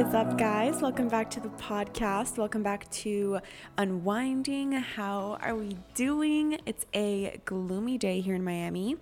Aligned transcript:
is 0.00 0.14
up, 0.14 0.38
guys? 0.38 0.80
Welcome 0.80 1.08
back 1.08 1.28
to 1.32 1.40
the 1.40 1.50
podcast. 1.50 2.38
Welcome 2.38 2.62
back 2.62 2.90
to 2.90 3.38
Unwinding. 3.76 4.72
How 4.72 5.36
are 5.42 5.54
we 5.54 5.76
doing? 5.92 6.58
It's 6.64 6.86
a 6.94 7.38
gloomy 7.44 7.98
day 7.98 8.22
here 8.22 8.34
in 8.34 8.42
Miami. 8.42 8.96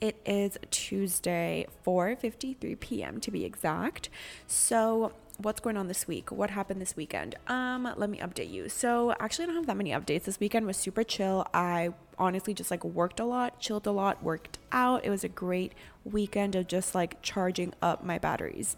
It 0.00 0.16
is 0.24 0.56
Tuesday, 0.70 1.66
4:53 1.84 2.78
p.m. 2.78 3.18
to 3.18 3.32
be 3.32 3.44
exact. 3.44 4.10
So, 4.46 5.12
what's 5.38 5.58
going 5.58 5.76
on 5.76 5.88
this 5.88 6.06
week? 6.06 6.30
What 6.30 6.50
happened 6.50 6.80
this 6.80 6.94
weekend? 6.94 7.34
Um, 7.48 7.92
let 7.96 8.08
me 8.08 8.18
update 8.18 8.52
you. 8.52 8.68
So, 8.68 9.12
actually, 9.18 9.44
I 9.44 9.46
don't 9.46 9.56
have 9.56 9.66
that 9.66 9.76
many 9.76 9.90
updates. 9.90 10.22
This 10.22 10.38
weekend 10.38 10.66
was 10.66 10.76
super 10.76 11.02
chill. 11.02 11.48
I 11.52 11.94
honestly 12.16 12.54
just 12.54 12.70
like 12.70 12.84
worked 12.84 13.18
a 13.18 13.24
lot, 13.24 13.58
chilled 13.58 13.88
a 13.88 13.90
lot, 13.90 14.22
worked 14.22 14.60
out. 14.70 15.04
It 15.04 15.10
was 15.10 15.24
a 15.24 15.28
great 15.28 15.72
weekend 16.04 16.54
of 16.54 16.68
just 16.68 16.94
like 16.94 17.20
charging 17.22 17.74
up 17.82 18.04
my 18.04 18.18
batteries 18.20 18.76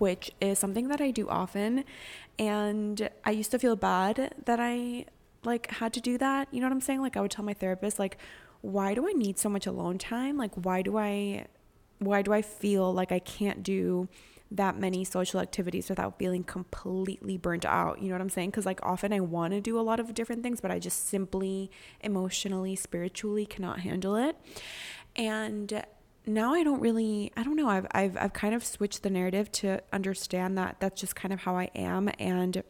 which 0.00 0.30
is 0.40 0.58
something 0.58 0.88
that 0.88 1.00
I 1.00 1.10
do 1.10 1.28
often. 1.28 1.84
And 2.38 3.10
I 3.24 3.30
used 3.30 3.50
to 3.52 3.58
feel 3.58 3.76
bad 3.76 4.34
that 4.46 4.58
I 4.60 5.06
like 5.44 5.70
had 5.70 5.92
to 5.94 6.00
do 6.00 6.18
that. 6.18 6.48
You 6.50 6.60
know 6.60 6.66
what 6.66 6.72
I'm 6.72 6.80
saying? 6.80 7.00
Like 7.00 7.16
I 7.16 7.20
would 7.20 7.30
tell 7.30 7.44
my 7.44 7.54
therapist 7.54 7.98
like 7.98 8.18
why 8.62 8.92
do 8.94 9.08
I 9.08 9.12
need 9.12 9.38
so 9.38 9.48
much 9.48 9.66
alone 9.66 9.98
time? 9.98 10.36
Like 10.36 10.52
why 10.54 10.82
do 10.82 10.98
I 10.98 11.46
why 11.98 12.22
do 12.22 12.32
I 12.32 12.42
feel 12.42 12.92
like 12.92 13.12
I 13.12 13.18
can't 13.18 13.62
do 13.62 14.08
that 14.50 14.76
many 14.76 15.04
social 15.04 15.38
activities 15.38 15.88
without 15.88 16.18
feeling 16.18 16.42
completely 16.42 17.36
burnt 17.36 17.64
out. 17.64 18.00
You 18.02 18.08
know 18.08 18.14
what 18.14 18.20
I'm 18.20 18.30
saying? 18.30 18.50
Because, 18.50 18.66
like, 18.66 18.80
often 18.82 19.12
I 19.12 19.20
want 19.20 19.52
to 19.52 19.60
do 19.60 19.78
a 19.78 19.82
lot 19.82 20.00
of 20.00 20.12
different 20.12 20.42
things, 20.42 20.60
but 20.60 20.70
I 20.70 20.80
just 20.80 21.08
simply 21.08 21.70
emotionally, 22.00 22.74
spiritually 22.74 23.46
cannot 23.46 23.80
handle 23.80 24.16
it. 24.16 24.36
And 25.14 25.84
now 26.34 26.54
I 26.54 26.62
don't 26.62 26.80
really 26.80 27.32
I 27.36 27.42
don't 27.42 27.56
know 27.56 27.68
I've 27.68 27.86
I've 27.92 28.16
I've 28.16 28.32
kind 28.32 28.54
of 28.54 28.64
switched 28.64 29.02
the 29.02 29.10
narrative 29.10 29.50
to 29.52 29.82
understand 29.92 30.56
that 30.58 30.76
that's 30.80 31.00
just 31.00 31.16
kind 31.16 31.32
of 31.32 31.40
how 31.40 31.56
I 31.56 31.70
am 31.74 32.10
and 32.18 32.62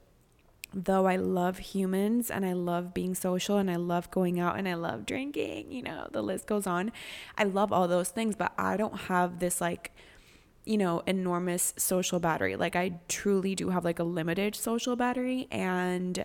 though 0.72 1.06
I 1.06 1.16
love 1.16 1.58
humans 1.58 2.30
and 2.30 2.46
I 2.46 2.52
love 2.52 2.94
being 2.94 3.14
social 3.14 3.56
and 3.56 3.70
I 3.70 3.76
love 3.76 4.10
going 4.10 4.38
out 4.38 4.56
and 4.56 4.68
I 4.68 4.74
love 4.74 5.04
drinking, 5.04 5.72
you 5.72 5.82
know, 5.82 6.06
the 6.12 6.22
list 6.22 6.46
goes 6.46 6.64
on. 6.66 6.92
I 7.36 7.42
love 7.42 7.72
all 7.72 7.88
those 7.88 8.10
things, 8.10 8.36
but 8.36 8.52
I 8.56 8.76
don't 8.76 8.96
have 9.02 9.40
this 9.40 9.60
like 9.60 9.92
you 10.66 10.76
know, 10.76 11.02
enormous 11.06 11.72
social 11.78 12.20
battery. 12.20 12.54
Like 12.54 12.76
I 12.76 13.00
truly 13.08 13.54
do 13.54 13.70
have 13.70 13.84
like 13.84 13.98
a 13.98 14.04
limited 14.04 14.54
social 14.54 14.94
battery 14.94 15.48
and 15.50 16.24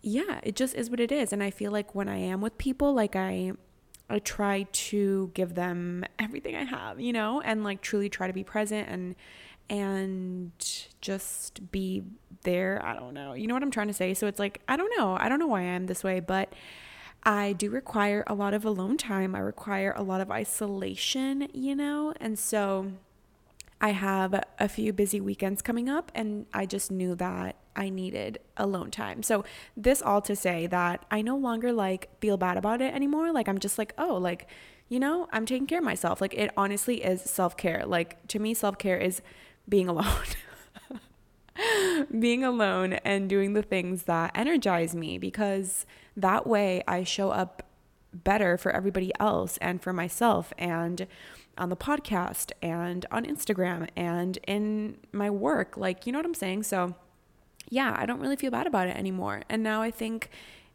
yeah, 0.00 0.40
it 0.44 0.54
just 0.54 0.74
is 0.76 0.88
what 0.88 1.00
it 1.00 1.12
is 1.12 1.32
and 1.32 1.42
I 1.42 1.50
feel 1.50 1.72
like 1.72 1.94
when 1.94 2.08
I 2.08 2.16
am 2.18 2.40
with 2.40 2.56
people 2.56 2.94
like 2.94 3.16
I 3.16 3.52
I 4.10 4.18
try 4.20 4.66
to 4.70 5.30
give 5.34 5.54
them 5.54 6.04
everything 6.18 6.56
I 6.56 6.64
have, 6.64 7.00
you 7.00 7.12
know, 7.12 7.40
and 7.40 7.62
like 7.62 7.80
truly 7.80 8.08
try 8.08 8.26
to 8.26 8.32
be 8.32 8.44
present 8.44 8.88
and 8.88 9.14
and 9.70 10.52
just 11.02 11.70
be 11.70 12.02
there. 12.42 12.80
I 12.82 12.94
don't 12.94 13.12
know. 13.12 13.34
You 13.34 13.46
know 13.46 13.54
what 13.54 13.62
I'm 13.62 13.70
trying 13.70 13.88
to 13.88 13.92
say? 13.92 14.14
So 14.14 14.26
it's 14.26 14.38
like 14.38 14.60
I 14.66 14.76
don't 14.76 14.92
know. 14.96 15.16
I 15.20 15.28
don't 15.28 15.38
know 15.38 15.46
why 15.46 15.60
I 15.60 15.64
am 15.64 15.86
this 15.86 16.02
way, 16.02 16.20
but 16.20 16.52
I 17.22 17.52
do 17.52 17.70
require 17.70 18.24
a 18.26 18.34
lot 18.34 18.54
of 18.54 18.64
alone 18.64 18.96
time. 18.96 19.34
I 19.34 19.40
require 19.40 19.92
a 19.96 20.02
lot 20.02 20.20
of 20.20 20.30
isolation, 20.30 21.48
you 21.52 21.74
know? 21.74 22.14
And 22.20 22.38
so 22.38 22.92
I 23.80 23.90
have 23.90 24.42
a 24.58 24.68
few 24.68 24.92
busy 24.92 25.20
weekends 25.20 25.62
coming 25.62 25.88
up, 25.88 26.10
and 26.14 26.46
I 26.52 26.66
just 26.66 26.90
knew 26.90 27.14
that 27.16 27.56
I 27.76 27.90
needed 27.90 28.40
alone 28.56 28.90
time. 28.90 29.22
So, 29.22 29.44
this 29.76 30.02
all 30.02 30.20
to 30.22 30.34
say 30.34 30.66
that 30.66 31.04
I 31.10 31.22
no 31.22 31.36
longer 31.36 31.72
like 31.72 32.08
feel 32.20 32.36
bad 32.36 32.56
about 32.56 32.80
it 32.80 32.92
anymore. 32.92 33.32
Like, 33.32 33.48
I'm 33.48 33.58
just 33.58 33.78
like, 33.78 33.94
oh, 33.96 34.16
like, 34.16 34.48
you 34.88 34.98
know, 34.98 35.28
I'm 35.32 35.46
taking 35.46 35.66
care 35.66 35.78
of 35.78 35.84
myself. 35.84 36.20
Like, 36.20 36.34
it 36.34 36.50
honestly 36.56 37.04
is 37.04 37.22
self 37.22 37.56
care. 37.56 37.84
Like, 37.86 38.26
to 38.28 38.40
me, 38.40 38.52
self 38.52 38.78
care 38.78 38.98
is 38.98 39.22
being 39.68 39.88
alone. 39.94 40.24
being 42.20 42.44
alone 42.44 42.94
and 42.94 43.28
doing 43.28 43.52
the 43.52 43.62
things 43.62 44.04
that 44.04 44.32
energize 44.34 44.94
me 44.94 45.18
because 45.18 45.86
that 46.16 46.46
way 46.46 46.82
I 46.86 47.04
show 47.04 47.30
up 47.30 47.62
better 48.12 48.56
for 48.56 48.72
everybody 48.72 49.12
else 49.20 49.56
and 49.58 49.82
for 49.82 49.92
myself. 49.92 50.52
And 50.56 51.06
on 51.58 51.68
the 51.68 51.76
podcast 51.76 52.52
and 52.62 53.04
on 53.10 53.24
Instagram 53.24 53.88
and 53.96 54.38
in 54.46 54.98
my 55.12 55.30
work. 55.30 55.76
Like, 55.76 56.06
you 56.06 56.12
know 56.12 56.18
what 56.18 56.26
I'm 56.26 56.34
saying? 56.34 56.62
So, 56.62 56.94
yeah, 57.68 57.94
I 57.98 58.06
don't 58.06 58.20
really 58.20 58.36
feel 58.36 58.50
bad 58.50 58.66
about 58.66 58.88
it 58.88 58.96
anymore. 58.96 59.42
And 59.48 59.62
now 59.62 59.82
I 59.82 59.90
think 59.90 60.30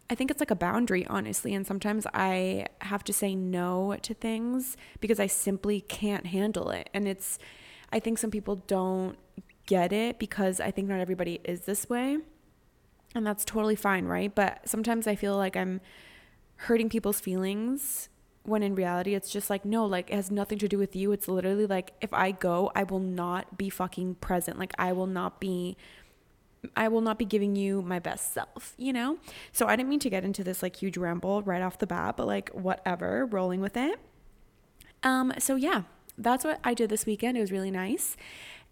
I 0.10 0.16
think 0.16 0.30
it's 0.30 0.42
like 0.42 0.52
a 0.52 0.56
boundary, 0.56 1.08
honestly. 1.08 1.54
And 1.54 1.66
sometimes 1.66 2.06
I 2.14 2.68
have 2.82 3.04
to 3.06 3.14
say 3.14 3.36
no 3.36 3.98
to 4.02 4.14
things 4.14 4.78
because 5.00 5.20
I 5.20 5.28
simply 5.28 5.82
can't 5.82 6.28
handle 6.28 6.70
it. 6.70 6.90
And 6.94 7.08
it's, 7.08 7.40
I 7.92 8.00
think 8.00 8.18
some 8.18 8.30
people 8.30 8.58
don't 8.68 9.18
get 9.66 9.94
it 9.94 10.20
because 10.20 10.60
I 10.60 10.72
think 10.72 10.90
not 10.90 11.00
everybody 11.00 11.40
is 11.46 11.62
this 11.62 11.90
way. 11.90 12.18
And 13.16 13.26
that's 13.26 13.46
totally 13.46 13.76
fine, 13.76 14.06
right? 14.06 14.34
But 14.34 14.68
sometimes 14.68 15.08
I 15.08 15.16
feel 15.16 15.38
like 15.38 15.56
I'm 15.56 15.80
hurting 16.58 16.90
people's 16.90 17.20
feelings 17.20 18.10
when 18.44 18.62
in 18.62 18.76
reality 18.76 19.16
it's 19.16 19.30
just 19.30 19.50
like 19.50 19.64
no 19.64 19.86
like 19.86 20.10
it 20.10 20.16
has 20.16 20.30
nothing 20.30 20.58
to 20.58 20.68
do 20.68 20.78
with 20.78 20.96
you 20.96 21.12
it's 21.12 21.28
literally 21.28 21.66
like 21.66 21.94
if 22.02 22.14
i 22.14 22.32
go 22.32 22.72
i 22.76 22.84
will 22.84 23.00
not 23.00 23.58
be 23.58 23.70
fucking 23.70 24.16
present 24.16 24.60
like 24.60 24.74
i 24.78 24.92
will 24.92 25.08
not 25.08 25.40
be 25.40 25.78
I 26.76 26.88
will 26.88 27.02
not 27.02 27.20
be 27.20 27.26
giving 27.26 27.56
you 27.56 27.82
my 27.82 28.00
best 28.00 28.34
self, 28.34 28.74
you 28.78 28.94
know? 28.94 29.18
So 29.52 29.68
I 29.68 29.76
didn't 29.76 29.90
mean 29.90 30.00
to 30.00 30.10
get 30.10 30.24
into 30.24 30.44
this 30.44 30.64
like 30.64 30.78
huge 30.78 30.98
ramble 30.98 31.42
right 31.42 31.62
off 31.62 31.78
the 31.78 31.88
bat, 31.88 32.16
but 32.18 32.28
like 32.28 32.50
whatever, 32.52 33.26
rolling 33.26 33.60
with 33.60 33.76
it. 33.76 34.00
Um 35.04 35.34
so 35.40 35.56
yeah, 35.56 35.84
that's 36.18 36.44
what 36.46 36.60
I 36.64 36.74
did 36.74 36.90
this 36.90 37.06
weekend. 37.06 37.38
It 37.38 37.42
was 37.42 37.52
really 37.52 37.72
nice. 37.72 38.16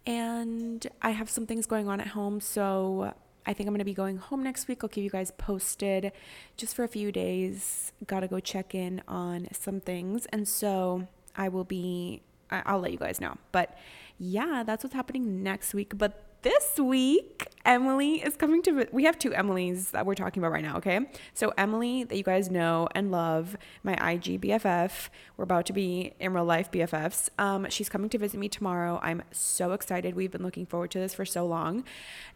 And 0.06 0.86
I 1.00 1.10
have 1.10 1.30
some 1.30 1.46
things 1.46 1.66
going 1.66 1.88
on 1.88 2.00
at 2.00 2.08
home, 2.08 2.40
so 2.40 3.14
I 3.44 3.52
think 3.52 3.66
I'm 3.66 3.72
going 3.72 3.80
to 3.80 3.84
be 3.84 3.94
going 3.94 4.18
home 4.18 4.42
next 4.42 4.68
week. 4.68 4.82
I'll 4.82 4.88
keep 4.88 5.04
you 5.04 5.10
guys 5.10 5.32
posted 5.32 6.12
just 6.56 6.76
for 6.76 6.84
a 6.84 6.88
few 6.88 7.10
days. 7.10 7.92
Got 8.06 8.20
to 8.20 8.28
go 8.28 8.40
check 8.40 8.74
in 8.74 9.02
on 9.08 9.48
some 9.52 9.80
things. 9.80 10.26
And 10.26 10.46
so 10.46 11.08
I 11.36 11.48
will 11.48 11.64
be, 11.64 12.22
I'll 12.50 12.80
let 12.80 12.92
you 12.92 12.98
guys 12.98 13.20
know. 13.20 13.36
But 13.50 13.76
yeah, 14.18 14.62
that's 14.64 14.84
what's 14.84 14.94
happening 14.94 15.42
next 15.42 15.74
week. 15.74 15.98
But 15.98 16.31
this 16.42 16.78
week, 16.78 17.46
Emily 17.64 18.16
is 18.16 18.36
coming 18.36 18.62
to. 18.62 18.86
We 18.92 19.04
have 19.04 19.18
two 19.18 19.32
Emily's 19.32 19.92
that 19.92 20.04
we're 20.04 20.14
talking 20.14 20.42
about 20.42 20.52
right 20.52 20.62
now, 20.62 20.76
okay? 20.76 21.00
So, 21.34 21.52
Emily, 21.56 22.04
that 22.04 22.16
you 22.16 22.24
guys 22.24 22.50
know 22.50 22.88
and 22.94 23.10
love, 23.10 23.56
my 23.82 23.92
IG 23.92 24.40
BFF, 24.40 25.08
we're 25.36 25.44
about 25.44 25.66
to 25.66 25.72
be 25.72 26.14
in 26.18 26.34
real 26.34 26.44
life 26.44 26.70
BFFs. 26.70 27.30
Um, 27.38 27.68
she's 27.70 27.88
coming 27.88 28.10
to 28.10 28.18
visit 28.18 28.38
me 28.38 28.48
tomorrow. 28.48 28.98
I'm 29.02 29.22
so 29.30 29.72
excited. 29.72 30.16
We've 30.16 30.30
been 30.30 30.42
looking 30.42 30.66
forward 30.66 30.90
to 30.92 30.98
this 30.98 31.14
for 31.14 31.24
so 31.24 31.46
long. 31.46 31.84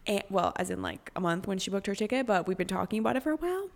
And, 0.06 0.22
well, 0.30 0.52
as 0.56 0.70
in 0.70 0.82
like 0.82 1.10
a 1.16 1.20
month 1.20 1.46
when 1.46 1.58
she 1.58 1.70
booked 1.70 1.88
her 1.88 1.94
ticket, 1.94 2.26
but 2.26 2.46
we've 2.46 2.56
been 2.56 2.68
talking 2.68 3.00
about 3.00 3.16
it 3.16 3.22
for 3.22 3.32
a 3.32 3.36
while. 3.36 3.70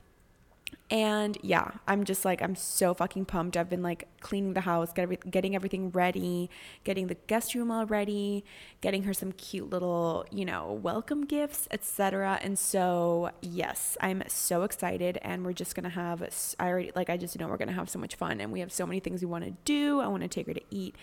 And 0.90 1.38
yeah, 1.42 1.70
I'm 1.86 2.02
just 2.02 2.24
like, 2.24 2.42
I'm 2.42 2.56
so 2.56 2.94
fucking 2.94 3.26
pumped. 3.26 3.56
I've 3.56 3.70
been 3.70 3.82
like 3.82 4.08
cleaning 4.20 4.54
the 4.54 4.62
house, 4.62 4.92
get 4.92 5.02
every, 5.02 5.18
getting 5.30 5.54
everything 5.54 5.90
ready, 5.90 6.50
getting 6.82 7.06
the 7.06 7.14
guest 7.28 7.54
room 7.54 7.70
all 7.70 7.86
ready, 7.86 8.44
getting 8.80 9.04
her 9.04 9.14
some 9.14 9.30
cute 9.32 9.70
little, 9.70 10.26
you 10.32 10.44
know, 10.44 10.72
welcome 10.82 11.24
gifts, 11.24 11.68
etc. 11.70 12.40
And 12.42 12.58
so, 12.58 13.30
yes, 13.40 13.96
I'm 14.00 14.24
so 14.26 14.64
excited. 14.64 15.18
And 15.22 15.44
we're 15.44 15.52
just 15.52 15.76
gonna 15.76 15.90
have, 15.90 16.22
I 16.58 16.68
already, 16.68 16.90
like, 16.96 17.08
I 17.08 17.16
just 17.16 17.38
know 17.38 17.46
we're 17.46 17.56
gonna 17.56 17.70
have 17.72 17.88
so 17.88 18.00
much 18.00 18.16
fun. 18.16 18.40
And 18.40 18.50
we 18.50 18.58
have 18.58 18.72
so 18.72 18.84
many 18.84 18.98
things 18.98 19.20
we 19.20 19.26
wanna 19.28 19.52
do. 19.64 20.00
I 20.00 20.08
wanna 20.08 20.26
take 20.26 20.48
her 20.48 20.54
to 20.54 20.62
eat 20.70 20.96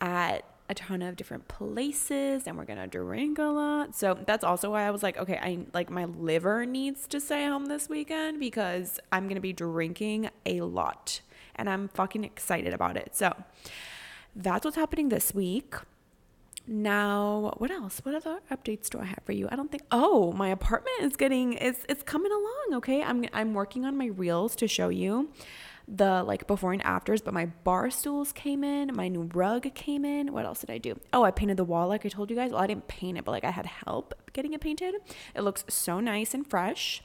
at 0.00 0.44
a 0.68 0.74
ton 0.74 1.02
of 1.02 1.16
different 1.16 1.46
places 1.48 2.46
and 2.46 2.56
we're 2.56 2.64
gonna 2.64 2.86
drink 2.86 3.38
a 3.38 3.44
lot. 3.44 3.94
So 3.94 4.18
that's 4.26 4.44
also 4.44 4.70
why 4.70 4.86
I 4.86 4.90
was 4.90 5.02
like, 5.02 5.18
okay, 5.18 5.36
I 5.36 5.66
like 5.74 5.90
my 5.90 6.06
liver 6.06 6.64
needs 6.64 7.06
to 7.08 7.20
stay 7.20 7.46
home 7.46 7.66
this 7.66 7.88
weekend 7.88 8.40
because 8.40 8.98
I'm 9.12 9.28
gonna 9.28 9.40
be 9.40 9.52
drinking 9.52 10.30
a 10.46 10.62
lot 10.62 11.20
and 11.56 11.68
I'm 11.68 11.88
fucking 11.88 12.24
excited 12.24 12.72
about 12.72 12.96
it. 12.96 13.14
So 13.14 13.34
that's 14.34 14.64
what's 14.64 14.76
happening 14.76 15.10
this 15.10 15.34
week. 15.34 15.74
Now, 16.66 17.54
what 17.58 17.70
else? 17.70 18.00
What 18.04 18.14
other 18.14 18.40
updates 18.50 18.88
do 18.88 18.98
I 18.98 19.04
have 19.04 19.20
for 19.24 19.32
you? 19.32 19.48
I 19.50 19.56
don't 19.56 19.70
think 19.70 19.82
Oh, 19.90 20.32
my 20.32 20.48
apartment 20.48 20.96
is 21.02 21.14
getting 21.14 21.54
it's 21.54 21.84
it's 21.90 22.02
coming 22.02 22.32
along, 22.32 22.78
okay? 22.78 23.02
I'm 23.02 23.26
I'm 23.34 23.52
working 23.52 23.84
on 23.84 23.98
my 23.98 24.06
reels 24.06 24.56
to 24.56 24.66
show 24.66 24.88
you 24.88 25.28
the 25.86 26.22
like 26.22 26.46
before 26.46 26.72
and 26.72 26.82
afters, 26.82 27.20
but 27.20 27.34
my 27.34 27.46
bar 27.46 27.90
stools 27.90 28.32
came 28.32 28.64
in, 28.64 28.94
my 28.94 29.08
new 29.08 29.30
rug 29.34 29.72
came 29.74 30.04
in. 30.04 30.32
What 30.32 30.46
else 30.46 30.60
did 30.60 30.70
I 30.70 30.78
do? 30.78 30.98
Oh, 31.12 31.24
I 31.24 31.30
painted 31.30 31.56
the 31.56 31.64
wall 31.64 31.88
like 31.88 32.06
I 32.06 32.08
told 32.08 32.30
you 32.30 32.36
guys. 32.36 32.52
Well, 32.52 32.60
I 32.60 32.66
didn't 32.66 32.88
paint 32.88 33.18
it, 33.18 33.24
but 33.24 33.32
like 33.32 33.44
I 33.44 33.50
had 33.50 33.66
help 33.66 34.14
getting 34.32 34.54
it 34.54 34.60
painted. 34.60 34.94
It 35.34 35.42
looks 35.42 35.64
so 35.68 36.00
nice 36.00 36.34
and 36.34 36.46
fresh. 36.46 37.02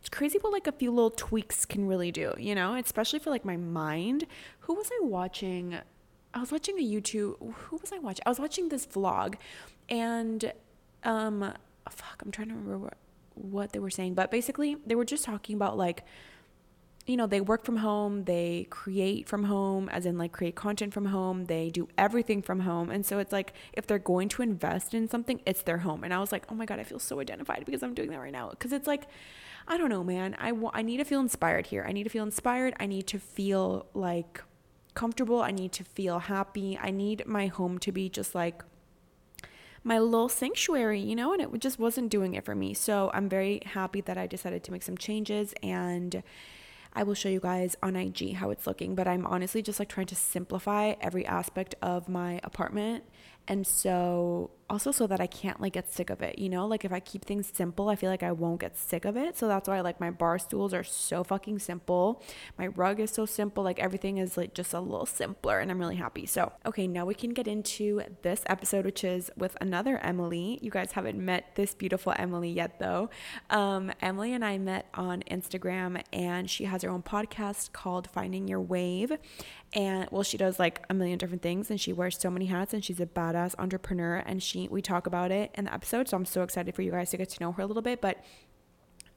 It's 0.00 0.08
crazy 0.08 0.38
what 0.38 0.52
like 0.52 0.66
a 0.66 0.72
few 0.72 0.90
little 0.90 1.10
tweaks 1.10 1.64
can 1.64 1.86
really 1.86 2.12
do, 2.12 2.34
you 2.38 2.54
know, 2.54 2.74
especially 2.74 3.18
for 3.18 3.30
like 3.30 3.44
my 3.44 3.56
mind. 3.56 4.26
Who 4.60 4.74
was 4.74 4.90
I 4.92 5.04
watching? 5.04 5.78
I 6.32 6.40
was 6.40 6.50
watching 6.50 6.78
a 6.78 6.82
YouTube. 6.82 7.36
Who 7.38 7.76
was 7.76 7.92
I 7.92 7.98
watching? 7.98 8.22
I 8.26 8.28
was 8.28 8.38
watching 8.38 8.68
this 8.68 8.86
vlog, 8.86 9.36
and 9.88 10.52
um, 11.04 11.52
fuck, 11.90 12.22
I'm 12.22 12.30
trying 12.30 12.48
to 12.48 12.54
remember 12.54 12.78
what, 12.78 12.96
what 13.34 13.72
they 13.72 13.78
were 13.78 13.90
saying, 13.90 14.14
but 14.14 14.30
basically 14.30 14.76
they 14.86 14.94
were 14.94 15.04
just 15.04 15.24
talking 15.24 15.56
about 15.56 15.76
like 15.76 16.04
you 17.06 17.16
know, 17.16 17.26
they 17.26 17.40
work 17.40 17.64
from 17.64 17.76
home, 17.76 18.24
they 18.24 18.66
create 18.70 19.28
from 19.28 19.44
home, 19.44 19.88
as 19.90 20.06
in 20.06 20.16
like 20.16 20.32
create 20.32 20.54
content 20.54 20.94
from 20.94 21.06
home, 21.06 21.44
they 21.46 21.68
do 21.68 21.86
everything 21.98 22.40
from 22.40 22.60
home. 22.60 22.90
And 22.90 23.04
so 23.04 23.18
it's 23.18 23.32
like 23.32 23.52
if 23.74 23.86
they're 23.86 23.98
going 23.98 24.28
to 24.30 24.42
invest 24.42 24.94
in 24.94 25.08
something, 25.08 25.40
it's 25.44 25.62
their 25.62 25.78
home. 25.78 26.02
And 26.02 26.14
I 26.14 26.18
was 26.18 26.32
like, 26.32 26.44
oh 26.50 26.54
my 26.54 26.64
God, 26.64 26.78
I 26.78 26.84
feel 26.84 26.98
so 26.98 27.20
identified 27.20 27.64
because 27.66 27.82
I'm 27.82 27.94
doing 27.94 28.10
that 28.10 28.20
right 28.20 28.32
now. 28.32 28.50
Because 28.50 28.72
it's 28.72 28.86
like, 28.86 29.06
I 29.68 29.76
don't 29.76 29.90
know, 29.90 30.02
man. 30.02 30.34
I, 30.38 30.48
w- 30.50 30.70
I 30.72 30.80
need 30.80 30.96
to 30.96 31.04
feel 31.04 31.20
inspired 31.20 31.66
here. 31.66 31.84
I 31.86 31.92
need 31.92 32.04
to 32.04 32.10
feel 32.10 32.24
inspired. 32.24 32.74
I 32.80 32.86
need 32.86 33.06
to 33.08 33.18
feel 33.18 33.86
like 33.92 34.42
comfortable. 34.94 35.42
I 35.42 35.50
need 35.50 35.72
to 35.72 35.84
feel 35.84 36.20
happy. 36.20 36.78
I 36.80 36.90
need 36.90 37.26
my 37.26 37.48
home 37.48 37.78
to 37.80 37.92
be 37.92 38.08
just 38.08 38.34
like 38.34 38.62
my 39.82 39.98
little 39.98 40.30
sanctuary, 40.30 41.00
you 41.00 41.14
know, 41.14 41.34
and 41.34 41.42
it 41.42 41.50
just 41.58 41.78
wasn't 41.78 42.10
doing 42.10 42.32
it 42.32 42.46
for 42.46 42.54
me. 42.54 42.72
So 42.72 43.10
I'm 43.12 43.28
very 43.28 43.60
happy 43.66 44.00
that 44.02 44.16
I 44.16 44.26
decided 44.26 44.64
to 44.64 44.72
make 44.72 44.82
some 44.82 44.96
changes 44.96 45.52
and 45.62 46.22
I 46.96 47.02
will 47.02 47.14
show 47.14 47.28
you 47.28 47.40
guys 47.40 47.74
on 47.82 47.96
IG 47.96 48.34
how 48.34 48.50
it's 48.50 48.66
looking, 48.66 48.94
but 48.94 49.08
I'm 49.08 49.26
honestly 49.26 49.62
just 49.62 49.78
like 49.78 49.88
trying 49.88 50.06
to 50.06 50.14
simplify 50.14 50.94
every 51.00 51.26
aspect 51.26 51.74
of 51.82 52.08
my 52.08 52.40
apartment. 52.44 53.04
And 53.46 53.66
so 53.66 54.50
also 54.70 54.90
so 54.90 55.06
that 55.06 55.20
I 55.20 55.26
can't 55.26 55.60
like 55.60 55.74
get 55.74 55.92
sick 55.92 56.10
of 56.10 56.22
it, 56.22 56.38
you 56.38 56.48
know? 56.48 56.66
Like 56.66 56.84
if 56.84 56.92
I 56.92 57.00
keep 57.00 57.24
things 57.24 57.50
simple, 57.52 57.88
I 57.88 57.96
feel 57.96 58.10
like 58.10 58.22
I 58.22 58.32
won't 58.32 58.60
get 58.60 58.76
sick 58.76 59.04
of 59.04 59.16
it. 59.16 59.36
So 59.36 59.48
that's 59.48 59.68
why 59.68 59.80
like 59.80 60.00
my 60.00 60.10
bar 60.10 60.38
stools 60.38 60.72
are 60.72 60.84
so 60.84 61.22
fucking 61.22 61.58
simple. 61.58 62.22
My 62.58 62.68
rug 62.68 63.00
is 63.00 63.10
so 63.10 63.26
simple. 63.26 63.62
Like 63.62 63.78
everything 63.78 64.18
is 64.18 64.36
like 64.36 64.54
just 64.54 64.72
a 64.72 64.80
little 64.80 65.06
simpler 65.06 65.58
and 65.60 65.70
I'm 65.70 65.78
really 65.78 65.96
happy. 65.96 66.26
So, 66.26 66.52
okay, 66.66 66.86
now 66.86 67.04
we 67.04 67.14
can 67.14 67.30
get 67.30 67.46
into 67.46 68.02
this 68.22 68.42
episode 68.46 68.84
which 68.84 69.04
is 69.04 69.30
with 69.36 69.56
another 69.60 69.98
Emily. 69.98 70.58
You 70.62 70.70
guys 70.70 70.92
haven't 70.92 71.18
met 71.18 71.54
this 71.54 71.74
beautiful 71.74 72.14
Emily 72.16 72.50
yet 72.50 72.78
though. 72.78 73.10
Um 73.50 73.92
Emily 74.00 74.32
and 74.32 74.44
I 74.44 74.58
met 74.58 74.88
on 74.94 75.22
Instagram 75.30 76.02
and 76.12 76.48
she 76.48 76.64
has 76.64 76.82
her 76.82 76.90
own 76.90 77.02
podcast 77.02 77.72
called 77.72 78.08
Finding 78.08 78.48
Your 78.48 78.60
Wave. 78.60 79.12
And 79.74 80.08
well, 80.12 80.22
she 80.22 80.36
does 80.36 80.58
like 80.60 80.84
a 80.88 80.94
million 80.94 81.18
different 81.18 81.42
things 81.42 81.68
and 81.68 81.80
she 81.80 81.92
wears 81.92 82.18
so 82.18 82.30
many 82.30 82.46
hats 82.46 82.72
and 82.72 82.84
she's 82.84 83.00
a 83.00 83.06
badass 83.06 83.56
entrepreneur 83.58 84.16
and 84.16 84.40
she 84.40 84.68
we 84.68 84.80
talk 84.80 85.06
about 85.06 85.32
it 85.32 85.50
in 85.54 85.64
the 85.64 85.74
episode. 85.74 86.08
So 86.08 86.16
I'm 86.16 86.24
so 86.24 86.42
excited 86.42 86.74
for 86.74 86.82
you 86.82 86.92
guys 86.92 87.10
to 87.10 87.16
get 87.16 87.28
to 87.30 87.42
know 87.42 87.52
her 87.52 87.62
a 87.62 87.66
little 87.66 87.82
bit. 87.82 88.00
But 88.00 88.22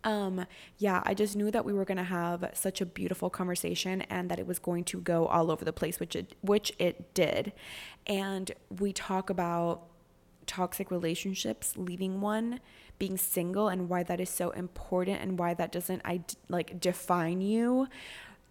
um 0.04 0.46
yeah 0.78 1.02
i 1.06 1.14
just 1.14 1.36
knew 1.36 1.50
that 1.50 1.66
we 1.66 1.74
were 1.74 1.84
going 1.84 1.98
to 1.98 2.04
have 2.04 2.50
such 2.54 2.82
a 2.82 2.86
beautiful 2.86 3.30
conversation 3.30 4.02
and 4.04 4.30
that 4.30 4.40
it 4.40 4.46
was 4.46 4.60
going 4.60 4.84
to 4.84 5.02
go 5.02 5.26
all 5.26 5.50
over 5.52 5.66
the 5.66 5.74
place 5.74 6.00
which 6.00 6.16
it 6.16 6.36
which 6.42 6.72
it 6.78 7.14
did 7.14 7.52
and 8.06 8.52
we 8.80 8.94
talk 8.94 9.30
about 9.30 9.84
toxic 10.46 10.92
relationships 10.92 11.74
leaving 11.76 12.22
one 12.22 12.60
being 13.00 13.18
single 13.18 13.68
and 13.68 13.90
why 13.90 14.02
that 14.04 14.20
is 14.20 14.30
so 14.30 14.52
important 14.52 15.20
and 15.20 15.38
why 15.38 15.54
that 15.54 15.72
doesn't 15.72 16.02
i 16.06 16.22
like 16.48 16.80
define 16.80 17.42
you 17.42 17.88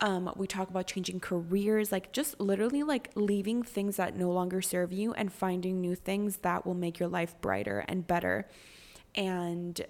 um, 0.00 0.30
we 0.36 0.46
talk 0.46 0.68
about 0.68 0.86
changing 0.86 1.20
careers, 1.20 1.90
like 1.90 2.12
just 2.12 2.38
literally 2.38 2.82
like 2.82 3.10
leaving 3.14 3.62
things 3.62 3.96
that 3.96 4.16
no 4.16 4.30
longer 4.30 4.60
serve 4.60 4.92
you 4.92 5.14
and 5.14 5.32
finding 5.32 5.80
new 5.80 5.94
things 5.94 6.38
that 6.38 6.66
will 6.66 6.74
make 6.74 6.98
your 6.98 7.08
life 7.08 7.34
brighter 7.40 7.84
and 7.88 8.06
better. 8.06 8.46
And 9.14 9.80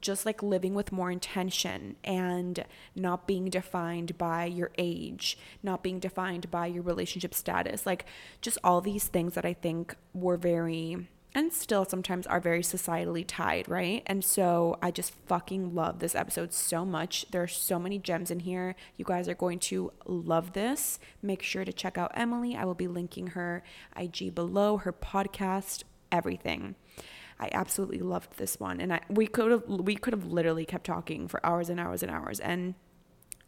just 0.00 0.24
like 0.24 0.42
living 0.42 0.74
with 0.74 0.92
more 0.92 1.10
intention 1.10 1.96
and 2.04 2.64
not 2.94 3.26
being 3.26 3.50
defined 3.50 4.16
by 4.18 4.44
your 4.44 4.70
age, 4.78 5.38
not 5.62 5.82
being 5.82 5.98
defined 5.98 6.50
by 6.50 6.66
your 6.66 6.82
relationship 6.82 7.34
status. 7.34 7.86
Like 7.86 8.06
just 8.40 8.58
all 8.64 8.80
these 8.80 9.08
things 9.08 9.34
that 9.34 9.44
I 9.44 9.52
think 9.52 9.94
were 10.14 10.36
very 10.36 11.08
and 11.34 11.52
still 11.52 11.84
sometimes 11.84 12.26
are 12.26 12.40
very 12.40 12.62
societally 12.62 13.24
tied, 13.26 13.68
right? 13.68 14.02
And 14.06 14.24
so 14.24 14.78
I 14.82 14.90
just 14.90 15.14
fucking 15.26 15.74
love 15.74 16.00
this 16.00 16.14
episode 16.14 16.52
so 16.52 16.84
much. 16.84 17.26
There 17.30 17.42
are 17.42 17.48
so 17.48 17.78
many 17.78 17.98
gems 17.98 18.30
in 18.30 18.40
here. 18.40 18.74
You 18.96 19.04
guys 19.04 19.28
are 19.28 19.34
going 19.34 19.60
to 19.60 19.92
love 20.06 20.52
this. 20.54 20.98
Make 21.22 21.42
sure 21.42 21.64
to 21.64 21.72
check 21.72 21.96
out 21.96 22.10
Emily. 22.14 22.56
I 22.56 22.64
will 22.64 22.74
be 22.74 22.88
linking 22.88 23.28
her 23.28 23.62
IG 23.96 24.34
below, 24.34 24.78
her 24.78 24.92
podcast, 24.92 25.84
everything. 26.10 26.74
I 27.38 27.48
absolutely 27.52 28.00
loved 28.00 28.36
this 28.36 28.60
one, 28.60 28.80
and 28.80 28.92
I 28.92 29.00
we 29.08 29.26
could 29.26 29.50
have 29.50 29.64
we 29.66 29.96
could 29.96 30.12
have 30.12 30.26
literally 30.26 30.66
kept 30.66 30.84
talking 30.84 31.26
for 31.26 31.44
hours 31.44 31.70
and 31.70 31.80
hours 31.80 32.02
and 32.02 32.12
hours. 32.12 32.38
And 32.38 32.74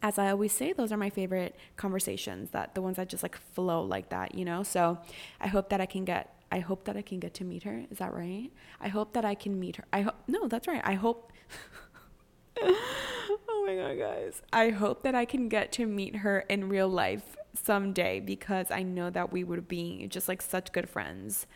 as 0.01 0.17
I 0.17 0.31
always 0.31 0.51
say, 0.51 0.73
those 0.73 0.91
are 0.91 0.97
my 0.97 1.11
favorite 1.11 1.55
conversations. 1.77 2.49
That 2.51 2.73
the 2.73 2.81
ones 2.81 2.97
that 2.97 3.07
just 3.07 3.21
like 3.21 3.37
flow 3.37 3.83
like 3.83 4.09
that, 4.09 4.33
you 4.33 4.45
know. 4.45 4.63
So 4.63 4.97
I 5.39 5.47
hope 5.47 5.69
that 5.69 5.79
I 5.79 5.85
can 5.85 6.05
get 6.05 6.32
I 6.53 6.59
hope 6.59 6.83
that 6.83 6.95
I 6.95 7.01
can 7.01 7.19
get 7.19 7.33
to 7.35 7.43
meet 7.43 7.63
her. 7.63 7.83
Is 7.89 7.97
that 7.97 8.13
right? 8.13 8.51
I 8.79 8.87
hope 8.87 9.13
that 9.13 9.25
I 9.25 9.33
can 9.33 9.59
meet 9.59 9.77
her. 9.77 9.85
I 9.91 10.01
hope 10.01 10.15
no, 10.27 10.47
that's 10.47 10.67
right. 10.67 10.83
I 10.85 10.93
hope 10.93 11.31
Oh 12.61 13.65
my 13.65 13.75
god, 13.75 13.97
guys. 13.97 14.43
I 14.53 14.69
hope 14.69 15.01
that 15.01 15.15
I 15.15 15.25
can 15.25 15.49
get 15.49 15.71
to 15.73 15.87
meet 15.87 16.17
her 16.17 16.41
in 16.41 16.69
real 16.69 16.87
life 16.87 17.35
someday 17.55 18.19
because 18.19 18.69
I 18.69 18.83
know 18.83 19.09
that 19.09 19.31
we 19.31 19.43
would 19.43 19.67
be 19.67 20.05
just 20.07 20.27
like 20.27 20.43
such 20.43 20.71
good 20.71 20.87
friends. 20.87 21.47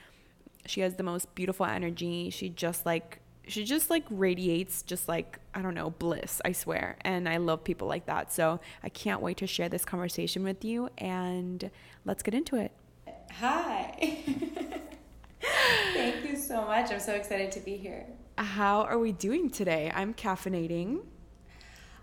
She 0.66 0.82
has 0.82 0.96
the 0.96 1.04
most 1.04 1.36
beautiful 1.36 1.68
energy. 1.68 2.32
She 2.32 2.50
just 2.50 2.84
like 2.84 3.20
she 3.48 3.66
just 3.66 3.92
like 3.92 4.04
radiates 4.10 4.82
just 4.82 5.08
like 5.08 5.38
I 5.54 5.62
don't 5.62 5.76
know, 5.76 5.92
bliss, 5.92 6.42
I 6.44 6.54
swear. 6.54 6.98
And 7.02 7.30
I 7.30 7.38
love 7.38 7.64
people 7.64 7.88
like 7.88 8.08
that. 8.08 8.34
So, 8.34 8.60
I 8.82 8.90
can't 8.90 9.22
wait 9.22 9.38
to 9.38 9.48
share 9.48 9.70
this 9.70 9.86
conversation 9.86 10.44
with 10.44 10.66
you 10.66 10.90
and 10.98 11.70
let's 12.04 12.24
get 12.24 12.34
into 12.34 12.56
it. 12.56 12.72
Hi. 13.34 14.18
Thank 15.94 16.30
you 16.30 16.36
so 16.36 16.66
much. 16.66 16.92
I'm 16.92 17.00
so 17.00 17.14
excited 17.14 17.52
to 17.54 17.60
be 17.60 17.78
here. 17.78 18.06
How 18.38 18.82
are 18.82 19.00
we 19.00 19.12
doing 19.12 19.50
today? 19.50 19.92
I'm 19.94 20.14
caffeinating. 20.14 21.02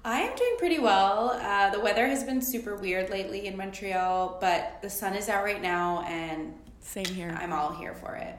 I 0.04 0.20
am 0.20 0.36
doing 0.36 0.56
pretty 0.58 0.78
well. 0.78 1.30
Uh, 1.30 1.70
the 1.70 1.80
weather 1.80 2.06
has 2.06 2.24
been 2.24 2.42
super 2.42 2.76
weird 2.76 3.08
lately 3.10 3.46
in 3.46 3.56
Montreal, 3.56 4.38
but 4.40 4.78
the 4.82 4.90
sun 4.90 5.14
is 5.14 5.28
out 5.28 5.44
right 5.44 5.62
now, 5.62 6.02
and 6.06 6.52
same 6.80 7.06
here. 7.06 7.36
I'm 7.40 7.52
all 7.52 7.72
here 7.72 7.94
for 7.94 8.14
it. 8.16 8.36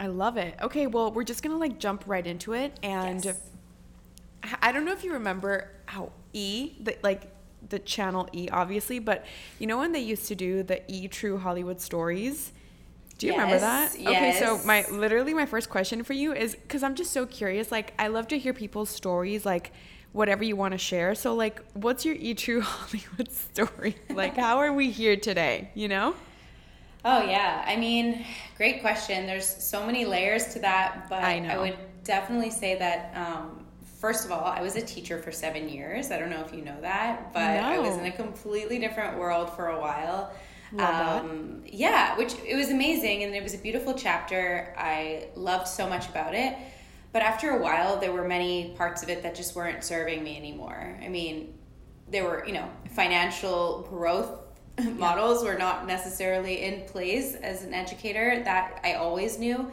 I 0.00 0.08
love 0.08 0.36
it. 0.36 0.56
Okay, 0.60 0.88
well, 0.88 1.12
we're 1.12 1.24
just 1.24 1.42
gonna 1.42 1.56
like 1.56 1.78
jump 1.78 2.04
right 2.06 2.26
into 2.26 2.52
it, 2.52 2.78
and 2.82 3.24
yes. 3.24 3.40
I 4.60 4.72
don't 4.72 4.84
know 4.84 4.92
if 4.92 5.04
you 5.04 5.12
remember 5.12 5.70
how 5.86 6.10
E, 6.32 6.72
the, 6.80 6.96
like 7.02 7.30
the 7.68 7.78
channel 7.78 8.28
E, 8.32 8.48
obviously, 8.50 8.98
but 8.98 9.24
you 9.58 9.66
know 9.66 9.78
when 9.78 9.92
they 9.92 10.00
used 10.00 10.26
to 10.28 10.34
do 10.34 10.62
the 10.62 10.82
E 10.90 11.08
True 11.08 11.38
Hollywood 11.38 11.80
stories? 11.80 12.52
Do 13.18 13.26
you 13.26 13.32
yes, 13.32 13.40
remember 13.40 13.60
that? 13.60 13.98
Yes. 13.98 14.36
Okay, 14.36 14.44
so 14.44 14.66
my 14.66 14.86
literally 14.90 15.34
my 15.34 15.46
first 15.46 15.70
question 15.70 16.02
for 16.02 16.14
you 16.14 16.32
is 16.32 16.54
because 16.56 16.82
I'm 16.82 16.94
just 16.94 17.12
so 17.12 17.26
curious. 17.26 17.70
Like, 17.70 17.94
I 17.98 18.08
love 18.08 18.28
to 18.28 18.38
hear 18.38 18.52
people's 18.52 18.90
stories, 18.90 19.46
like 19.46 19.72
whatever 20.12 20.44
you 20.44 20.56
want 20.56 20.72
to 20.72 20.78
share. 20.78 21.14
So, 21.14 21.34
like, 21.34 21.62
what's 21.74 22.04
your 22.04 22.16
E 22.16 22.34
True 22.34 22.60
Hollywood 22.62 23.30
story? 23.32 23.96
like, 24.10 24.36
how 24.36 24.58
are 24.58 24.72
we 24.72 24.90
here 24.90 25.16
today? 25.16 25.70
You 25.74 25.88
know? 25.88 26.14
Oh 27.04 27.22
yeah, 27.22 27.62
I 27.66 27.76
mean, 27.76 28.24
great 28.56 28.80
question. 28.80 29.26
There's 29.26 29.46
so 29.46 29.84
many 29.84 30.06
layers 30.06 30.54
to 30.54 30.58
that, 30.60 31.06
but 31.10 31.22
I, 31.22 31.46
I 31.46 31.58
would 31.58 31.76
definitely 32.02 32.50
say 32.50 32.78
that 32.78 33.14
um, 33.14 33.63
first 34.04 34.26
of 34.26 34.32
all, 34.32 34.44
I 34.44 34.60
was 34.60 34.76
a 34.76 34.82
teacher 34.82 35.18
for 35.18 35.32
seven 35.32 35.66
years. 35.66 36.10
I 36.10 36.18
don't 36.18 36.28
know 36.28 36.44
if 36.44 36.52
you 36.52 36.60
know 36.60 36.78
that, 36.82 37.32
but 37.32 37.54
no. 37.54 37.62
I 37.62 37.78
was 37.78 37.96
in 37.96 38.04
a 38.04 38.12
completely 38.12 38.78
different 38.78 39.16
world 39.16 39.48
for 39.56 39.68
a 39.68 39.80
while. 39.80 40.30
Um, 40.78 41.62
yeah, 41.64 42.14
which 42.18 42.34
it 42.46 42.54
was 42.54 42.68
amazing 42.68 43.22
and 43.22 43.34
it 43.34 43.42
was 43.42 43.54
a 43.54 43.58
beautiful 43.58 43.94
chapter. 43.94 44.74
I 44.76 45.28
loved 45.36 45.68
so 45.68 45.88
much 45.88 46.06
about 46.10 46.34
it. 46.34 46.54
But 47.12 47.22
after 47.22 47.52
a 47.56 47.62
while, 47.62 47.98
there 47.98 48.12
were 48.12 48.28
many 48.28 48.74
parts 48.76 49.02
of 49.02 49.08
it 49.08 49.22
that 49.22 49.34
just 49.34 49.56
weren't 49.56 49.82
serving 49.82 50.22
me 50.22 50.36
anymore. 50.36 50.98
I 51.02 51.08
mean, 51.08 51.54
there 52.10 52.24
were, 52.24 52.44
you 52.46 52.52
know, 52.52 52.68
financial 52.90 53.86
growth 53.88 54.32
models 54.98 55.42
were 55.42 55.56
not 55.56 55.86
necessarily 55.86 56.62
in 56.62 56.82
place 56.82 57.36
as 57.36 57.62
an 57.62 57.72
educator 57.72 58.42
that 58.44 58.80
I 58.84 58.94
always 58.94 59.38
knew. 59.38 59.72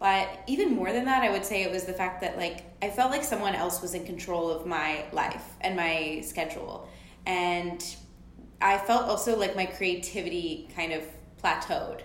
But 0.00 0.42
even 0.46 0.74
more 0.74 0.92
than 0.92 1.04
that, 1.04 1.22
I 1.22 1.30
would 1.30 1.44
say 1.44 1.62
it 1.62 1.70
was 1.70 1.84
the 1.84 1.92
fact 1.92 2.22
that 2.22 2.38
like 2.38 2.64
I 2.82 2.88
felt 2.88 3.10
like 3.10 3.22
someone 3.22 3.54
else 3.54 3.82
was 3.82 3.94
in 3.94 4.04
control 4.04 4.50
of 4.50 4.66
my 4.66 5.04
life 5.12 5.44
and 5.60 5.76
my 5.76 6.22
schedule. 6.24 6.88
And 7.26 7.84
I 8.62 8.78
felt 8.78 9.04
also 9.04 9.38
like 9.38 9.54
my 9.54 9.66
creativity 9.66 10.68
kind 10.74 10.94
of 10.94 11.04
plateaued. 11.42 12.00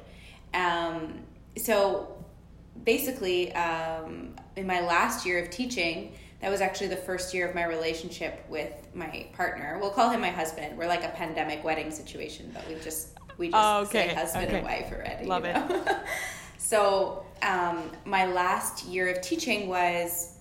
Um, 0.53 1.21
so 1.57 2.23
basically, 2.83 3.53
um, 3.53 4.35
in 4.57 4.67
my 4.67 4.81
last 4.81 5.25
year 5.25 5.41
of 5.41 5.49
teaching, 5.49 6.13
that 6.41 6.51
was 6.51 6.59
actually 6.59 6.87
the 6.87 6.97
first 6.97 7.33
year 7.33 7.47
of 7.47 7.55
my 7.55 7.63
relationship 7.63 8.45
with 8.49 8.73
my 8.93 9.27
partner. 9.33 9.77
We'll 9.81 9.89
call 9.89 10.09
him 10.09 10.19
my 10.19 10.29
husband. 10.29 10.77
We're 10.77 10.87
like 10.87 11.05
a 11.05 11.09
pandemic 11.09 11.63
wedding 11.63 11.91
situation, 11.91 12.51
but 12.53 12.67
we 12.67 12.75
just 12.75 13.17
we 13.37 13.51
just 13.51 13.57
oh, 13.57 13.81
okay. 13.83 14.09
say 14.09 14.15
husband 14.15 14.47
okay. 14.47 14.57
and 14.57 14.65
wife 14.65 14.91
already. 14.91 15.25
Love 15.25 15.45
it. 15.45 15.55
so 16.65 17.23
um, 17.43 17.91
my 18.05 18.25
last 18.25 18.85
year 18.87 19.09
of 19.09 19.21
teaching 19.21 19.67
was 19.67 20.37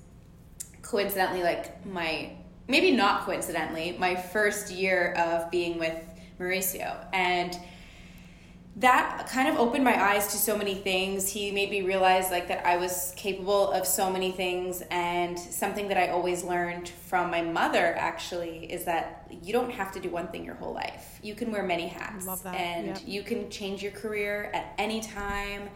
coincidentally 0.80 1.42
like 1.42 1.84
my 1.84 2.30
maybe 2.66 2.90
not 2.90 3.26
coincidentally 3.26 3.94
my 3.98 4.14
first 4.14 4.72
year 4.72 5.12
of 5.18 5.50
being 5.50 5.78
with 5.78 5.94
Mauricio 6.40 6.96
and 7.12 7.58
that 8.76 9.28
kind 9.30 9.48
of 9.48 9.56
opened 9.56 9.84
my 9.84 10.02
eyes 10.02 10.26
to 10.28 10.36
so 10.36 10.58
many 10.58 10.74
things. 10.74 11.28
He 11.28 11.52
made 11.52 11.70
me 11.70 11.82
realize 11.82 12.32
like 12.32 12.48
that 12.48 12.66
I 12.66 12.76
was 12.76 13.12
capable 13.16 13.70
of 13.70 13.86
so 13.86 14.10
many 14.10 14.32
things 14.32 14.82
and 14.90 15.38
something 15.38 15.86
that 15.88 15.96
I 15.96 16.08
always 16.08 16.42
learned 16.42 16.88
from 16.88 17.30
my 17.30 17.40
mother 17.40 17.94
actually 17.96 18.64
is 18.72 18.84
that 18.86 19.30
you 19.30 19.52
don't 19.52 19.70
have 19.70 19.92
to 19.92 20.00
do 20.00 20.10
one 20.10 20.26
thing 20.28 20.44
your 20.44 20.56
whole 20.56 20.74
life. 20.74 21.20
You 21.22 21.36
can 21.36 21.52
wear 21.52 21.62
many 21.62 21.86
hats. 21.86 22.26
Love 22.26 22.42
that. 22.42 22.56
And 22.56 22.86
yep. 22.88 23.02
you 23.06 23.22
can 23.22 23.48
change 23.48 23.80
your 23.80 23.92
career 23.92 24.50
at 24.52 24.74
any 24.76 25.00
time 25.00 25.68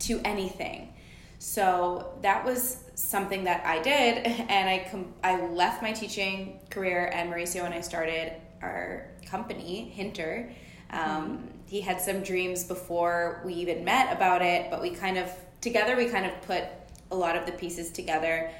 to 0.00 0.20
anything. 0.24 0.92
So 1.38 2.18
that 2.22 2.44
was 2.44 2.78
something 2.94 3.44
that 3.44 3.64
I 3.64 3.80
did 3.80 4.18
and 4.26 4.68
I 4.68 4.86
com- 4.90 5.14
I 5.24 5.40
left 5.46 5.82
my 5.82 5.92
teaching 5.92 6.60
career 6.70 7.10
and 7.14 7.32
Mauricio 7.32 7.64
and 7.64 7.74
I 7.74 7.80
started 7.80 8.34
our 8.62 9.10
company, 9.26 9.90
Hinter. 9.94 10.52
Um, 10.90 10.98
mm-hmm 11.00 11.46
he 11.70 11.80
had 11.80 12.00
some 12.00 12.20
dreams 12.20 12.64
before 12.64 13.40
we 13.44 13.54
even 13.54 13.84
met 13.84 14.12
about 14.12 14.42
it, 14.42 14.68
but 14.72 14.82
we 14.82 14.90
kind 14.90 15.16
of 15.16 15.30
together 15.60 15.94
we 15.94 16.06
kind 16.06 16.26
of 16.26 16.42
put 16.42 16.64
a 17.12 17.14
lot 17.14 17.36
of 17.36 17.46
the 17.46 17.52
pieces 17.52 17.92
together. 17.92 18.50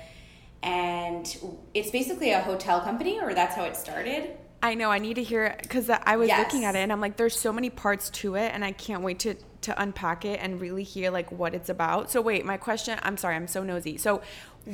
And 0.62 1.26
it's 1.74 1.90
basically 1.90 2.30
a 2.30 2.40
hotel 2.40 2.80
company, 2.80 3.18
or 3.20 3.34
that's 3.34 3.56
how 3.56 3.64
it 3.64 3.74
started. 3.74 4.36
I 4.62 4.74
know. 4.74 4.90
I 4.90 4.98
need 4.98 5.14
to 5.14 5.22
hear 5.22 5.56
because 5.62 5.88
I 5.88 6.16
was 6.16 6.28
yes. 6.28 6.38
looking 6.38 6.64
at 6.64 6.74
it 6.74 6.80
and 6.80 6.92
I'm 6.92 7.00
like, 7.00 7.16
there's 7.16 7.38
so 7.38 7.52
many 7.52 7.70
parts 7.70 8.10
to 8.10 8.34
it, 8.34 8.52
and 8.52 8.64
I 8.64 8.72
can't 8.72 9.02
wait 9.02 9.20
to 9.20 9.34
to 9.62 9.82
unpack 9.82 10.24
it 10.24 10.40
and 10.42 10.60
really 10.60 10.82
hear 10.82 11.10
like 11.10 11.30
what 11.32 11.54
it's 11.54 11.68
about. 11.68 12.10
So 12.10 12.20
wait, 12.20 12.44
my 12.44 12.56
question. 12.56 12.98
I'm 13.02 13.16
sorry, 13.16 13.36
I'm 13.36 13.46
so 13.46 13.62
nosy. 13.62 13.96
So 13.96 14.22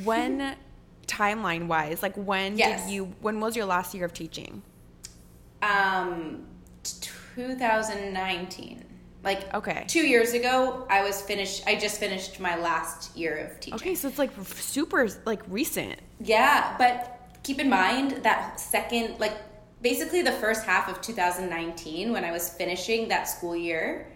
when 0.03 0.55
timeline 1.07 1.67
wise, 1.67 2.03
like 2.03 2.15
when 2.15 2.57
yes. 2.57 2.83
did 2.83 2.91
you? 2.91 3.05
When 3.21 3.39
was 3.39 3.55
your 3.55 3.65
last 3.65 3.93
year 3.93 4.05
of 4.05 4.13
teaching? 4.13 4.61
Um. 5.61 6.45
2019. 6.83 8.83
Like 9.23 9.53
okay, 9.53 9.83
two 9.87 10.07
years 10.07 10.33
ago, 10.33 10.87
I 10.89 11.03
was 11.03 11.21
finished. 11.21 11.63
I 11.67 11.75
just 11.75 11.99
finished 11.99 12.39
my 12.39 12.55
last 12.55 13.17
year 13.17 13.35
of 13.37 13.59
teaching. 13.59 13.73
Okay, 13.73 13.95
so 13.95 14.07
it's 14.07 14.19
like 14.19 14.31
super 14.45 15.07
like 15.25 15.41
recent. 15.49 15.99
Yeah, 16.21 16.75
but 16.77 17.19
keep 17.43 17.59
in 17.59 17.69
mind 17.69 18.23
that 18.23 18.59
second, 18.59 19.19
like 19.19 19.33
basically 19.81 20.21
the 20.21 20.31
first 20.31 20.65
half 20.65 20.89
of 20.89 21.01
2019, 21.01 22.11
when 22.11 22.23
I 22.23 22.31
was 22.31 22.49
finishing 22.49 23.07
that 23.09 23.27
school 23.27 23.55
year, 23.55 24.11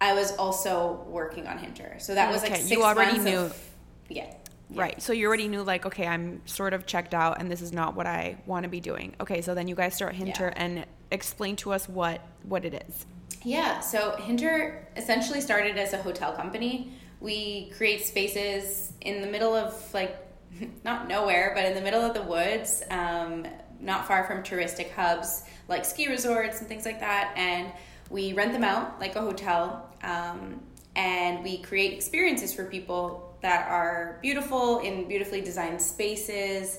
I 0.00 0.12
was 0.14 0.36
also 0.36 1.04
working 1.08 1.46
on 1.46 1.58
Hinter. 1.58 1.96
So 1.98 2.14
that 2.14 2.30
was 2.30 2.42
okay. 2.42 2.52
like 2.52 2.60
six 2.60 2.70
you 2.70 2.82
already 2.82 3.18
knew. 3.18 3.38
Of, 3.38 3.70
yeah. 4.08 4.34
Right. 4.70 5.00
So 5.00 5.12
you 5.12 5.26
already 5.28 5.48
knew 5.48 5.62
like, 5.62 5.86
okay, 5.86 6.06
I'm 6.06 6.42
sort 6.46 6.74
of 6.74 6.86
checked 6.86 7.14
out 7.14 7.40
and 7.40 7.50
this 7.50 7.62
is 7.62 7.72
not 7.72 7.94
what 7.94 8.06
I 8.06 8.36
want 8.46 8.64
to 8.64 8.68
be 8.68 8.80
doing. 8.80 9.14
Okay, 9.20 9.40
so 9.40 9.54
then 9.54 9.68
you 9.68 9.74
guys 9.74 9.94
start 9.94 10.14
Hinter 10.14 10.52
yeah. 10.54 10.62
and 10.62 10.86
explain 11.10 11.56
to 11.56 11.72
us 11.72 11.88
what 11.88 12.20
what 12.42 12.64
it 12.64 12.84
is. 12.88 13.06
Yeah, 13.44 13.80
so 13.80 14.16
Hinter 14.16 14.88
essentially 14.96 15.40
started 15.40 15.76
as 15.76 15.92
a 15.92 16.02
hotel 16.02 16.32
company. 16.32 16.92
We 17.20 17.70
create 17.76 18.04
spaces 18.04 18.92
in 19.00 19.20
the 19.20 19.26
middle 19.26 19.54
of 19.54 19.92
like 19.94 20.16
not 20.84 21.08
nowhere, 21.08 21.52
but 21.54 21.64
in 21.66 21.74
the 21.74 21.80
middle 21.80 22.02
of 22.02 22.14
the 22.14 22.22
woods, 22.22 22.82
um, 22.90 23.46
not 23.80 24.06
far 24.06 24.24
from 24.24 24.42
touristic 24.42 24.92
hubs 24.92 25.44
like 25.68 25.84
ski 25.84 26.08
resorts 26.08 26.60
and 26.60 26.68
things 26.68 26.84
like 26.84 27.00
that, 27.00 27.32
and 27.36 27.72
we 28.10 28.32
rent 28.32 28.52
them 28.52 28.64
out 28.64 29.00
like 29.00 29.16
a 29.16 29.20
hotel, 29.20 29.90
um, 30.02 30.60
and 30.94 31.42
we 31.42 31.58
create 31.58 31.92
experiences 31.92 32.52
for 32.52 32.64
people 32.64 33.36
that 33.40 33.68
are 33.68 34.18
beautiful 34.22 34.80
in 34.80 35.08
beautifully 35.08 35.40
designed 35.40 35.80
spaces. 35.80 36.78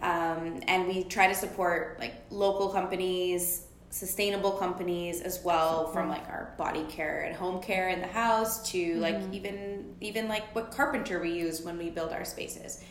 Um, 0.00 0.60
and 0.66 0.88
we 0.88 1.04
try 1.04 1.26
to 1.26 1.34
support 1.34 1.98
like 2.00 2.14
local 2.30 2.70
companies 2.70 3.66
sustainable 3.90 4.52
companies 4.52 5.20
as 5.20 5.42
well 5.44 5.88
from 5.88 6.08
like 6.08 6.26
our 6.28 6.54
body 6.56 6.84
care 6.84 7.22
and 7.22 7.34
home 7.34 7.60
care 7.60 7.88
in 7.88 8.00
the 8.00 8.06
house 8.06 8.70
to 8.70 8.78
mm-hmm. 8.78 9.00
like 9.00 9.20
even 9.32 9.96
even 10.00 10.28
like 10.28 10.54
what 10.54 10.70
carpenter 10.70 11.20
we 11.20 11.32
use 11.32 11.60
when 11.62 11.76
we 11.76 11.90
build 11.90 12.12
our 12.12 12.24
spaces 12.24 12.84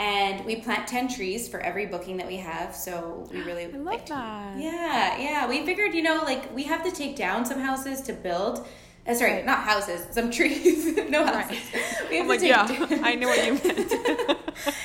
and 0.00 0.44
we 0.46 0.56
plant 0.56 0.88
10 0.88 1.08
trees 1.08 1.48
for 1.48 1.60
every 1.60 1.86
booking 1.86 2.16
that 2.16 2.26
we 2.26 2.36
have 2.38 2.74
so 2.74 3.28
we 3.30 3.42
really 3.44 3.64
I 3.64 3.68
love 3.68 3.84
like 3.84 4.06
that. 4.06 4.58
yeah 4.58 5.18
yeah 5.18 5.48
we 5.48 5.64
figured 5.64 5.94
you 5.94 6.02
know 6.02 6.22
like 6.24 6.52
we 6.54 6.64
have 6.64 6.82
to 6.84 6.90
take 6.90 7.14
down 7.14 7.44
some 7.44 7.60
houses 7.60 8.00
to 8.02 8.12
build 8.12 8.66
uh, 9.06 9.14
sorry 9.14 9.32
right. 9.34 9.46
not 9.46 9.60
houses 9.60 10.06
some 10.10 10.30
trees 10.30 10.96
no 11.08 11.24
houses 11.24 11.58
right. 11.72 12.10
we 12.10 12.16
have 12.16 12.22
I'm 12.22 12.22
to 12.24 12.28
like, 12.28 12.40
take 12.40 12.48
yeah, 12.48 12.86
down, 12.88 13.04
I 13.04 13.14
know 13.14 13.28
what 13.28 13.46
you 13.46 13.52
meant 13.52 14.38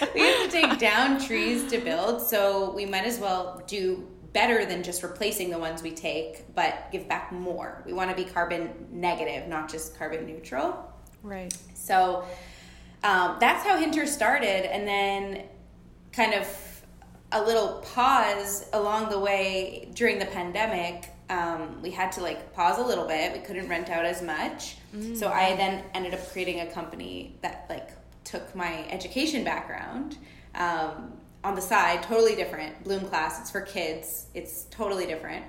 we 0.13 0.21
have 0.21 0.45
to 0.45 0.49
take 0.51 0.77
down 0.77 1.19
trees 1.19 1.69
to 1.71 1.79
build 1.79 2.21
so 2.21 2.71
we 2.73 2.85
might 2.85 3.05
as 3.05 3.17
well 3.19 3.63
do 3.67 4.07
better 4.35 4.65
than 4.65 4.83
just 4.83 5.01
replacing 5.01 5.49
the 5.49 5.57
ones 5.57 5.81
we 5.81 5.91
take, 5.91 6.53
but 6.53 6.89
give 6.91 7.07
back 7.07 7.31
more. 7.31 7.81
We 7.85 7.93
want 7.93 8.09
to 8.09 8.15
be 8.17 8.29
carbon 8.29 8.69
negative, 8.91 9.47
not 9.47 9.71
just 9.71 9.97
carbon 9.97 10.25
neutral. 10.25 10.77
Right. 11.23 11.55
So 11.73 12.25
um, 13.05 13.37
that's 13.39 13.63
how 13.63 13.77
Hinter 13.77 14.07
started, 14.07 14.65
and 14.73 14.87
then 14.87 15.43
kind 16.11 16.33
of 16.33 16.47
a 17.31 17.41
little 17.41 17.83
pause 17.93 18.65
along 18.73 19.09
the 19.09 19.19
way 19.19 19.89
during 19.93 20.17
the 20.17 20.25
pandemic. 20.25 21.11
Um, 21.29 21.81
we 21.81 21.91
had 21.91 22.11
to 22.13 22.21
like 22.21 22.53
pause 22.53 22.79
a 22.79 22.83
little 22.83 23.07
bit. 23.07 23.33
We 23.33 23.39
couldn't 23.39 23.67
rent 23.67 23.89
out 23.89 24.05
as 24.05 24.21
much, 24.21 24.77
mm-hmm. 24.95 25.15
so 25.15 25.29
I 25.29 25.55
then 25.55 25.83
ended 25.93 26.13
up 26.15 26.31
creating 26.31 26.61
a 26.61 26.67
company 26.67 27.35
that 27.41 27.67
like 27.69 27.91
took 28.23 28.55
my 28.55 28.87
education 28.89 29.43
background. 29.43 30.17
Um, 30.55 31.13
on 31.43 31.53
the 31.53 31.61
side, 31.61 32.01
totally 32.01 32.35
different. 32.35 32.83
Bloom 32.83 33.05
class, 33.05 33.39
it's 33.39 33.51
for 33.51 33.61
kids. 33.61 34.25
It's 34.33 34.63
totally 34.71 35.05
different. 35.05 35.45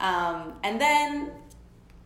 Um, 0.00 0.54
and 0.62 0.80
then 0.80 1.32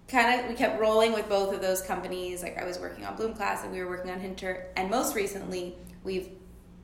kind 0.08 0.40
of 0.40 0.48
we 0.48 0.54
kept 0.54 0.80
rolling 0.80 1.12
with 1.12 1.28
both 1.28 1.54
of 1.54 1.60
those 1.60 1.82
companies. 1.82 2.42
Like 2.42 2.58
I 2.58 2.64
was 2.64 2.78
working 2.78 3.04
on 3.04 3.14
Bloom 3.16 3.34
class 3.34 3.62
and 3.62 3.72
we 3.72 3.80
were 3.80 3.88
working 3.88 4.10
on 4.10 4.18
Hinter. 4.20 4.66
And 4.76 4.90
most 4.90 5.14
recently, 5.14 5.76
we've 6.02 6.30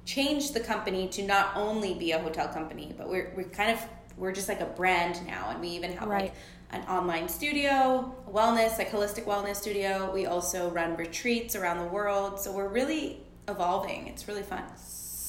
changed 0.04 0.52
the 0.52 0.60
company 0.60 1.08
to 1.08 1.22
not 1.22 1.56
only 1.56 1.94
be 1.94 2.12
a 2.12 2.18
hotel 2.18 2.48
company, 2.48 2.94
but 2.96 3.08
we're 3.08 3.32
we're 3.36 3.44
kind 3.44 3.70
of 3.70 3.80
we're 4.16 4.32
just 4.32 4.48
like 4.48 4.60
a 4.60 4.66
brand 4.66 5.26
now, 5.26 5.50
and 5.50 5.60
we 5.60 5.68
even 5.68 5.92
have 5.92 6.08
right. 6.08 6.22
like 6.24 6.34
an 6.70 6.82
online 6.82 7.28
studio, 7.28 8.14
wellness, 8.30 8.78
like 8.78 8.90
holistic 8.90 9.24
wellness 9.24 9.56
studio. 9.56 10.12
We 10.12 10.26
also 10.26 10.70
run 10.70 10.96
retreats 10.96 11.56
around 11.56 11.78
the 11.78 11.92
world, 11.92 12.38
so 12.38 12.52
we're 12.52 12.68
really 12.68 13.20
evolving. 13.48 14.06
It's 14.08 14.28
really 14.28 14.42
fun 14.42 14.64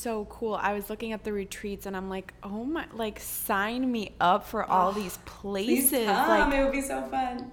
so 0.06 0.26
cool. 0.26 0.54
I 0.54 0.74
was 0.74 0.88
looking 0.88 1.14
at 1.14 1.24
the 1.24 1.34
retreats 1.34 1.88
and 1.88 1.98
I'm 1.98 2.10
like, 2.10 2.32
oh 2.44 2.64
my, 2.64 2.86
like 2.94 3.20
sign 3.20 3.92
me 3.92 4.14
up 4.22 4.46
for 4.46 4.64
all 4.64 4.90
oh, 4.90 4.94
these 4.94 5.18
places. 5.26 5.90
Please 5.90 6.06
come. 6.06 6.30
Like 6.30 6.54
it 6.54 6.64
would 6.64 6.72
be 6.72 6.82
so 6.82 7.02
fun. 7.08 7.52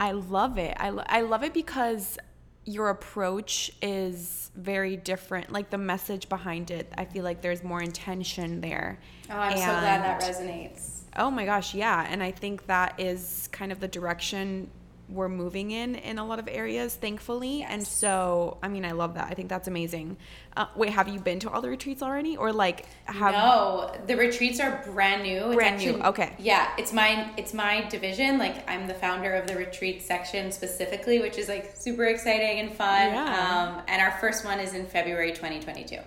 I 0.00 0.12
love 0.12 0.56
it. 0.56 0.74
I, 0.80 0.88
lo- 0.88 1.04
I 1.06 1.20
love 1.20 1.44
it 1.44 1.52
because 1.52 2.16
your 2.64 2.88
approach 2.88 3.70
is 3.82 4.50
very 4.56 4.96
different. 4.96 5.52
Like 5.52 5.68
the 5.68 5.76
message 5.76 6.30
behind 6.30 6.70
it, 6.70 6.90
I 6.96 7.04
feel 7.04 7.24
like 7.24 7.42
there's 7.42 7.62
more 7.62 7.82
intention 7.82 8.62
there. 8.62 8.98
Oh, 9.28 9.34
I'm 9.34 9.52
and, 9.52 9.60
so 9.60 9.66
glad 9.66 10.02
that 10.02 10.22
resonates. 10.22 11.00
Oh 11.18 11.30
my 11.30 11.44
gosh, 11.44 11.74
yeah. 11.74 12.06
And 12.08 12.22
I 12.22 12.30
think 12.30 12.68
that 12.68 12.98
is 12.98 13.50
kind 13.52 13.70
of 13.70 13.80
the 13.80 13.88
direction 13.88 14.70
we're 15.12 15.28
moving 15.28 15.70
in 15.70 15.94
in 15.94 16.18
a 16.18 16.24
lot 16.24 16.38
of 16.38 16.48
areas, 16.48 16.94
thankfully. 16.94 17.60
Yes. 17.60 17.68
And 17.70 17.86
so, 17.86 18.58
I 18.62 18.68
mean, 18.68 18.84
I 18.84 18.92
love 18.92 19.14
that. 19.14 19.28
I 19.30 19.34
think 19.34 19.48
that's 19.48 19.68
amazing. 19.68 20.16
Uh, 20.56 20.66
wait, 20.74 20.90
have 20.90 21.08
you 21.08 21.20
been 21.20 21.38
to 21.40 21.50
all 21.50 21.60
the 21.60 21.68
retreats 21.68 22.02
already, 22.02 22.36
or 22.36 22.52
like 22.52 22.86
have? 23.04 23.32
No, 23.32 23.94
the 24.06 24.16
retreats 24.16 24.60
are 24.60 24.82
brand 24.86 25.22
new. 25.22 25.46
It's 25.46 25.54
brand 25.54 25.76
actually, 25.76 25.96
new. 25.96 26.02
Okay. 26.02 26.34
Yeah, 26.38 26.72
it's 26.78 26.92
my 26.92 27.30
it's 27.36 27.54
my 27.54 27.82
division. 27.88 28.38
Like 28.38 28.68
I'm 28.68 28.86
the 28.86 28.94
founder 28.94 29.34
of 29.34 29.46
the 29.46 29.56
retreat 29.56 30.02
section 30.02 30.52
specifically, 30.52 31.20
which 31.20 31.38
is 31.38 31.48
like 31.48 31.76
super 31.76 32.04
exciting 32.04 32.60
and 32.60 32.74
fun. 32.74 33.12
Yeah. 33.12 33.74
Um, 33.76 33.82
and 33.88 34.02
our 34.02 34.12
first 34.18 34.44
one 34.44 34.60
is 34.60 34.74
in 34.74 34.86
February 34.86 35.32
2022. 35.32 35.98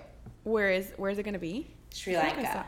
Where 0.43 0.71
is 0.71 0.91
where 0.97 1.11
is 1.11 1.19
it 1.19 1.23
going 1.23 1.33
to 1.33 1.39
be? 1.39 1.67
Sri 1.93 2.15
Lanka. 2.15 2.65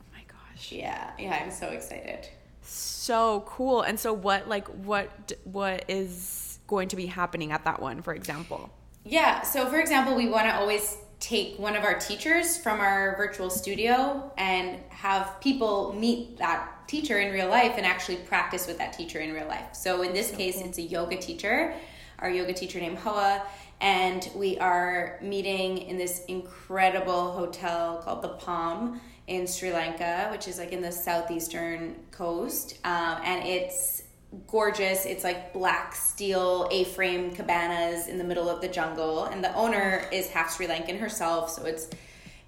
Oh 0.00 0.04
my 0.12 0.22
gosh. 0.28 0.72
Yeah, 0.72 1.10
yeah, 1.18 1.42
I'm 1.42 1.50
so 1.50 1.68
excited 1.68 2.28
so 2.70 3.44
cool. 3.46 3.82
And 3.82 3.98
so 3.98 4.12
what 4.12 4.48
like 4.48 4.68
what 4.68 5.32
what 5.44 5.84
is 5.88 6.58
going 6.66 6.88
to 6.88 6.96
be 6.96 7.06
happening 7.06 7.52
at 7.52 7.64
that 7.64 7.80
one, 7.80 8.02
for 8.02 8.14
example? 8.14 8.70
Yeah, 9.04 9.42
so 9.42 9.66
for 9.66 9.80
example, 9.80 10.14
we 10.14 10.28
want 10.28 10.46
to 10.46 10.54
always 10.54 10.98
take 11.20 11.58
one 11.58 11.74
of 11.74 11.82
our 11.82 11.98
teachers 11.98 12.58
from 12.58 12.80
our 12.80 13.16
virtual 13.16 13.50
studio 13.50 14.30
and 14.36 14.78
have 14.90 15.40
people 15.40 15.94
meet 15.98 16.36
that 16.38 16.86
teacher 16.86 17.18
in 17.18 17.32
real 17.32 17.48
life 17.48 17.74
and 17.76 17.84
actually 17.84 18.16
practice 18.16 18.66
with 18.66 18.78
that 18.78 18.92
teacher 18.92 19.18
in 19.18 19.32
real 19.32 19.48
life. 19.48 19.74
So 19.74 20.02
in 20.02 20.12
this 20.12 20.30
case, 20.30 20.60
it's 20.60 20.78
a 20.78 20.82
yoga 20.82 21.16
teacher, 21.16 21.74
our 22.18 22.30
yoga 22.30 22.52
teacher 22.52 22.80
named 22.80 22.98
Hoa, 22.98 23.42
and 23.80 24.28
we 24.34 24.58
are 24.58 25.18
meeting 25.22 25.78
in 25.78 25.98
this 25.98 26.24
incredible 26.26 27.32
hotel 27.32 28.00
called 28.04 28.22
the 28.22 28.28
Palm 28.28 29.00
in 29.28 29.46
Sri 29.46 29.72
Lanka, 29.72 30.28
which 30.30 30.48
is 30.48 30.58
like 30.58 30.72
in 30.72 30.80
the 30.80 30.90
southeastern 30.90 31.94
coast, 32.10 32.78
um, 32.84 33.20
and 33.22 33.46
it's 33.46 34.02
gorgeous. 34.46 35.04
It's 35.04 35.22
like 35.22 35.52
black 35.52 35.94
steel 35.94 36.68
A-frame 36.72 37.34
cabanas 37.34 38.08
in 38.08 38.18
the 38.18 38.24
middle 38.24 38.48
of 38.48 38.60
the 38.60 38.68
jungle, 38.68 39.24
and 39.24 39.44
the 39.44 39.54
owner 39.54 40.08
is 40.10 40.28
half 40.28 40.56
Sri 40.56 40.66
Lankan 40.66 40.98
herself, 40.98 41.50
so 41.50 41.64
it's 41.66 41.88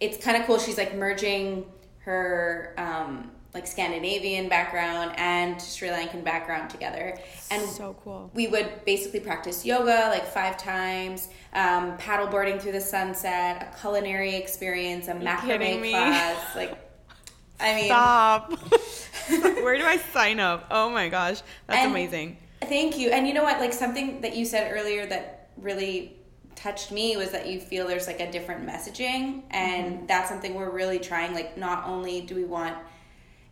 it's 0.01 0.23
kind 0.25 0.37
of 0.37 0.47
cool. 0.47 0.59
She's 0.59 0.79
like 0.79 0.95
merging 0.95 1.67
her 1.99 2.75
um, 2.79 3.31
like 3.55 3.67
Scandinavian 3.67 4.49
background 4.49 5.13
and 5.17 5.61
Sri 5.61 5.89
Lankan 5.89 6.23
background 6.23 6.71
together. 6.71 7.19
And 7.51 7.69
so 7.69 7.97
cool. 8.05 8.31
We 8.33 8.47
would 8.47 8.85
basically 8.85 9.21
practice 9.21 9.65
yoga 9.65 10.09
like 10.09 10.27
five 10.27 10.57
times, 10.57 11.29
um, 11.53 11.97
paddleboarding 11.99 12.61
through 12.61 12.73
the 12.73 12.81
sunset, 12.81 13.75
a 13.75 13.81
culinary 13.81 14.37
experience, 14.37 15.09
a 15.09 15.15
macrame 15.15 15.91
class. 15.91 16.55
Like, 16.55 16.79
I 17.59 17.75
mean, 17.75 17.87
stop. 17.87 18.53
Where 19.29 19.77
do 19.77 19.85
I 19.85 19.97
sign 20.13 20.39
up? 20.39 20.67
Oh 20.71 20.91
my 20.91 21.09
gosh, 21.09 21.43
that's 21.67 21.87
amazing. 21.87 22.39
Thank 22.63 22.99
you. 22.99 23.11
And 23.11 23.27
you 23.27 23.35
know 23.35 23.43
what? 23.43 23.59
Like 23.59 23.73
something 23.73 24.21
that 24.21 24.37
you 24.37 24.45
said 24.45 24.73
earlier 24.73 25.07
that 25.07 25.51
really 25.57 26.17
touched 26.55 26.93
me 26.93 27.17
was 27.17 27.31
that 27.31 27.47
you 27.47 27.59
feel 27.59 27.87
there's 27.87 28.07
like 28.07 28.21
a 28.21 28.31
different 28.31 28.67
messaging 28.67 29.43
and 29.51 29.95
mm-hmm. 29.95 30.07
that's 30.07 30.29
something 30.29 30.55
we're 30.55 30.71
really 30.71 30.99
trying 30.99 31.33
like 31.33 31.57
not 31.57 31.87
only 31.87 32.21
do 32.21 32.35
we 32.35 32.45
want 32.45 32.77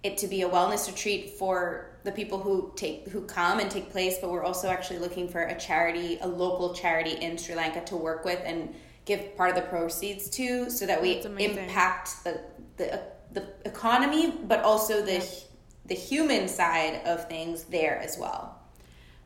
it 0.02 0.16
to 0.18 0.28
be 0.28 0.42
a 0.42 0.48
wellness 0.48 0.86
retreat 0.86 1.30
for 1.30 1.98
the 2.04 2.12
people 2.12 2.38
who 2.38 2.72
take 2.76 3.08
who 3.08 3.22
come 3.22 3.58
and 3.58 3.70
take 3.70 3.90
place 3.90 4.18
but 4.20 4.30
we're 4.30 4.44
also 4.44 4.68
actually 4.68 4.98
looking 4.98 5.28
for 5.28 5.42
a 5.42 5.58
charity 5.58 6.18
a 6.20 6.26
local 6.26 6.72
charity 6.74 7.12
in 7.12 7.36
Sri 7.36 7.54
Lanka 7.54 7.84
to 7.84 7.96
work 7.96 8.24
with 8.24 8.40
and 8.44 8.74
give 9.04 9.36
part 9.36 9.50
of 9.50 9.56
the 9.56 9.62
proceeds 9.62 10.28
to 10.30 10.70
so 10.70 10.86
that 10.86 11.00
we 11.00 11.20
impact 11.20 12.24
the 12.24 12.40
the 12.76 13.02
the 13.32 13.46
economy 13.64 14.32
but 14.44 14.62
also 14.62 15.04
the 15.04 15.26
the 15.86 15.94
human 15.94 16.48
side 16.48 17.02
of 17.04 17.28
things 17.28 17.64
there 17.64 17.98
as 17.98 18.16
well 18.18 18.60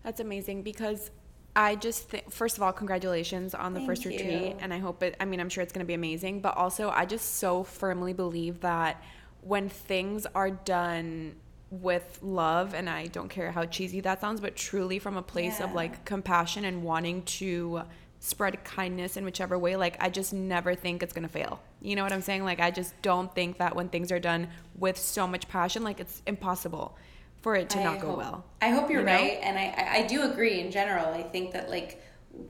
that's 0.03 0.21
amazing 0.21 0.63
because 0.63 1.11
I 1.55 1.77
just 1.77 2.09
think, 2.09 2.31
first 2.33 2.57
of 2.57 2.63
all, 2.63 2.73
congratulations 2.73 3.55
on 3.55 3.75
the 3.75 3.81
Thank 3.81 3.91
first 3.91 4.05
you. 4.05 4.13
retreat. 4.13 4.57
And 4.61 4.73
I 4.73 4.79
hope 4.79 5.03
it, 5.03 5.17
I 5.21 5.27
mean, 5.27 5.39
I'm 5.39 5.51
sure 5.51 5.63
it's 5.63 5.73
going 5.73 5.85
to 5.85 5.87
be 5.87 5.93
amazing. 5.93 6.41
But 6.41 6.57
also, 6.57 6.89
I 6.89 7.05
just 7.05 7.35
so 7.37 7.63
firmly 7.63 8.15
believe 8.15 8.61
that 8.61 9.03
when 9.43 9.69
things 9.69 10.27
are 10.35 10.51
done 10.51 11.37
with 11.71 12.19
love, 12.23 12.75
and 12.75 12.89
I 12.89 13.07
don't 13.07 13.29
care 13.29 13.51
how 13.51 13.65
cheesy 13.65 14.01
that 14.01 14.21
sounds, 14.21 14.41
but 14.41 14.57
truly 14.57 14.99
from 14.99 15.17
a 15.17 15.23
place 15.23 15.59
yeah. 15.59 15.67
of 15.67 15.75
like 15.75 16.05
compassion 16.05 16.65
and 16.65 16.83
wanting 16.83 17.23
to 17.23 17.83
spread 18.21 18.63
kindness 18.63 19.17
in 19.17 19.25
whichever 19.25 19.59
way, 19.59 19.75
like 19.77 19.97
I 19.99 20.09
just 20.09 20.33
never 20.33 20.75
think 20.75 21.03
it's 21.03 21.13
going 21.13 21.25
to 21.25 21.29
fail. 21.29 21.61
You 21.81 21.97
know 21.97 22.05
what 22.05 22.13
I'm 22.13 22.23
saying? 22.23 22.45
Like, 22.45 22.61
I 22.61 22.71
just 22.71 23.01
don't 23.03 23.35
think 23.35 23.59
that 23.59 23.75
when 23.75 23.89
things 23.89 24.13
are 24.13 24.21
done 24.21 24.49
with 24.79 24.97
so 24.97 25.27
much 25.27 25.49
passion, 25.49 25.83
like 25.83 25.99
it's 25.99 26.23
impossible 26.27 26.97
for 27.41 27.57
it 27.57 27.69
to 27.71 27.81
I 27.81 27.85
not 27.85 28.01
go 28.01 28.17
well. 28.17 28.45
I 28.61 28.69
hope 28.69 28.89
you're 28.91 29.01
you 29.01 29.07
know? 29.07 29.13
right, 29.13 29.39
and 29.43 29.59
I 29.59 30.03
I 30.03 30.07
do 30.07 30.31
agree 30.31 30.61
in 30.61 30.71
general. 30.71 31.07
I 31.07 31.23
think 31.23 31.53
that 31.53 31.69
like 31.69 32.03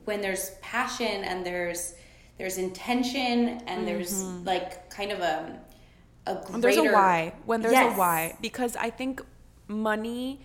when 0.05 0.21
there's 0.21 0.51
passion 0.61 1.23
and 1.23 1.45
there's 1.45 1.95
there's 2.37 2.57
intention 2.57 3.49
and 3.49 3.67
mm-hmm. 3.67 3.85
there's 3.85 4.23
like 4.23 4.89
kind 4.89 5.11
of 5.11 5.19
a 5.19 5.59
a 6.25 6.35
greater, 6.35 6.59
there's 6.59 6.77
a 6.77 6.83
why 6.83 7.33
when 7.45 7.61
there's 7.61 7.73
yes. 7.73 7.93
a 7.93 7.97
why 7.97 8.37
because 8.41 8.75
I 8.75 8.89
think 8.89 9.21
money 9.67 10.39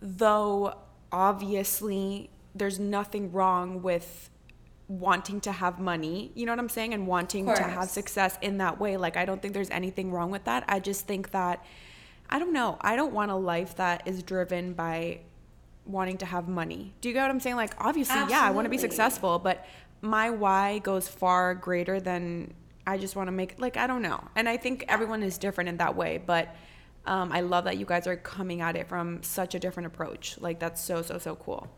though 0.00 0.74
obviously 1.12 2.30
there's 2.54 2.78
nothing 2.78 3.32
wrong 3.32 3.82
with 3.82 4.30
wanting 4.88 5.40
to 5.40 5.52
have 5.52 5.78
money, 5.78 6.32
you 6.34 6.44
know 6.44 6.52
what 6.52 6.58
I'm 6.58 6.68
saying, 6.68 6.94
and 6.94 7.06
wanting 7.06 7.46
to 7.46 7.62
have 7.62 7.88
success 7.88 8.36
in 8.42 8.58
that 8.58 8.80
way. 8.80 8.96
Like 8.96 9.16
I 9.16 9.24
don't 9.24 9.40
think 9.40 9.54
there's 9.54 9.70
anything 9.70 10.10
wrong 10.10 10.30
with 10.30 10.44
that. 10.44 10.64
I 10.68 10.80
just 10.80 11.06
think 11.06 11.30
that 11.30 11.64
I 12.28 12.38
don't 12.38 12.52
know. 12.52 12.76
I 12.80 12.96
don't 12.96 13.12
want 13.12 13.30
a 13.30 13.36
life 13.36 13.76
that 13.76 14.02
is 14.06 14.22
driven 14.22 14.72
by 14.72 15.20
wanting 15.84 16.18
to 16.18 16.26
have 16.26 16.48
money. 16.48 16.94
Do 17.00 17.08
you 17.08 17.14
get 17.14 17.22
what 17.22 17.30
I'm 17.30 17.40
saying? 17.40 17.56
Like, 17.56 17.74
obviously, 17.78 18.12
Absolutely. 18.12 18.34
yeah, 18.34 18.44
I 18.44 18.50
want 18.52 18.66
to 18.66 18.70
be 18.70 18.78
successful, 18.78 19.38
but 19.38 19.66
my 20.00 20.30
why 20.30 20.78
goes 20.78 21.08
far 21.08 21.54
greater 21.54 22.00
than 22.00 22.54
I 22.90 22.98
just 22.98 23.14
want 23.14 23.28
to 23.28 23.32
make, 23.32 23.54
like, 23.58 23.76
I 23.76 23.86
don't 23.86 24.02
know. 24.02 24.20
And 24.34 24.48
I 24.48 24.56
think 24.56 24.84
everyone 24.88 25.22
is 25.22 25.38
different 25.38 25.68
in 25.68 25.76
that 25.76 25.94
way, 25.94 26.20
but 26.24 26.56
um, 27.06 27.30
I 27.30 27.40
love 27.40 27.64
that 27.64 27.78
you 27.78 27.86
guys 27.86 28.08
are 28.08 28.16
coming 28.16 28.62
at 28.62 28.74
it 28.74 28.88
from 28.88 29.22
such 29.22 29.54
a 29.54 29.60
different 29.60 29.86
approach. 29.86 30.36
Like, 30.40 30.58
that's 30.58 30.82
so, 30.82 31.00
so, 31.02 31.18
so 31.18 31.36
cool. 31.36 31.68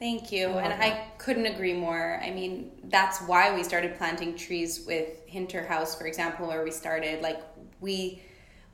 Thank 0.00 0.32
you. 0.32 0.48
I 0.48 0.62
and 0.62 0.72
that. 0.72 0.80
I 0.82 1.06
couldn't 1.18 1.46
agree 1.46 1.72
more. 1.72 2.20
I 2.20 2.30
mean, 2.30 2.72
that's 2.84 3.20
why 3.22 3.54
we 3.54 3.62
started 3.62 3.96
planting 3.96 4.36
trees 4.36 4.84
with 4.86 5.08
Hinter 5.26 5.64
House, 5.64 5.94
for 5.94 6.06
example, 6.08 6.48
where 6.48 6.64
we 6.64 6.72
started. 6.72 7.22
Like, 7.22 7.40
we 7.80 8.22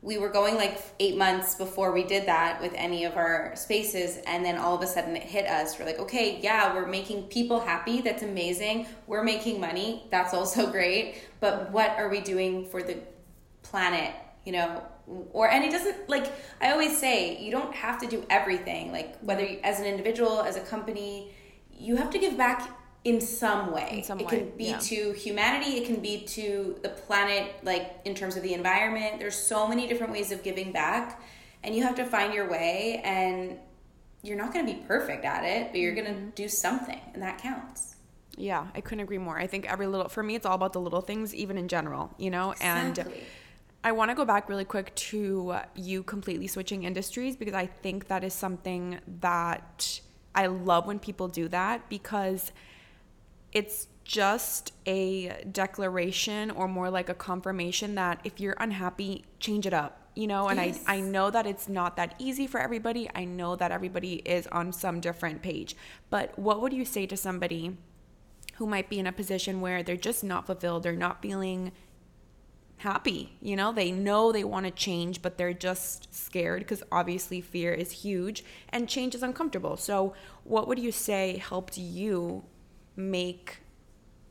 we 0.03 0.17
were 0.17 0.27
going 0.27 0.55
like 0.55 0.83
eight 0.99 1.17
months 1.17 1.55
before 1.55 1.93
we 1.93 2.03
did 2.03 2.27
that 2.27 2.61
with 2.61 2.73
any 2.75 3.05
of 3.05 3.15
our 3.15 3.55
spaces 3.55 4.17
and 4.27 4.43
then 4.43 4.57
all 4.57 4.75
of 4.75 4.81
a 4.81 4.87
sudden 4.87 5.15
it 5.15 5.23
hit 5.23 5.47
us. 5.47 5.79
We're 5.79 5.85
like 5.85 5.99
okay 5.99 6.39
yeah 6.41 6.75
we're 6.75 6.85
making 6.85 7.23
people 7.23 7.61
happy. 7.61 8.01
That's 8.01 8.21
amazing. 8.21 8.85
We're 9.07 9.23
making 9.23 9.61
money. 9.61 10.05
That's 10.11 10.33
also 10.33 10.69
great. 10.77 11.15
But 11.39 11.71
what 11.71 11.91
are 11.91 12.09
we 12.09 12.19
doing 12.19 12.67
for 12.69 12.83
the 12.83 12.97
planet 13.63 14.13
you 14.45 14.51
know? 14.51 14.83
Or 15.31 15.49
and 15.49 15.63
it 15.63 15.71
doesn't 15.71 16.09
like 16.09 16.31
i 16.61 16.71
always 16.71 16.97
say 16.97 17.37
you 17.37 17.51
don't 17.51 17.73
have 17.73 17.99
to 18.01 18.07
do 18.07 18.25
everything. 18.29 18.91
Like 18.91 19.17
whether 19.19 19.45
you, 19.45 19.59
as 19.63 19.79
an 19.79 19.85
individual 19.85 20.41
as 20.41 20.57
a 20.57 20.61
company 20.61 21.33
you 21.71 21.95
have 21.95 22.09
to 22.11 22.19
give 22.19 22.37
back 22.37 22.69
in 23.03 23.19
some 23.19 23.71
way. 23.71 23.97
In 23.97 24.03
some 24.03 24.19
it 24.19 24.25
way, 24.25 24.29
can 24.29 24.49
be 24.57 24.65
yeah. 24.65 24.77
to 24.79 25.11
humanity, 25.13 25.77
it 25.77 25.85
can 25.85 25.99
be 26.01 26.21
to 26.21 26.77
the 26.83 26.89
planet, 26.89 27.55
like 27.63 27.99
in 28.05 28.15
terms 28.15 28.37
of 28.37 28.43
the 28.43 28.53
environment. 28.53 29.19
There's 29.19 29.35
so 29.35 29.67
many 29.67 29.87
different 29.87 30.13
ways 30.13 30.31
of 30.31 30.43
giving 30.43 30.71
back, 30.71 31.21
and 31.63 31.75
you 31.75 31.83
have 31.83 31.95
to 31.95 32.05
find 32.05 32.33
your 32.33 32.49
way. 32.49 33.01
And 33.03 33.57
you're 34.23 34.37
not 34.37 34.53
going 34.53 34.65
to 34.65 34.73
be 34.73 34.79
perfect 34.87 35.25
at 35.25 35.43
it, 35.43 35.71
but 35.71 35.79
you're 35.79 35.93
going 35.93 36.07
to 36.07 36.13
mm-hmm. 36.13 36.29
do 36.29 36.47
something, 36.47 36.99
and 37.13 37.21
that 37.21 37.39
counts. 37.39 37.97
Yeah, 38.37 38.67
I 38.73 38.81
couldn't 38.81 39.01
agree 39.01 39.17
more. 39.17 39.37
I 39.37 39.47
think 39.47 39.69
every 39.69 39.85
little, 39.85 40.07
for 40.07 40.23
me, 40.23 40.35
it's 40.35 40.45
all 40.45 40.55
about 40.55 40.73
the 40.73 40.79
little 40.79 41.01
things, 41.01 41.35
even 41.35 41.57
in 41.57 41.67
general, 41.67 42.13
you 42.17 42.31
know? 42.31 42.51
Exactly. 42.51 43.03
And 43.03 43.15
I 43.83 43.91
want 43.91 44.09
to 44.09 44.15
go 44.15 44.25
back 44.25 44.49
really 44.49 44.65
quick 44.65 44.95
to 44.95 45.55
you 45.75 46.03
completely 46.03 46.47
switching 46.47 46.83
industries 46.83 47.35
because 47.35 47.53
I 47.53 47.67
think 47.67 48.07
that 48.07 48.23
is 48.23 48.33
something 48.33 48.99
that 49.19 49.99
I 50.33 50.47
love 50.47 50.87
when 50.87 50.99
people 50.99 51.27
do 51.27 51.47
that 51.49 51.89
because 51.89 52.51
it's 53.53 53.87
just 54.03 54.73
a 54.85 55.43
declaration 55.51 56.51
or 56.51 56.67
more 56.67 56.89
like 56.89 57.09
a 57.09 57.13
confirmation 57.13 57.95
that 57.95 58.19
if 58.23 58.39
you're 58.39 58.55
unhappy, 58.59 59.25
change 59.39 59.65
it 59.65 59.73
up. 59.73 59.99
You 60.15 60.27
know, 60.27 60.47
and 60.47 60.59
yes. 60.59 60.83
I, 60.85 60.97
I 60.97 60.99
know 60.99 61.31
that 61.31 61.47
it's 61.47 61.67
not 61.67 61.95
that 61.95 62.13
easy 62.19 62.45
for 62.45 62.59
everybody. 62.59 63.09
I 63.15 63.25
know 63.25 63.55
that 63.55 63.71
everybody 63.71 64.15
is 64.17 64.45
on 64.47 64.71
some 64.71 64.99
different 64.99 65.41
page. 65.41 65.75
But 66.11 66.37
what 66.37 66.61
would 66.61 66.71
you 66.71 66.85
say 66.85 67.07
to 67.07 67.17
somebody 67.17 67.77
who 68.55 68.67
might 68.67 68.89
be 68.89 68.99
in 68.99 69.07
a 69.07 69.11
position 69.11 69.59
where 69.59 69.81
they're 69.81 69.97
just 69.97 70.23
not 70.23 70.45
fulfilled, 70.45 70.83
they're 70.83 70.93
not 70.93 71.21
feeling 71.21 71.71
happy. 72.77 73.33
You 73.41 73.55
know, 73.55 73.71
they 73.71 73.91
know 73.91 74.31
they 74.31 74.43
want 74.43 74.65
to 74.65 74.71
change, 74.71 75.21
but 75.21 75.37
they're 75.37 75.53
just 75.53 76.13
scared 76.13 76.59
because 76.59 76.83
obviously 76.91 77.41
fear 77.41 77.73
is 77.73 77.91
huge 77.91 78.43
and 78.69 78.87
change 78.87 79.15
is 79.15 79.23
uncomfortable. 79.23 79.77
So, 79.77 80.13
what 80.43 80.67
would 80.67 80.79
you 80.79 80.91
say 80.91 81.37
helped 81.37 81.77
you 81.77 82.43
make 82.95 83.59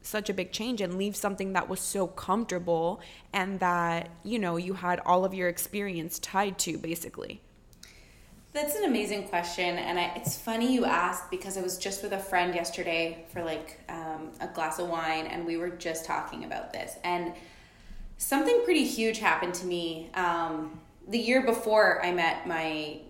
such 0.03 0.29
a 0.29 0.35
big 0.35 0.53
change 0.53 0.81
and 0.81 0.99
leave 0.99 1.15
something 1.15 1.53
that 1.53 1.69
was 1.69 1.81
so 1.81 2.07
comfortable 2.07 3.01
and 3.33 3.61
that 3.61 4.11
you 4.25 4.39
know 4.39 4.57
you 4.57 4.75
had 4.75 5.01
all 5.07 5.25
of 5.25 5.33
your 5.33 5.49
experience 5.49 6.19
tied 6.19 6.59
to 6.59 6.77
basically? 6.79 7.41
That's 8.53 8.75
an 8.75 8.85
amazing 8.85 9.29
question 9.29 9.79
and 9.79 9.99
I, 9.99 10.13
it's 10.17 10.37
funny 10.37 10.75
you 10.75 10.85
asked 10.85 11.31
because 11.31 11.57
i 11.57 11.63
was 11.63 11.79
just 11.79 12.03
with 12.03 12.13
a 12.13 12.19
friend 12.19 12.55
yesterday 12.55 13.25
for 13.33 13.43
like 13.43 13.81
um, 13.89 14.31
a 14.41 14.49
glass 14.49 14.79
of 14.79 14.89
wine 14.89 15.27
and 15.27 15.47
we 15.47 15.57
were 15.57 15.71
just 15.71 16.05
talking 16.05 16.45
about 16.45 16.73
this 16.73 16.97
and 17.03 17.33
something 18.19 18.61
pretty 18.65 18.85
huge 18.85 19.21
happened 19.21 19.55
to 19.55 19.67
me 19.67 20.11
um, 20.15 20.79
the 21.09 21.19
year 21.19 21.47
before 21.47 22.05
i 22.05 22.13
met 22.13 22.47
my 22.47 23.01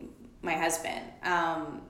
my 0.42 0.54
husband. 0.54 1.00
Um, 1.22 1.82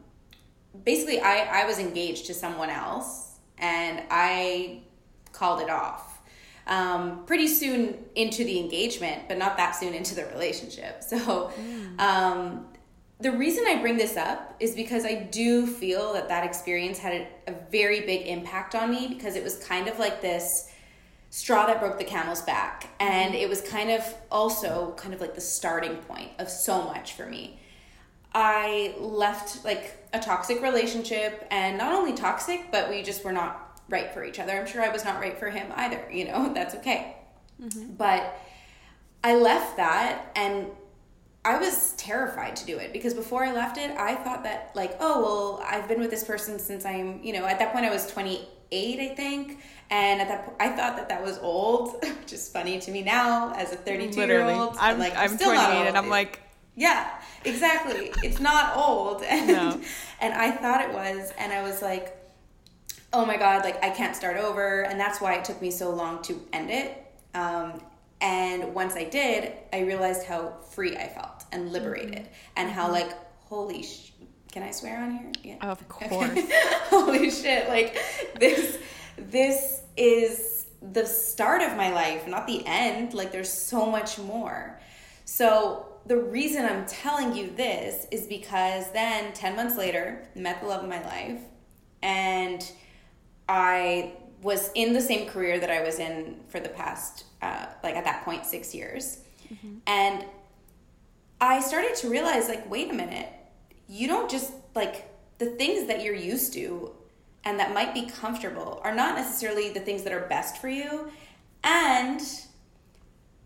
basically 0.85 1.21
I, 1.21 1.63
I 1.63 1.67
was 1.67 1.79
engaged 1.79 2.27
to 2.27 2.35
someone 2.35 2.71
else 2.71 3.32
and 3.63 4.03
I 4.11 4.83
called 5.33 5.63
it 5.63 5.71
off. 5.71 6.21
Um, 6.67 7.25
pretty 7.25 7.49
soon 7.49 8.05
into 8.15 8.45
the 8.45 8.61
engagement, 8.61 9.23
but 9.29 9.39
not 9.39 9.57
that 9.57 9.73
soon 9.73 9.95
into 9.95 10.15
the 10.15 10.27
relationship. 10.27 11.03
So, 11.03 11.51
mm. 11.51 12.01
um, 12.01 12.67
the 13.21 13.33
reason 13.33 13.65
I 13.67 13.81
bring 13.81 13.97
this 13.97 14.17
up 14.17 14.57
is 14.59 14.75
because 14.75 15.05
I 15.05 15.15
do 15.15 15.67
feel 15.67 16.13
that 16.15 16.29
that 16.29 16.45
experience 16.45 16.99
had 16.99 17.13
a, 17.47 17.53
a, 17.53 17.55
very 17.71 18.01
big 18.01 18.27
impact 18.27 18.75
on 18.75 18.91
me 18.91 19.07
because 19.07 19.37
it 19.37 19.45
was 19.45 19.57
kind 19.65 19.87
of 19.87 20.01
like 20.01 20.21
this 20.21 20.69
straw 21.31 21.67
that 21.67 21.79
broke 21.79 21.99
the 21.99 22.05
camel's 22.05 22.43
back. 22.43 22.89
And 22.99 23.35
it 23.35 23.49
was 23.49 23.61
kind 23.61 23.91
of 23.91 24.03
also 24.31 24.95
kind 24.97 25.15
of 25.15 25.21
like 25.21 25.37
the 25.37 25.41
starting 25.41 25.97
point 25.97 26.31
of 26.41 26.49
so 26.49 26.83
much 26.83 27.13
for 27.13 27.27
me. 27.27 27.61
I 28.35 28.95
left 28.99 29.65
like 29.65 30.07
a 30.13 30.19
toxic 30.19 30.63
relationship 30.63 31.47
and 31.51 31.79
not 31.79 31.93
only 31.93 32.15
toxic, 32.15 32.71
but 32.71 32.89
we 32.89 33.03
just 33.03 33.25
were 33.25 33.33
not 33.33 33.81
right 33.89 34.13
for 34.13 34.25
each 34.25 34.39
other. 34.39 34.53
I'm 34.53 34.67
sure 34.67 34.83
I 34.83 34.89
was 34.89 35.05
not 35.05 35.21
right 35.21 35.39
for 35.39 35.51
him 35.51 35.73
either, 35.77 36.09
you 36.11 36.27
know, 36.27 36.53
that's 36.55 36.75
okay. 36.77 37.17
Mm-hmm. 37.63 37.95
But 37.95 38.39
I 39.23 39.37
left 39.37 39.77
that 39.77 40.33
and 40.35 40.67
I 41.45 41.59
was 41.59 41.93
terrified 41.95 42.55
to 42.57 42.67
do 42.67 42.79
it 42.79 42.93
because 42.93 43.15
before 43.15 43.45
I 43.45 43.53
left 43.53 43.77
it, 43.77 43.91
I 43.93 44.15
thought 44.15 44.45
that, 44.45 44.71
like, 44.75 44.97
oh, 45.01 45.23
well, 45.23 45.67
I've 45.69 45.89
been 45.89 45.99
with 45.99 46.11
this 46.11 46.23
person 46.23 46.59
since 46.59 46.85
I'm, 46.85 47.21
you 47.23 47.33
know, 47.33 47.45
at 47.47 47.59
that 47.59 47.73
point 47.73 47.85
I 47.85 47.91
was 47.91 48.07
28, 48.07 49.01
I 49.01 49.15
think. 49.15 49.61
And 49.91 50.21
at 50.21 50.29
that 50.29 50.45
point, 50.45 50.57
I 50.61 50.69
thought 50.69 50.97
that 50.97 51.09
that 51.09 51.21
was 51.21 51.39
old, 51.39 51.95
which 52.21 52.33
is 52.33 52.49
funny 52.49 52.79
to 52.81 52.91
me 52.93 53.03
now 53.03 53.53
as 53.55 53.73
a 53.73 53.77
32 53.77 54.21
year 54.21 54.45
old. 54.45 54.77
I'm, 54.79 55.01
like, 55.01 55.15
I'm, 55.15 55.31
I'm 55.31 55.37
still 55.37 55.53
28 55.53 55.89
and 55.89 55.99
I'm 55.99 56.09
like, 56.09 56.41
yeah, 56.77 57.21
exactly. 57.45 58.13
it's 58.23 58.41
not 58.41 58.77
old. 58.77 59.23
And, 59.29 59.47
no. 59.49 59.81
and 60.21 60.35
I 60.35 60.51
thought 60.51 60.81
it 60.83 60.93
was. 60.93 61.33
And 61.39 61.53
I 61.53 61.63
was 61.63 61.83
like, 61.83 62.17
oh 63.13 63.25
my 63.25 63.37
God, 63.37 63.65
like, 63.65 63.83
I 63.83 63.91
can't 63.91 64.15
start 64.15 64.37
over. 64.37 64.83
And 64.83 64.99
that's 64.99 65.21
why 65.21 65.35
it 65.35 65.45
took 65.45 65.61
me 65.61 65.71
so 65.71 65.91
long 65.91 66.23
to 66.23 66.41
end 66.53 66.71
it. 66.71 67.05
Um, 67.35 67.81
and 68.23 68.73
once 68.73 68.95
I 68.95 69.05
did, 69.05 69.53
I 69.73 69.81
realized 69.81 70.25
how 70.25 70.55
free 70.71 70.97
I 70.97 71.09
felt 71.09 71.45
and 71.51 71.73
liberated, 71.73 72.21
mm-hmm. 72.21 72.53
and 72.57 72.71
how 72.71 72.85
mm-hmm. 72.85 72.93
like 72.93 73.13
holy 73.47 73.83
sh- 73.83 74.13
can 74.53 74.63
I 74.63 74.71
swear 74.71 75.03
on 75.03 75.19
here? 75.19 75.33
Yeah. 75.43 75.71
Of 75.71 75.87
course. 75.89 76.39
holy 76.89 77.31
shit! 77.31 77.69
Like 77.69 77.99
this, 78.39 78.79
this 79.17 79.83
is 79.97 80.67
the 80.93 81.05
start 81.05 81.63
of 81.63 81.77
my 81.77 81.93
life, 81.93 82.29
not 82.29 82.47
the 82.47 82.65
end. 82.65 83.13
Like 83.13 83.33
there's 83.33 83.53
so 83.53 83.87
much 83.87 84.19
more. 84.19 84.79
So 85.25 85.92
the 86.07 86.17
reason 86.17 86.65
I'm 86.65 86.87
telling 86.87 87.35
you 87.35 87.51
this 87.51 88.07
is 88.11 88.27
because 88.27 88.91
then 88.93 89.33
10 89.33 89.57
months 89.57 89.77
later, 89.77 90.27
met 90.35 90.61
the 90.61 90.69
love 90.69 90.83
of 90.83 90.89
my 90.89 91.03
life, 91.05 91.41
and 92.03 92.71
I 93.49 94.15
was 94.43 94.71
in 94.75 94.93
the 94.93 95.01
same 95.01 95.29
career 95.29 95.61
that 95.61 95.71
I 95.71 95.83
was 95.83 95.99
in 95.99 96.41
for 96.49 96.59
the 96.61 96.69
past 96.69 97.25
uh, 97.43 97.67
like 97.83 97.97
at 97.97 98.05
that 98.05 98.25
point 98.25 98.47
six 98.47 98.75
years 98.75 99.19
mm-hmm. 99.53 99.79
and 99.87 100.25
i 101.41 101.61
started 101.61 101.95
to 101.95 102.09
realize 102.09 102.49
like 102.49 102.69
wait 102.71 102.91
a 102.91 102.95
minute 102.95 103.29
you 103.89 104.07
don't 104.07 104.31
just 104.31 104.53
like 104.75 105.09
the 105.39 105.47
things 105.47 105.89
that 105.89 106.03
you're 106.03 106.15
used 106.15 106.53
to 106.53 106.93
and 107.45 107.59
that 107.59 107.75
might 107.75 107.93
be 107.93 108.07
comfortable 108.07 108.81
are 108.85 108.95
not 108.95 109.17
necessarily 109.17 109.71
the 109.71 109.81
things 109.81 110.05
that 110.05 110.13
are 110.13 110.27
best 110.29 110.59
for 110.59 110.69
you 110.69 111.11
and 111.65 112.21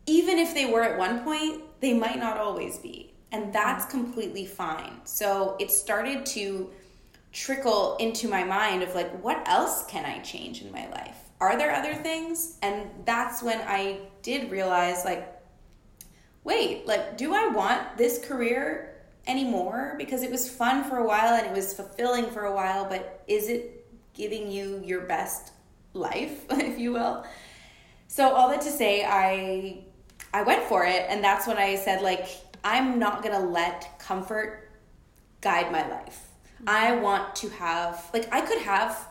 even 0.06 0.38
if 0.38 0.52
they 0.54 0.66
were 0.66 0.82
at 0.82 0.98
one 0.98 1.24
point 1.24 1.62
they 1.80 1.94
might 1.94 2.18
not 2.18 2.36
always 2.36 2.78
be 2.78 3.12
and 3.32 3.52
that's 3.52 3.84
completely 3.86 4.46
fine 4.46 5.00
so 5.04 5.56
it 5.58 5.70
started 5.70 6.24
to 6.24 6.70
trickle 7.32 7.96
into 7.96 8.28
my 8.28 8.44
mind 8.44 8.82
of 8.82 8.94
like 8.94 9.10
what 9.22 9.46
else 9.48 9.84
can 9.86 10.04
i 10.04 10.18
change 10.20 10.62
in 10.62 10.70
my 10.72 10.88
life 10.90 11.26
are 11.40 11.58
there 11.58 11.74
other 11.74 11.94
things? 11.94 12.56
And 12.62 12.88
that's 13.04 13.42
when 13.42 13.60
I 13.60 13.98
did 14.22 14.50
realize, 14.50 15.04
like, 15.04 15.32
wait, 16.44 16.86
like, 16.86 17.18
do 17.18 17.34
I 17.34 17.48
want 17.48 17.96
this 17.98 18.24
career 18.24 19.02
anymore? 19.26 19.94
Because 19.98 20.22
it 20.22 20.30
was 20.30 20.48
fun 20.48 20.84
for 20.84 20.96
a 20.98 21.06
while 21.06 21.34
and 21.34 21.46
it 21.46 21.52
was 21.52 21.74
fulfilling 21.74 22.30
for 22.30 22.44
a 22.44 22.54
while, 22.54 22.88
but 22.88 23.22
is 23.26 23.48
it 23.48 23.86
giving 24.14 24.50
you 24.50 24.82
your 24.84 25.02
best 25.02 25.52
life, 25.92 26.44
if 26.50 26.78
you 26.78 26.92
will? 26.92 27.26
So 28.08 28.32
all 28.32 28.48
that 28.48 28.62
to 28.62 28.70
say, 28.70 29.04
I 29.04 29.84
I 30.37 30.42
went 30.42 30.64
for 30.64 30.85
it, 30.85 31.07
and 31.09 31.25
that's 31.25 31.46
when 31.46 31.57
I 31.57 31.77
said, 31.77 32.03
like, 32.03 32.29
I'm 32.62 32.99
not 32.99 33.22
gonna 33.22 33.40
let 33.40 33.99
comfort 33.99 34.70
guide 35.40 35.72
my 35.72 35.88
life. 35.88 36.29
I 36.66 36.94
want 36.96 37.35
to 37.37 37.49
have 37.49 38.11
like 38.12 38.29
I 38.31 38.42
could 38.42 38.59
have 38.59 39.09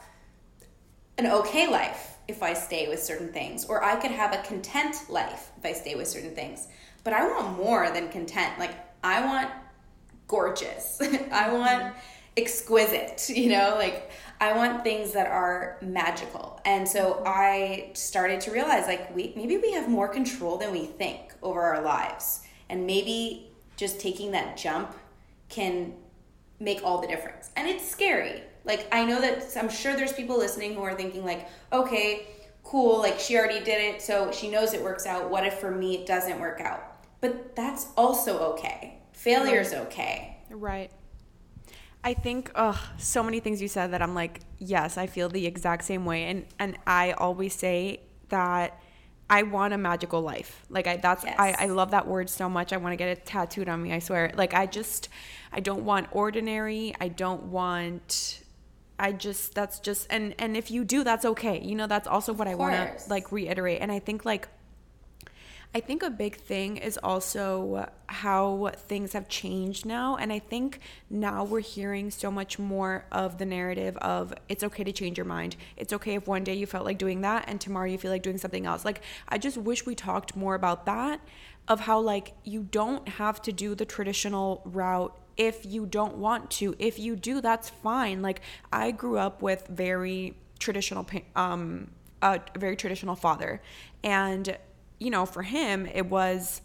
an 1.18 1.26
okay 1.26 1.68
life 1.68 2.18
if 2.28 2.44
I 2.44 2.54
stay 2.54 2.88
with 2.88 3.02
certain 3.02 3.34
things, 3.34 3.66
or 3.66 3.84
I 3.84 3.96
could 3.96 4.12
have 4.12 4.36
a 4.36 4.44
content 4.44 4.98
life 5.10 5.50
if 5.58 5.66
I 5.66 5.74
stay 5.74 5.96
with 5.96 6.08
certain 6.08 6.36
things. 6.36 6.68
But 7.04 7.14
I 7.14 7.28
want 7.28 7.58
more 7.58 7.90
than 7.90 8.10
content. 8.10 8.60
Like, 8.60 8.76
I 9.04 9.26
want 9.26 9.50
gorgeous, 10.28 11.02
I 11.32 11.52
want 11.52 11.96
exquisite, 12.38 13.30
you 13.36 13.50
know, 13.50 13.76
like, 13.78 14.12
I 14.40 14.54
want 14.56 14.84
things 14.84 15.14
that 15.14 15.28
are 15.28 15.78
magical. 15.82 16.60
And 16.66 16.88
so 16.88 17.14
mm-hmm. 17.14 17.24
I 17.28 17.90
started 17.94 18.42
to 18.42 18.52
realize 18.52 18.88
like 18.88 19.16
we 19.16 19.34
maybe 19.36 19.58
we 19.58 19.72
have 19.74 19.90
more 19.90 20.08
control 20.08 20.58
than 20.58 20.72
we 20.72 20.86
think 20.86 21.34
over 21.42 21.62
our 21.62 21.82
lives. 21.82 22.42
And 22.70 22.86
maybe 22.86 23.52
just 23.78 24.00
taking 24.00 24.32
that 24.32 24.58
jump 24.58 24.94
can 25.50 25.94
make 26.60 26.82
all 26.84 27.00
the 27.00 27.08
difference. 27.08 27.52
And 27.56 27.68
it's 27.68 27.88
scary. 27.88 28.44
Like 28.66 28.88
I 28.92 29.06
know 29.06 29.22
that 29.22 29.56
I'm 29.58 29.70
sure 29.70 29.96
there's 29.96 30.14
people 30.14 30.38
listening 30.38 30.76
who 30.76 30.82
are 30.82 30.96
thinking 30.96 31.24
like, 31.24 31.48
okay, 31.72 32.28
cool, 32.64 33.00
like 33.00 33.20
she 33.20 33.38
already 33.38 33.64
did 33.64 33.96
it, 33.96 34.02
so 34.02 34.32
she 34.32 34.50
knows 34.50 34.74
it 34.74 34.84
works 34.84 35.06
out. 35.06 35.30
What 35.30 35.46
if 35.46 35.60
for 35.60 35.72
me 35.72 35.96
it 35.96 36.06
doesn't 36.06 36.40
work 36.40 36.60
out? 36.60 37.06
But 37.22 37.56
that's 37.56 37.88
also 37.96 38.40
okay. 38.54 38.98
Failure's 39.14 39.74
okay. 39.74 40.38
Right. 40.50 40.92
I 42.06 42.14
think 42.14 42.52
oh, 42.54 42.80
so 43.00 43.24
many 43.24 43.40
things 43.40 43.64
you 43.64 43.68
said 43.68 43.92
that 43.92 44.02
I'm 44.04 44.14
like, 44.14 44.42
yes, 44.60 44.96
I 44.96 45.08
feel 45.08 45.28
the 45.28 45.48
exact 45.48 45.84
same 45.84 46.06
way. 46.06 46.26
And 46.26 46.46
and 46.60 46.78
I 46.86 47.14
always 47.14 47.56
say 47.56 48.02
that 48.30 48.80
I 49.28 49.42
want 49.42 49.74
a 49.74 49.78
magical 49.80 50.22
life. 50.22 50.64
Like 50.70 50.86
I 50.86 50.98
that's 50.98 51.24
yes. 51.24 51.36
I, 51.40 51.56
I 51.58 51.66
love 51.66 51.90
that 51.92 52.08
word 52.08 52.30
so 52.30 52.48
much. 52.48 52.72
I 52.74 52.78
want 52.78 52.94
to 52.94 52.96
get 52.96 53.10
it 53.10 53.26
tattooed 53.26 53.68
on 53.68 53.82
me, 53.82 53.92
I 53.92 53.98
swear. 53.98 54.32
Like 54.36 54.54
I 54.54 54.68
just 54.68 55.10
I 55.52 55.62
don't 55.62 55.84
want 55.84 56.08
ordinary. 56.12 56.94
I 57.02 57.08
don't 57.08 57.46
want 57.46 58.44
I 59.00 59.12
just 59.12 59.56
that's 59.56 59.80
just 59.80 60.06
and 60.12 60.36
and 60.38 60.56
if 60.56 60.70
you 60.70 60.84
do 60.84 61.04
that's 61.04 61.26
okay. 61.26 61.60
You 61.60 61.74
know 61.74 61.88
that's 61.88 62.08
also 62.08 62.34
what 62.34 62.48
I 62.48 62.54
want 62.54 63.00
to 63.00 63.10
like 63.10 63.32
reiterate 63.32 63.82
and 63.82 63.92
I 63.92 63.98
think 63.98 64.26
like 64.26 64.48
I 65.74 65.80
think 65.80 66.04
a 66.04 66.10
big 66.10 66.36
thing 66.38 66.78
is 66.78 66.98
also 67.02 67.90
how 68.08 68.72
things 68.76 69.14
have 69.14 69.28
changed 69.28 69.86
now 69.86 70.16
and 70.16 70.32
I 70.32 70.40
think 70.40 70.80
now 71.10 71.44
we're 71.44 71.60
hearing 71.60 72.12
so 72.12 72.32
much 72.32 72.58
more 72.58 73.06
of 73.12 73.38
the 73.38 73.46
narrative 73.46 73.98
of 73.98 74.34
it's 74.48 74.64
okay 74.64 74.84
to 74.84 74.92
change 74.92 75.18
your 75.18 75.26
mind. 75.26 75.56
It's 75.76 75.92
okay 75.94 76.16
if 76.16 76.28
one 76.28 76.44
day 76.44 76.54
you 76.54 76.66
felt 76.66 76.86
like 76.86 76.98
doing 76.98 77.22
that 77.22 77.46
and 77.48 77.60
tomorrow 77.60 77.88
you 77.88 77.98
feel 77.98 78.12
like 78.12 78.24
doing 78.24 78.38
something 78.38 78.66
else. 78.66 78.86
Like 78.86 79.02
I 79.28 79.38
just 79.38 79.58
wish 79.58 79.86
we 79.86 79.96
talked 79.96 80.36
more 80.36 80.56
about 80.56 80.86
that 80.86 81.20
of 81.68 81.82
how 81.82 82.00
like 82.00 82.34
you 82.44 82.64
don't 82.64 83.08
have 83.08 83.42
to 83.42 83.52
do 83.52 83.76
the 83.76 83.86
traditional 83.86 84.62
route 84.66 85.18
if 85.38 85.66
you 85.66 85.86
don't 85.86 86.16
want 86.18 86.50
to. 86.52 86.76
If 86.80 87.00
you 87.00 87.16
do, 87.16 87.42
that's 87.42 87.70
fine. 87.70 88.22
Like 88.22 88.42
I 88.72 88.92
grew 88.92 89.18
up 89.18 89.42
with 89.42 89.68
very 89.68 90.36
traditional 90.60 91.06
um 91.36 91.92
a 92.22 92.40
very 92.58 92.76
traditional 92.76 93.16
father. 93.16 93.62
And 94.04 94.58
you 95.00 95.10
know, 95.10 95.26
for 95.26 95.44
him 95.44 95.88
it 95.88 96.06
was 96.08 96.62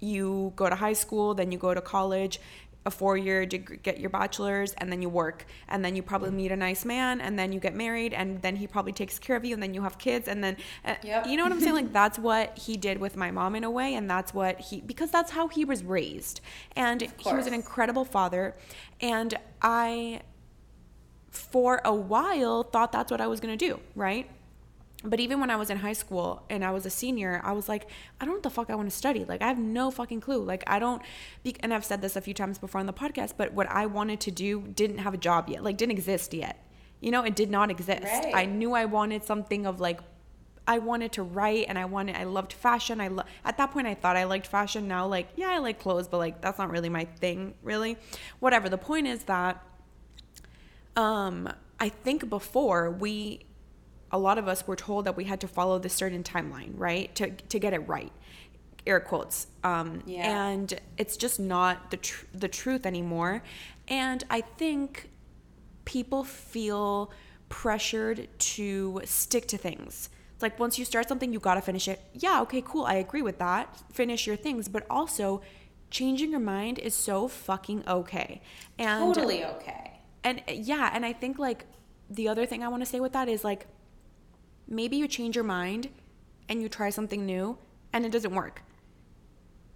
you 0.00 0.52
go 0.56 0.68
to 0.68 0.74
high 0.74 0.92
school, 0.92 1.34
then 1.34 1.50
you 1.50 1.58
go 1.58 1.72
to 1.74 1.80
college, 1.80 2.40
a 2.86 2.90
four 2.90 3.16
year 3.16 3.46
degree, 3.46 3.78
get 3.78 3.98
your 3.98 4.10
bachelor's, 4.10 4.74
and 4.74 4.92
then 4.92 5.00
you 5.00 5.08
work. 5.08 5.46
And 5.68 5.84
then 5.84 5.96
you 5.96 6.02
probably 6.02 6.30
meet 6.30 6.52
a 6.52 6.56
nice 6.56 6.84
man, 6.84 7.20
and 7.20 7.38
then 7.38 7.52
you 7.52 7.60
get 7.60 7.74
married, 7.74 8.12
and 8.12 8.40
then 8.42 8.56
he 8.56 8.66
probably 8.66 8.92
takes 8.92 9.18
care 9.18 9.36
of 9.36 9.44
you, 9.44 9.54
and 9.54 9.62
then 9.62 9.74
you 9.74 9.82
have 9.82 9.98
kids. 9.98 10.28
And 10.28 10.44
then, 10.44 10.56
uh, 10.84 10.94
yep. 11.02 11.26
you 11.26 11.36
know 11.36 11.44
what 11.44 11.52
I'm 11.52 11.60
saying? 11.60 11.74
Like, 11.74 11.92
that's 11.92 12.20
what 12.20 12.56
he 12.56 12.76
did 12.76 12.98
with 12.98 13.16
my 13.16 13.32
mom 13.32 13.56
in 13.56 13.64
a 13.64 13.70
way. 13.70 13.94
And 13.94 14.08
that's 14.08 14.32
what 14.32 14.60
he, 14.60 14.80
because 14.80 15.10
that's 15.10 15.32
how 15.32 15.48
he 15.48 15.64
was 15.64 15.82
raised. 15.82 16.40
And 16.76 17.02
he 17.18 17.34
was 17.34 17.48
an 17.48 17.54
incredible 17.54 18.04
father. 18.04 18.54
And 19.00 19.34
I, 19.60 20.20
for 21.30 21.80
a 21.84 21.92
while, 21.92 22.62
thought 22.62 22.92
that's 22.92 23.10
what 23.10 23.20
I 23.20 23.26
was 23.26 23.40
going 23.40 23.58
to 23.58 23.66
do, 23.66 23.80
right? 23.96 24.30
But 25.06 25.20
even 25.20 25.38
when 25.38 25.50
I 25.50 25.56
was 25.56 25.68
in 25.68 25.76
high 25.76 25.92
school 25.92 26.44
and 26.48 26.64
I 26.64 26.70
was 26.70 26.86
a 26.86 26.90
senior, 26.90 27.40
I 27.44 27.52
was 27.52 27.68
like, 27.68 27.88
I 28.20 28.24
don't 28.24 28.28
know 28.28 28.36
what 28.36 28.42
the 28.42 28.50
fuck 28.50 28.70
I 28.70 28.74
want 28.74 28.90
to 28.90 28.96
study. 28.96 29.26
Like, 29.26 29.42
I 29.42 29.48
have 29.48 29.58
no 29.58 29.90
fucking 29.90 30.22
clue. 30.22 30.42
Like, 30.42 30.64
I 30.66 30.78
don't, 30.78 31.02
be, 31.42 31.54
and 31.60 31.74
I've 31.74 31.84
said 31.84 32.00
this 32.00 32.16
a 32.16 32.22
few 32.22 32.32
times 32.32 32.58
before 32.58 32.80
on 32.80 32.86
the 32.86 32.92
podcast, 32.94 33.34
but 33.36 33.52
what 33.52 33.68
I 33.68 33.84
wanted 33.84 34.20
to 34.20 34.30
do 34.30 34.62
didn't 34.62 34.98
have 34.98 35.12
a 35.12 35.18
job 35.18 35.50
yet, 35.50 35.62
like, 35.62 35.76
didn't 35.76 35.92
exist 35.92 36.32
yet. 36.32 36.64
You 37.00 37.10
know, 37.10 37.22
it 37.22 37.36
did 37.36 37.50
not 37.50 37.70
exist. 37.70 38.02
Right. 38.02 38.34
I 38.34 38.46
knew 38.46 38.72
I 38.72 38.86
wanted 38.86 39.24
something 39.24 39.66
of 39.66 39.78
like, 39.78 40.00
I 40.66 40.78
wanted 40.78 41.12
to 41.12 41.22
write 41.22 41.66
and 41.68 41.78
I 41.78 41.84
wanted, 41.84 42.16
I 42.16 42.24
loved 42.24 42.54
fashion. 42.54 42.98
I 42.98 43.08
lo- 43.08 43.24
at 43.44 43.58
that 43.58 43.72
point, 43.72 43.86
I 43.86 43.92
thought 43.92 44.16
I 44.16 44.24
liked 44.24 44.46
fashion. 44.46 44.88
Now, 44.88 45.06
like, 45.06 45.28
yeah, 45.36 45.50
I 45.50 45.58
like 45.58 45.78
clothes, 45.78 46.08
but 46.08 46.16
like, 46.16 46.40
that's 46.40 46.58
not 46.58 46.70
really 46.70 46.88
my 46.88 47.04
thing, 47.04 47.52
really. 47.62 47.98
Whatever. 48.40 48.70
The 48.70 48.78
point 48.78 49.06
is 49.06 49.24
that, 49.24 49.62
um, 50.96 51.52
I 51.78 51.90
think 51.90 52.30
before 52.30 52.90
we, 52.90 53.44
a 54.10 54.18
lot 54.18 54.38
of 54.38 54.48
us 54.48 54.66
were 54.66 54.76
told 54.76 55.06
that 55.06 55.16
we 55.16 55.24
had 55.24 55.40
to 55.40 55.48
follow 55.48 55.78
this 55.78 55.92
certain 55.92 56.22
timeline, 56.22 56.72
right? 56.74 57.14
To, 57.16 57.30
to 57.30 57.58
get 57.58 57.72
it 57.72 57.88
right. 57.88 58.12
Air 58.86 59.00
quotes. 59.00 59.46
Um, 59.62 60.02
yeah. 60.06 60.48
And 60.48 60.78
it's 60.98 61.16
just 61.16 61.40
not 61.40 61.90
the, 61.90 61.96
tr- 61.96 62.26
the 62.32 62.48
truth 62.48 62.86
anymore. 62.86 63.42
And 63.88 64.22
I 64.30 64.40
think 64.40 65.10
people 65.84 66.24
feel 66.24 67.10
pressured 67.48 68.28
to 68.38 69.00
stick 69.04 69.46
to 69.48 69.58
things. 69.58 70.10
It's 70.34 70.42
like 70.42 70.58
once 70.58 70.78
you 70.78 70.84
start 70.84 71.08
something, 71.08 71.32
you 71.32 71.38
gotta 71.38 71.60
finish 71.60 71.88
it. 71.88 72.00
Yeah, 72.12 72.40
okay, 72.42 72.62
cool. 72.62 72.84
I 72.84 72.94
agree 72.94 73.22
with 73.22 73.38
that. 73.38 73.76
Finish 73.92 74.26
your 74.26 74.36
things. 74.36 74.68
But 74.68 74.84
also, 74.90 75.42
changing 75.90 76.32
your 76.32 76.40
mind 76.40 76.78
is 76.78 76.94
so 76.94 77.28
fucking 77.28 77.84
okay. 77.86 78.42
And 78.78 79.14
totally 79.14 79.44
okay. 79.44 80.00
And 80.24 80.42
yeah, 80.48 80.90
and 80.92 81.06
I 81.06 81.12
think 81.12 81.38
like 81.38 81.66
the 82.10 82.28
other 82.28 82.46
thing 82.46 82.62
I 82.62 82.68
want 82.68 82.82
to 82.82 82.86
say 82.86 82.98
with 82.98 83.12
that 83.12 83.28
is 83.28 83.44
like 83.44 83.66
maybe 84.68 84.96
you 84.96 85.08
change 85.08 85.36
your 85.36 85.44
mind 85.44 85.88
and 86.48 86.62
you 86.62 86.68
try 86.68 86.90
something 86.90 87.24
new 87.24 87.58
and 87.92 88.04
it 88.04 88.12
doesn't 88.12 88.34
work. 88.34 88.62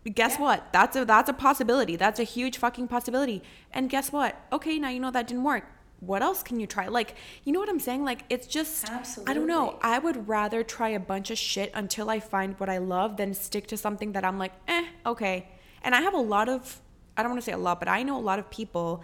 Guess 0.05 0.35
yeah. 0.35 0.41
what? 0.41 0.73
That's 0.73 0.97
a 0.97 1.05
that's 1.05 1.29
a 1.29 1.33
possibility. 1.33 1.97
That's 1.97 2.21
a 2.21 2.25
huge 2.25 2.57
fucking 2.57 2.89
possibility. 2.89 3.43
And 3.73 3.91
guess 3.91 4.13
what? 4.13 4.41
Okay, 4.53 4.79
now 4.79 4.89
you 4.89 5.01
know 5.01 5.11
that 5.11 5.27
didn't 5.27 5.45
work. 5.45 5.65
What 6.01 6.23
else 6.23 6.43
can 6.43 6.61
you 6.61 6.67
try? 6.67 6.87
Like, 6.87 7.17
you 7.45 7.53
know 7.53 7.59
what 7.59 7.69
I'm 7.69 7.81
saying? 7.81 8.05
Like, 8.05 8.23
it's 8.31 8.47
just 8.47 8.89
Absolutely. 8.89 9.31
I 9.31 9.35
don't 9.35 9.49
know. 9.49 9.79
I 9.83 9.99
would 9.99 10.29
rather 10.29 10.63
try 10.63 10.91
a 10.91 11.01
bunch 11.01 11.31
of 11.31 11.39
shit 11.39 11.73
until 11.75 12.09
I 12.09 12.21
find 12.21 12.59
what 12.61 12.69
I 12.69 12.79
love 12.79 13.17
than 13.17 13.35
stick 13.35 13.67
to 13.69 13.77
something 13.77 14.13
that 14.13 14.25
I'm 14.25 14.39
like, 14.39 14.53
eh, 14.69 14.87
okay. 15.05 15.49
And 15.83 15.95
I 15.95 16.01
have 16.01 16.15
a 16.15 16.21
lot 16.21 16.49
of 16.49 16.81
I 17.17 17.23
don't 17.23 17.33
want 17.33 17.43
to 17.43 17.45
say 17.45 17.53
a 17.53 17.59
lot, 17.59 17.81
but 17.81 17.89
I 17.89 18.05
know 18.05 18.17
a 18.17 18.23
lot 18.23 18.39
of 18.39 18.49
people 18.49 19.03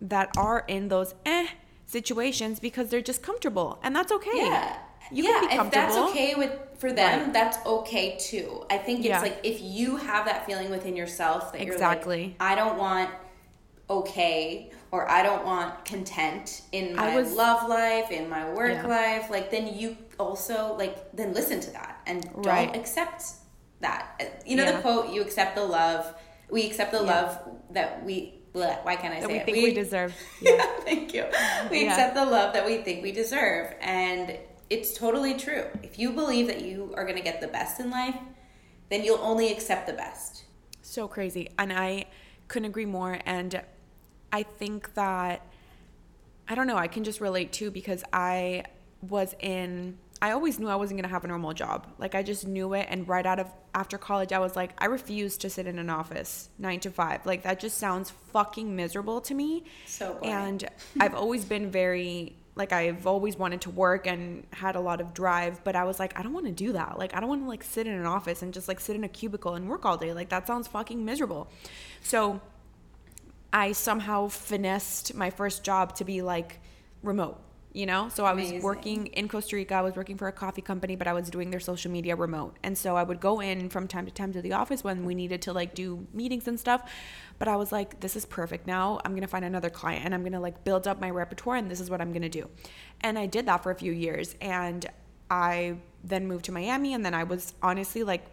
that 0.00 0.30
are 0.36 0.64
in 0.68 0.88
those 0.88 1.14
eh 1.26 1.48
situations 1.86 2.60
because 2.60 2.88
they're 2.88 3.02
just 3.02 3.22
comfortable. 3.22 3.80
And 3.82 3.94
that's 3.94 4.12
okay. 4.12 4.30
Yeah. 4.34 4.78
You 5.12 5.24
yeah, 5.24 5.62
if 5.64 5.70
that's 5.70 5.96
okay 5.96 6.34
with 6.34 6.58
for 6.78 6.92
them, 6.92 7.24
right. 7.24 7.32
that's 7.32 7.64
okay 7.66 8.16
too. 8.18 8.64
I 8.70 8.78
think 8.78 9.00
it's 9.00 9.08
yeah. 9.08 9.20
like 9.20 9.40
if 9.44 9.60
you 9.60 9.96
have 9.96 10.26
that 10.26 10.46
feeling 10.46 10.70
within 10.70 10.96
yourself 10.96 11.52
that 11.52 11.60
exactly. 11.60 12.18
you're 12.18 12.28
like, 12.28 12.36
I 12.40 12.54
don't 12.54 12.78
want 12.78 13.10
okay 13.88 14.70
or 14.90 15.08
I 15.08 15.22
don't 15.22 15.44
want 15.44 15.84
content 15.84 16.62
in 16.72 16.96
my 16.96 17.16
was, 17.16 17.32
love 17.34 17.68
life, 17.68 18.10
in 18.10 18.28
my 18.28 18.50
work 18.52 18.72
yeah. 18.72 18.86
life, 18.86 19.30
like 19.30 19.50
then 19.50 19.74
you 19.78 19.96
also 20.18 20.74
like 20.76 21.14
then 21.14 21.32
listen 21.32 21.60
to 21.60 21.70
that 21.72 22.00
and 22.06 22.22
don't 22.22 22.46
right. 22.46 22.74
accept 22.74 23.24
that. 23.80 24.42
You 24.46 24.56
know 24.56 24.64
yeah. 24.64 24.72
the 24.72 24.82
quote, 24.82 25.12
you 25.12 25.22
accept 25.22 25.54
the 25.54 25.64
love, 25.64 26.14
we 26.50 26.66
accept 26.66 26.92
the 26.92 27.02
love 27.02 27.38
that 27.70 28.04
we 28.04 28.42
bleh, 28.54 28.84
why 28.84 28.96
can't 28.96 29.14
I 29.14 29.20
that 29.20 29.28
say 29.28 29.32
we 29.32 29.38
it? 29.38 29.44
think 29.44 29.56
we, 29.56 29.64
we 29.64 29.74
deserve. 29.74 30.14
Yeah. 30.42 30.66
thank 30.80 31.14
you. 31.14 31.26
We 31.70 31.86
accept 31.86 32.14
the 32.14 32.24
love 32.24 32.52
that 32.54 32.66
we 32.66 32.78
think 32.78 33.02
we 33.02 33.12
deserve 33.12 33.74
and 33.80 34.36
it's 34.72 34.96
totally 34.96 35.34
true. 35.34 35.66
If 35.82 35.98
you 35.98 36.12
believe 36.12 36.46
that 36.46 36.62
you 36.62 36.94
are 36.96 37.04
going 37.04 37.18
to 37.18 37.22
get 37.22 37.42
the 37.42 37.46
best 37.46 37.78
in 37.78 37.90
life, 37.90 38.16
then 38.88 39.04
you'll 39.04 39.18
only 39.18 39.52
accept 39.52 39.86
the 39.86 39.92
best. 39.92 40.44
So 40.80 41.06
crazy. 41.06 41.50
And 41.58 41.70
I 41.70 42.06
couldn't 42.48 42.70
agree 42.70 42.86
more. 42.86 43.20
And 43.26 43.60
I 44.32 44.44
think 44.44 44.94
that, 44.94 45.46
I 46.48 46.54
don't 46.54 46.66
know, 46.66 46.78
I 46.78 46.88
can 46.88 47.04
just 47.04 47.20
relate 47.20 47.52
too 47.52 47.70
because 47.70 48.02
I 48.14 48.64
was 49.02 49.34
in, 49.40 49.98
I 50.22 50.30
always 50.30 50.58
knew 50.58 50.68
I 50.68 50.76
wasn't 50.76 50.98
going 50.98 51.08
to 51.08 51.14
have 51.14 51.24
a 51.24 51.28
normal 51.28 51.52
job. 51.52 51.86
Like 51.98 52.14
I 52.14 52.22
just 52.22 52.46
knew 52.46 52.72
it. 52.72 52.86
And 52.88 53.06
right 53.06 53.26
out 53.26 53.38
of 53.38 53.48
after 53.74 53.98
college, 53.98 54.32
I 54.32 54.38
was 54.38 54.56
like, 54.56 54.72
I 54.78 54.86
refuse 54.86 55.36
to 55.38 55.50
sit 55.50 55.66
in 55.66 55.78
an 55.78 55.90
office 55.90 56.48
nine 56.58 56.80
to 56.80 56.90
five. 56.90 57.26
Like 57.26 57.42
that 57.42 57.60
just 57.60 57.76
sounds 57.76 58.10
fucking 58.32 58.74
miserable 58.74 59.20
to 59.20 59.34
me. 59.34 59.64
So, 59.86 60.14
boring. 60.14 60.30
and 60.30 60.68
I've 60.98 61.14
always 61.14 61.44
been 61.44 61.70
very 61.70 62.36
like 62.54 62.72
I've 62.72 63.06
always 63.06 63.36
wanted 63.36 63.62
to 63.62 63.70
work 63.70 64.06
and 64.06 64.46
had 64.52 64.76
a 64.76 64.80
lot 64.80 65.00
of 65.00 65.14
drive, 65.14 65.64
but 65.64 65.74
I 65.74 65.84
was 65.84 65.98
like, 65.98 66.18
I 66.18 66.22
don't 66.22 66.34
want 66.34 66.46
to 66.46 66.52
do 66.52 66.72
that. 66.72 66.98
Like 66.98 67.14
I 67.16 67.20
don't 67.20 67.28
want 67.28 67.42
to 67.42 67.48
like 67.48 67.64
sit 67.64 67.86
in 67.86 67.94
an 67.94 68.06
office 68.06 68.42
and 68.42 68.52
just 68.52 68.68
like 68.68 68.78
sit 68.78 68.94
in 68.94 69.04
a 69.04 69.08
cubicle 69.08 69.54
and 69.54 69.68
work 69.68 69.86
all 69.86 69.96
day. 69.96 70.12
Like 70.12 70.28
that 70.28 70.46
sounds 70.46 70.68
fucking 70.68 71.02
miserable. 71.04 71.48
So 72.02 72.40
I 73.52 73.72
somehow 73.72 74.28
finessed 74.28 75.14
my 75.14 75.30
first 75.30 75.64
job 75.64 75.94
to 75.96 76.04
be 76.04 76.20
like 76.20 76.60
remote 77.02 77.40
you 77.72 77.86
know? 77.86 78.08
So 78.08 78.24
i 78.24 78.32
was 78.32 78.44
Amazing. 78.44 78.62
working 78.62 79.06
in 79.08 79.28
costa 79.28 79.56
rica 79.56 79.74
i 79.74 79.80
was 79.80 79.96
working 79.96 80.16
for 80.16 80.28
a 80.28 80.32
coffee 80.32 80.62
company 80.62 80.94
but 80.96 81.06
i 81.06 81.12
was 81.12 81.30
doing 81.30 81.50
their 81.50 81.60
social 81.60 81.90
media 81.90 82.16
remote. 82.16 82.56
And 82.62 82.76
so 82.76 82.96
i 82.96 83.02
would 83.02 83.20
go 83.20 83.40
in 83.40 83.68
from 83.68 83.88
time 83.88 84.06
to 84.06 84.12
time 84.12 84.32
to 84.32 84.42
the 84.42 84.52
office 84.52 84.84
when 84.84 85.04
we 85.04 85.14
needed 85.14 85.42
to 85.42 85.52
like 85.52 85.74
do 85.74 86.06
meetings 86.12 86.48
and 86.48 86.58
stuff. 86.58 86.90
But 87.38 87.48
i 87.48 87.56
was 87.56 87.72
like 87.72 88.00
this 88.00 88.16
is 88.16 88.24
perfect. 88.26 88.66
Now 88.66 89.00
i'm 89.04 89.14
gonna 89.14 89.26
find 89.26 89.44
another 89.44 89.70
client 89.70 90.04
and 90.04 90.14
i'm 90.14 90.22
gonna 90.22 90.40
like 90.40 90.64
build 90.64 90.86
up 90.86 91.00
my 91.00 91.10
repertoire 91.10 91.56
and 91.56 91.70
this 91.70 91.80
is 91.80 91.90
what 91.90 92.00
i'm 92.00 92.12
gonna 92.12 92.28
do. 92.28 92.48
And 93.00 93.18
i 93.18 93.26
did 93.26 93.46
that 93.46 93.62
for 93.62 93.70
a 93.70 93.74
few 93.74 93.92
years 93.92 94.36
and 94.40 94.86
i 95.30 95.76
then 96.04 96.26
moved 96.26 96.44
to 96.44 96.52
miami 96.52 96.94
and 96.94 97.04
then 97.06 97.14
i 97.14 97.24
was 97.24 97.54
honestly 97.62 98.02
like 98.02 98.24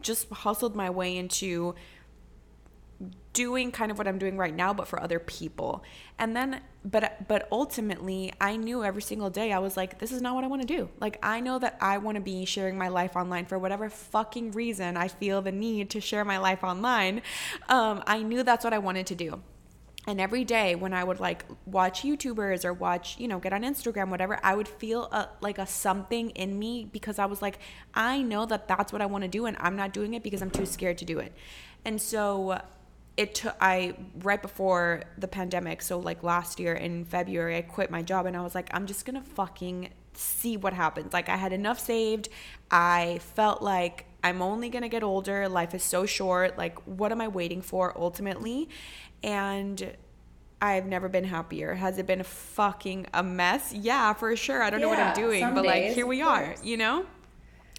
just 0.00 0.28
hustled 0.30 0.74
my 0.74 0.90
way 0.90 1.16
into 1.16 1.74
doing 3.32 3.70
kind 3.70 3.92
of 3.92 3.98
what 3.98 4.08
I'm 4.08 4.18
doing 4.18 4.36
right 4.36 4.54
now 4.54 4.74
but 4.74 4.88
for 4.88 5.00
other 5.00 5.18
people. 5.18 5.84
And 6.18 6.36
then 6.36 6.60
but 6.84 7.28
but 7.28 7.48
ultimately 7.52 8.32
I 8.40 8.56
knew 8.56 8.82
every 8.82 9.02
single 9.02 9.30
day 9.30 9.52
I 9.52 9.58
was 9.58 9.76
like 9.76 9.98
this 9.98 10.12
is 10.12 10.20
not 10.22 10.34
what 10.34 10.44
I 10.44 10.48
want 10.48 10.62
to 10.62 10.68
do. 10.68 10.88
Like 11.00 11.18
I 11.22 11.40
know 11.40 11.58
that 11.58 11.76
I 11.80 11.98
want 11.98 12.16
to 12.16 12.20
be 12.20 12.44
sharing 12.44 12.76
my 12.76 12.88
life 12.88 13.16
online 13.16 13.46
for 13.46 13.58
whatever 13.58 13.88
fucking 13.88 14.52
reason 14.52 14.96
I 14.96 15.08
feel 15.08 15.42
the 15.42 15.52
need 15.52 15.90
to 15.90 16.00
share 16.00 16.24
my 16.24 16.38
life 16.38 16.64
online. 16.64 17.22
Um 17.68 18.02
I 18.06 18.22
knew 18.22 18.42
that's 18.42 18.64
what 18.64 18.72
I 18.72 18.78
wanted 18.78 19.06
to 19.08 19.14
do. 19.14 19.42
And 20.06 20.20
every 20.20 20.44
day 20.44 20.74
when 20.74 20.94
I 20.94 21.04
would 21.04 21.20
like 21.20 21.44
watch 21.66 22.02
YouTubers 22.02 22.64
or 22.64 22.72
watch, 22.72 23.18
you 23.18 23.28
know, 23.28 23.38
get 23.38 23.52
on 23.52 23.62
Instagram, 23.62 24.08
whatever, 24.08 24.40
I 24.42 24.54
would 24.54 24.66
feel 24.66 25.04
a, 25.04 25.28
like 25.42 25.58
a 25.58 25.66
something 25.66 26.30
in 26.30 26.58
me 26.58 26.88
because 26.90 27.18
I 27.18 27.26
was 27.26 27.42
like, 27.42 27.58
I 27.92 28.22
know 28.22 28.46
that 28.46 28.66
that's 28.66 28.92
what 28.92 29.02
I 29.02 29.06
want 29.06 29.22
to 29.22 29.28
do 29.28 29.44
and 29.44 29.56
I'm 29.60 29.76
not 29.76 29.92
doing 29.92 30.14
it 30.14 30.22
because 30.22 30.40
I'm 30.40 30.50
too 30.50 30.64
scared 30.64 30.98
to 30.98 31.04
do 31.04 31.18
it. 31.18 31.34
And 31.84 32.00
so 32.00 32.60
it 33.20 33.34
took 33.34 33.54
I 33.60 33.92
right 34.22 34.40
before 34.40 35.02
the 35.18 35.28
pandemic, 35.28 35.82
so 35.82 35.98
like 35.98 36.22
last 36.22 36.58
year 36.58 36.72
in 36.72 37.04
February, 37.04 37.58
I 37.58 37.60
quit 37.60 37.90
my 37.90 38.00
job 38.00 38.24
and 38.24 38.34
I 38.34 38.40
was 38.40 38.54
like, 38.54 38.70
I'm 38.72 38.86
just 38.86 39.04
gonna 39.04 39.20
fucking 39.20 39.90
see 40.14 40.56
what 40.56 40.72
happens. 40.72 41.12
Like 41.12 41.28
I 41.28 41.36
had 41.36 41.52
enough 41.52 41.78
saved. 41.78 42.30
I 42.70 43.20
felt 43.34 43.60
like 43.60 44.06
I'm 44.24 44.40
only 44.40 44.70
gonna 44.70 44.88
get 44.88 45.02
older. 45.02 45.50
Life 45.50 45.74
is 45.74 45.82
so 45.82 46.06
short. 46.06 46.56
Like, 46.56 46.78
what 46.86 47.12
am 47.12 47.20
I 47.20 47.28
waiting 47.28 47.60
for 47.60 47.92
ultimately? 47.94 48.70
And 49.22 49.94
I've 50.62 50.86
never 50.86 51.10
been 51.10 51.24
happier. 51.24 51.74
Has 51.74 51.98
it 51.98 52.06
been 52.06 52.22
a 52.22 52.24
fucking 52.24 53.06
a 53.12 53.22
mess? 53.22 53.74
Yeah, 53.74 54.14
for 54.14 54.34
sure. 54.34 54.62
I 54.62 54.70
don't 54.70 54.80
yeah, 54.80 54.86
know 54.86 54.90
what 54.90 54.98
I'm 54.98 55.14
doing, 55.14 55.54
but 55.54 55.66
like 55.66 55.92
here 55.92 56.06
we 56.06 56.22
are, 56.22 56.54
you 56.62 56.78
know? 56.78 57.04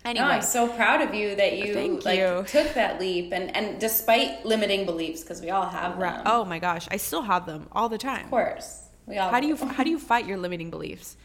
Anyway, 0.04 0.26
no, 0.26 0.32
I'm 0.32 0.42
so 0.42 0.68
proud 0.68 1.02
of 1.02 1.14
you 1.14 1.36
that 1.36 1.58
you 1.58 1.74
Thank 1.74 2.06
like 2.06 2.20
you. 2.20 2.44
took 2.48 2.74
that 2.74 3.00
leap 3.00 3.32
and 3.34 3.56
and 3.56 3.80
despite 3.80 4.44
limiting 4.44 4.86
beliefs 4.86 5.22
because 5.22 5.42
we 5.42 5.52
all 5.52 5.68
have 5.68 6.00
them. 6.00 6.24
Oh 6.26 6.44
my 6.44 6.58
gosh, 6.58 6.88
I 6.90 6.98
still 6.98 7.22
have 7.22 7.46
them 7.46 7.68
all 7.72 7.88
the 7.88 8.00
time. 8.00 8.26
Of 8.26 8.32
course, 8.32 8.82
we 9.06 9.18
all. 9.20 9.30
How 9.30 9.40
do 9.40 9.48
you 9.48 9.56
how 9.56 9.84
do 9.84 9.92
you 9.92 10.00
fight 10.12 10.26
your 10.26 10.38
limiting 10.38 10.72
beliefs? 10.72 11.16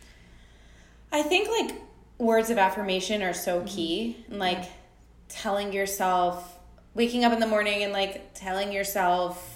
I 1.10 1.22
think 1.22 1.48
like 1.48 1.80
words 2.18 2.50
of 2.50 2.58
affirmation 2.58 3.22
are 3.22 3.32
so 3.32 3.58
mm-hmm. 3.58 3.66
key, 3.66 4.24
and 4.28 4.38
like 4.38 4.64
telling 5.28 5.72
yourself, 5.72 6.58
waking 6.94 7.24
up 7.24 7.32
in 7.32 7.40
the 7.40 7.46
morning 7.46 7.82
and 7.82 7.94
like 7.94 8.34
telling 8.34 8.72
yourself 8.72 9.55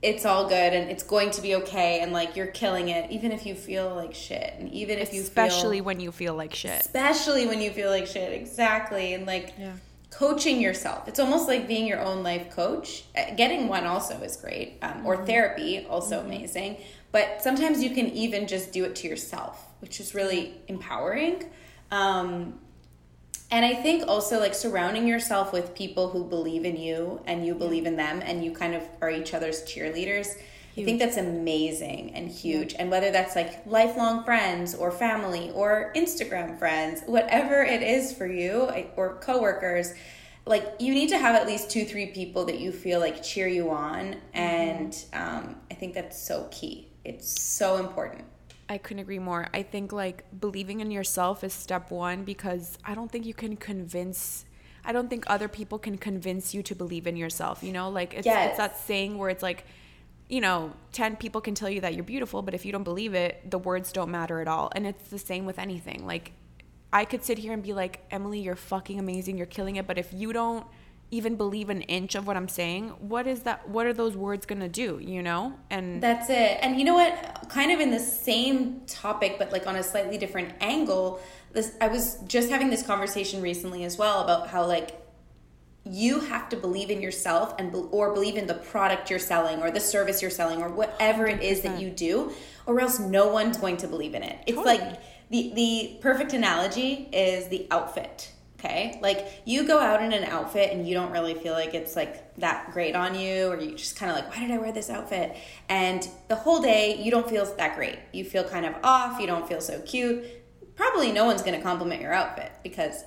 it's 0.00 0.24
all 0.24 0.48
good 0.48 0.72
and 0.72 0.90
it's 0.90 1.02
going 1.02 1.30
to 1.30 1.42
be 1.42 1.56
okay 1.56 2.00
and 2.00 2.12
like 2.12 2.36
you're 2.36 2.46
killing 2.46 2.88
it 2.88 3.10
even 3.10 3.32
if 3.32 3.44
you 3.44 3.54
feel 3.54 3.94
like 3.94 4.14
shit 4.14 4.54
and 4.58 4.70
even 4.72 4.98
if 4.98 5.12
you 5.12 5.20
especially 5.20 5.80
when 5.80 5.98
you 5.98 6.12
feel 6.12 6.34
like 6.34 6.54
shit 6.54 6.80
especially 6.80 7.46
when 7.46 7.60
you 7.60 7.70
feel 7.70 7.90
like 7.90 8.06
shit 8.06 8.32
exactly 8.32 9.14
and 9.14 9.26
like 9.26 9.54
yeah. 9.58 9.72
coaching 10.10 10.60
yourself 10.60 11.08
it's 11.08 11.18
almost 11.18 11.48
like 11.48 11.66
being 11.66 11.86
your 11.86 12.00
own 12.00 12.22
life 12.22 12.48
coach 12.50 13.04
uh, 13.16 13.34
getting 13.34 13.66
one 13.66 13.84
also 13.84 14.14
is 14.22 14.36
great 14.36 14.78
um, 14.82 15.04
or 15.04 15.16
mm-hmm. 15.16 15.26
therapy 15.26 15.84
also 15.86 16.18
mm-hmm. 16.18 16.26
amazing 16.26 16.76
but 17.10 17.42
sometimes 17.42 17.82
you 17.82 17.90
can 17.90 18.06
even 18.08 18.46
just 18.46 18.72
do 18.72 18.84
it 18.84 18.94
to 18.94 19.08
yourself 19.08 19.66
which 19.80 19.98
is 19.98 20.14
really 20.14 20.54
empowering 20.68 21.42
um, 21.90 22.60
and 23.50 23.64
I 23.64 23.74
think 23.74 24.06
also 24.06 24.38
like 24.38 24.54
surrounding 24.54 25.06
yourself 25.06 25.52
with 25.52 25.74
people 25.74 26.10
who 26.10 26.24
believe 26.24 26.64
in 26.64 26.76
you 26.76 27.20
and 27.26 27.46
you 27.46 27.54
believe 27.54 27.86
in 27.86 27.96
them 27.96 28.20
and 28.22 28.44
you 28.44 28.52
kind 28.52 28.74
of 28.74 28.82
are 29.00 29.10
each 29.10 29.32
other's 29.32 29.62
cheerleaders. 29.62 30.36
Huge. 30.74 30.84
I 30.84 30.84
think 30.84 30.98
that's 31.00 31.16
amazing 31.16 32.14
and 32.14 32.28
huge. 32.28 32.74
And 32.78 32.90
whether 32.90 33.10
that's 33.10 33.34
like 33.34 33.64
lifelong 33.66 34.22
friends 34.24 34.74
or 34.74 34.90
family 34.90 35.50
or 35.54 35.92
Instagram 35.96 36.58
friends, 36.58 37.02
whatever 37.06 37.62
it 37.62 37.82
is 37.82 38.12
for 38.12 38.26
you 38.26 38.70
or 38.96 39.16
coworkers, 39.16 39.94
like 40.44 40.74
you 40.78 40.92
need 40.92 41.08
to 41.08 41.18
have 41.18 41.34
at 41.34 41.46
least 41.46 41.70
two, 41.70 41.84
three 41.84 42.06
people 42.06 42.44
that 42.46 42.58
you 42.60 42.70
feel 42.70 43.00
like 43.00 43.22
cheer 43.22 43.48
you 43.48 43.70
on. 43.70 44.16
And 44.34 44.96
um, 45.14 45.56
I 45.70 45.74
think 45.74 45.94
that's 45.94 46.20
so 46.20 46.48
key. 46.50 46.88
It's 47.04 47.40
so 47.40 47.78
important. 47.78 48.24
I 48.68 48.78
couldn't 48.78 49.00
agree 49.00 49.18
more. 49.18 49.48
I 49.54 49.62
think 49.62 49.92
like 49.92 50.24
believing 50.38 50.80
in 50.80 50.90
yourself 50.90 51.42
is 51.42 51.52
step 51.52 51.90
one 51.90 52.24
because 52.24 52.78
I 52.84 52.94
don't 52.94 53.10
think 53.10 53.24
you 53.24 53.34
can 53.34 53.56
convince. 53.56 54.44
I 54.84 54.92
don't 54.92 55.08
think 55.08 55.24
other 55.26 55.48
people 55.48 55.78
can 55.78 55.96
convince 55.98 56.54
you 56.54 56.62
to 56.64 56.74
believe 56.74 57.06
in 57.06 57.16
yourself. 57.16 57.62
You 57.62 57.72
know, 57.72 57.88
like 57.88 58.14
it's 58.14 58.26
yes. 58.26 58.50
it's 58.50 58.58
that 58.58 58.78
saying 58.78 59.16
where 59.16 59.30
it's 59.30 59.42
like, 59.42 59.64
you 60.28 60.40
know, 60.40 60.72
ten 60.92 61.16
people 61.16 61.40
can 61.40 61.54
tell 61.54 61.70
you 61.70 61.80
that 61.80 61.94
you're 61.94 62.04
beautiful, 62.04 62.42
but 62.42 62.54
if 62.54 62.66
you 62.66 62.72
don't 62.72 62.84
believe 62.84 63.14
it, 63.14 63.50
the 63.50 63.58
words 63.58 63.90
don't 63.92 64.10
matter 64.10 64.40
at 64.40 64.48
all. 64.48 64.70
And 64.74 64.86
it's 64.86 65.08
the 65.08 65.18
same 65.18 65.46
with 65.46 65.58
anything. 65.58 66.06
Like, 66.06 66.32
I 66.92 67.04
could 67.04 67.24
sit 67.24 67.38
here 67.38 67.52
and 67.52 67.62
be 67.62 67.72
like, 67.72 68.00
Emily, 68.10 68.40
you're 68.40 68.56
fucking 68.56 68.98
amazing, 68.98 69.36
you're 69.38 69.46
killing 69.46 69.76
it, 69.76 69.86
but 69.86 69.98
if 69.98 70.12
you 70.12 70.32
don't 70.32 70.66
even 71.10 71.36
believe 71.36 71.70
an 71.70 71.82
inch 71.82 72.14
of 72.14 72.26
what 72.26 72.36
I'm 72.36 72.48
saying, 72.48 72.88
what 73.00 73.26
is 73.26 73.40
that? 73.40 73.68
What 73.68 73.86
are 73.86 73.92
those 73.92 74.16
words 74.16 74.46
gonna 74.46 74.68
do? 74.68 74.98
You 75.02 75.22
know? 75.22 75.58
And 75.70 76.02
that's 76.02 76.28
it. 76.28 76.58
And 76.60 76.78
you 76.78 76.84
know 76.84 76.94
what? 76.94 77.48
Kind 77.48 77.72
of 77.72 77.80
in 77.80 77.90
the 77.90 77.98
same 77.98 78.82
topic, 78.86 79.36
but 79.38 79.52
like 79.52 79.66
on 79.66 79.76
a 79.76 79.82
slightly 79.82 80.18
different 80.18 80.54
angle. 80.60 81.20
This 81.52 81.74
I 81.80 81.88
was 81.88 82.18
just 82.26 82.50
having 82.50 82.70
this 82.70 82.82
conversation 82.82 83.40
recently 83.40 83.84
as 83.84 83.96
well 83.96 84.22
about 84.22 84.48
how 84.48 84.66
like 84.66 85.02
you 85.84 86.20
have 86.20 86.48
to 86.50 86.56
believe 86.56 86.90
in 86.90 87.00
yourself 87.00 87.54
and 87.58 87.74
or 87.90 88.12
believe 88.12 88.36
in 88.36 88.46
the 88.46 88.54
product 88.54 89.08
you're 89.08 89.18
selling 89.18 89.62
or 89.62 89.70
the 89.70 89.80
service 89.80 90.20
you're 90.20 90.30
selling 90.30 90.60
or 90.60 90.68
whatever 90.68 91.26
100%. 91.26 91.36
it 91.36 91.42
is 91.42 91.62
that 91.62 91.80
you 91.80 91.88
do 91.88 92.30
or 92.66 92.80
else 92.80 92.98
no 92.98 93.28
one's 93.28 93.56
going 93.56 93.78
to 93.78 93.88
believe 93.88 94.14
in 94.14 94.22
it. 94.22 94.38
It's 94.46 94.56
totally. 94.56 94.78
like 94.78 95.02
the 95.30 95.52
the 95.54 95.98
perfect 96.00 96.34
analogy 96.34 97.08
is 97.12 97.48
the 97.48 97.66
outfit. 97.70 98.32
Okay? 98.58 98.98
Like 99.00 99.42
you 99.44 99.66
go 99.66 99.78
out 99.78 100.02
in 100.02 100.12
an 100.12 100.24
outfit 100.24 100.72
and 100.72 100.86
you 100.86 100.94
don't 100.94 101.12
really 101.12 101.34
feel 101.34 101.52
like 101.52 101.74
it's 101.74 101.94
like 101.94 102.34
that 102.38 102.72
great 102.72 102.96
on 102.96 103.14
you 103.14 103.48
or 103.48 103.60
you 103.60 103.76
just 103.76 103.96
kind 103.96 104.10
of 104.10 104.16
like 104.16 104.34
why 104.34 104.40
did 104.40 104.50
I 104.50 104.58
wear 104.58 104.72
this 104.72 104.90
outfit? 104.90 105.36
And 105.68 106.06
the 106.28 106.34
whole 106.34 106.60
day 106.60 107.00
you 107.00 107.10
don't 107.10 107.28
feel 107.28 107.44
that 107.56 107.76
great. 107.76 107.98
You 108.12 108.24
feel 108.24 108.42
kind 108.44 108.66
of 108.66 108.74
off, 108.82 109.20
you 109.20 109.26
don't 109.26 109.46
feel 109.46 109.60
so 109.60 109.80
cute. 109.82 110.24
Probably 110.74 111.12
no 111.12 111.24
one's 111.24 111.42
going 111.42 111.56
to 111.56 111.62
compliment 111.62 112.02
your 112.02 112.12
outfit 112.12 112.52
because 112.62 113.04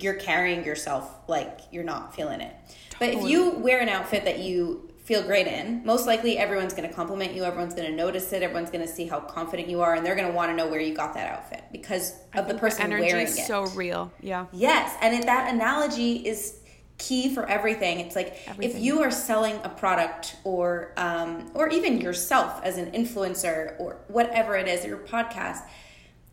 you're 0.00 0.14
carrying 0.14 0.64
yourself 0.64 1.10
like 1.28 1.60
you're 1.70 1.84
not 1.84 2.14
feeling 2.14 2.40
it. 2.40 2.54
Totally. 2.90 3.14
But 3.14 3.24
if 3.24 3.30
you 3.30 3.50
wear 3.58 3.80
an 3.80 3.88
outfit 3.88 4.24
that 4.24 4.38
you 4.40 4.87
feel 5.08 5.22
great 5.22 5.46
in, 5.46 5.82
most 5.86 6.06
likely 6.06 6.36
everyone's 6.36 6.74
going 6.74 6.86
to 6.86 6.94
compliment 6.94 7.32
you, 7.32 7.42
everyone's 7.42 7.72
going 7.72 7.90
to 7.90 7.96
notice 7.96 8.30
it, 8.34 8.42
everyone's 8.42 8.68
going 8.68 8.86
to 8.86 8.92
see 8.92 9.06
how 9.06 9.18
confident 9.18 9.66
you 9.66 9.80
are, 9.80 9.94
and 9.94 10.04
they're 10.04 10.14
going 10.14 10.28
to 10.28 10.34
want 10.34 10.52
to 10.52 10.54
know 10.54 10.68
where 10.68 10.80
you 10.80 10.94
got 10.94 11.14
that 11.14 11.32
outfit 11.32 11.64
because 11.72 12.14
of 12.34 12.46
the 12.46 12.52
person 12.52 12.90
the 12.90 12.96
energy 12.96 13.12
wearing 13.14 13.26
is 13.26 13.38
it. 13.38 13.46
So 13.46 13.64
real, 13.68 14.12
yeah. 14.20 14.44
Yes, 14.52 14.94
and 15.00 15.14
it, 15.14 15.24
that 15.24 15.54
analogy 15.54 16.16
is 16.16 16.58
key 16.98 17.32
for 17.34 17.48
everything. 17.48 18.00
It's 18.00 18.14
like 18.14 18.36
everything. 18.46 18.76
if 18.76 18.82
you 18.84 19.00
are 19.00 19.10
selling 19.10 19.58
a 19.64 19.70
product 19.70 20.36
or 20.44 20.92
um, 20.98 21.50
or 21.54 21.70
even 21.70 22.02
yourself 22.02 22.60
as 22.62 22.76
an 22.76 22.92
influencer 22.92 23.80
or 23.80 24.02
whatever 24.08 24.56
it 24.56 24.68
is, 24.68 24.84
your 24.84 24.98
podcast 24.98 25.60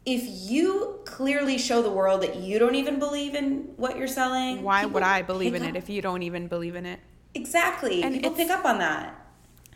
if 0.05 0.21
you 0.23 0.99
clearly 1.05 1.57
show 1.57 1.81
the 1.81 1.89
world 1.89 2.21
that 2.21 2.35
you 2.35 2.59
don't 2.59 2.75
even 2.75 2.99
believe 2.99 3.33
in 3.33 3.73
what 3.77 3.97
you're 3.97 4.07
selling, 4.07 4.61
why 4.61 4.85
would 4.85 5.01
I 5.01 5.23
believe 5.23 5.55
in 5.55 5.63
up. 5.63 5.69
it 5.69 5.75
if 5.75 5.89
you 5.89 5.99
don't 6.01 6.21
even 6.21 6.47
believe 6.47 6.75
in 6.75 6.85
it? 6.85 6.99
Exactly. 7.35 8.01
And 8.01 8.15
people 8.15 8.31
pick 8.31 8.49
up 8.49 8.65
on 8.65 8.79
that. 8.79 9.13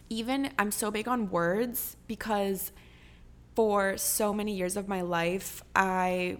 Even 0.09 0.51
I'm 0.57 0.71
so 0.71 0.89
big 0.89 1.07
on 1.07 1.29
words 1.29 1.97
because 2.07 2.71
for 3.55 3.97
so 3.97 4.33
many 4.33 4.55
years 4.55 4.75
of 4.77 4.87
my 4.87 5.01
life, 5.01 5.61
I 5.75 6.37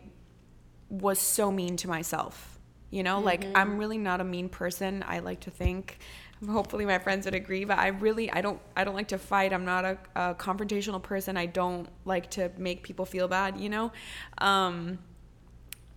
was 0.89 1.19
so 1.19 1.51
mean 1.51 1.77
to 1.77 1.87
myself. 1.87 2.59
You 2.89 3.03
know, 3.03 3.17
mm-hmm. 3.17 3.25
like 3.25 3.45
I'm 3.53 3.77
really 3.77 3.99
not 3.99 4.21
a 4.21 4.23
mean 4.23 4.49
person. 4.49 5.03
I 5.07 5.19
like 5.19 5.41
to 5.41 5.51
think 5.51 5.99
hopefully 6.47 6.85
my 6.85 6.97
friends 6.99 7.25
would 7.25 7.35
agree 7.35 7.65
but 7.65 7.77
i 7.77 7.87
really 7.87 8.31
i 8.31 8.41
don't 8.41 8.61
i 8.77 8.83
don't 8.83 8.95
like 8.95 9.09
to 9.09 9.17
fight 9.17 9.51
i'm 9.51 9.65
not 9.65 9.83
a, 9.83 9.97
a 10.15 10.35
confrontational 10.35 11.01
person 11.01 11.35
i 11.35 11.45
don't 11.45 11.89
like 12.05 12.29
to 12.29 12.49
make 12.57 12.81
people 12.81 13.05
feel 13.05 13.27
bad 13.27 13.59
you 13.59 13.67
know 13.67 13.91
um 14.37 14.97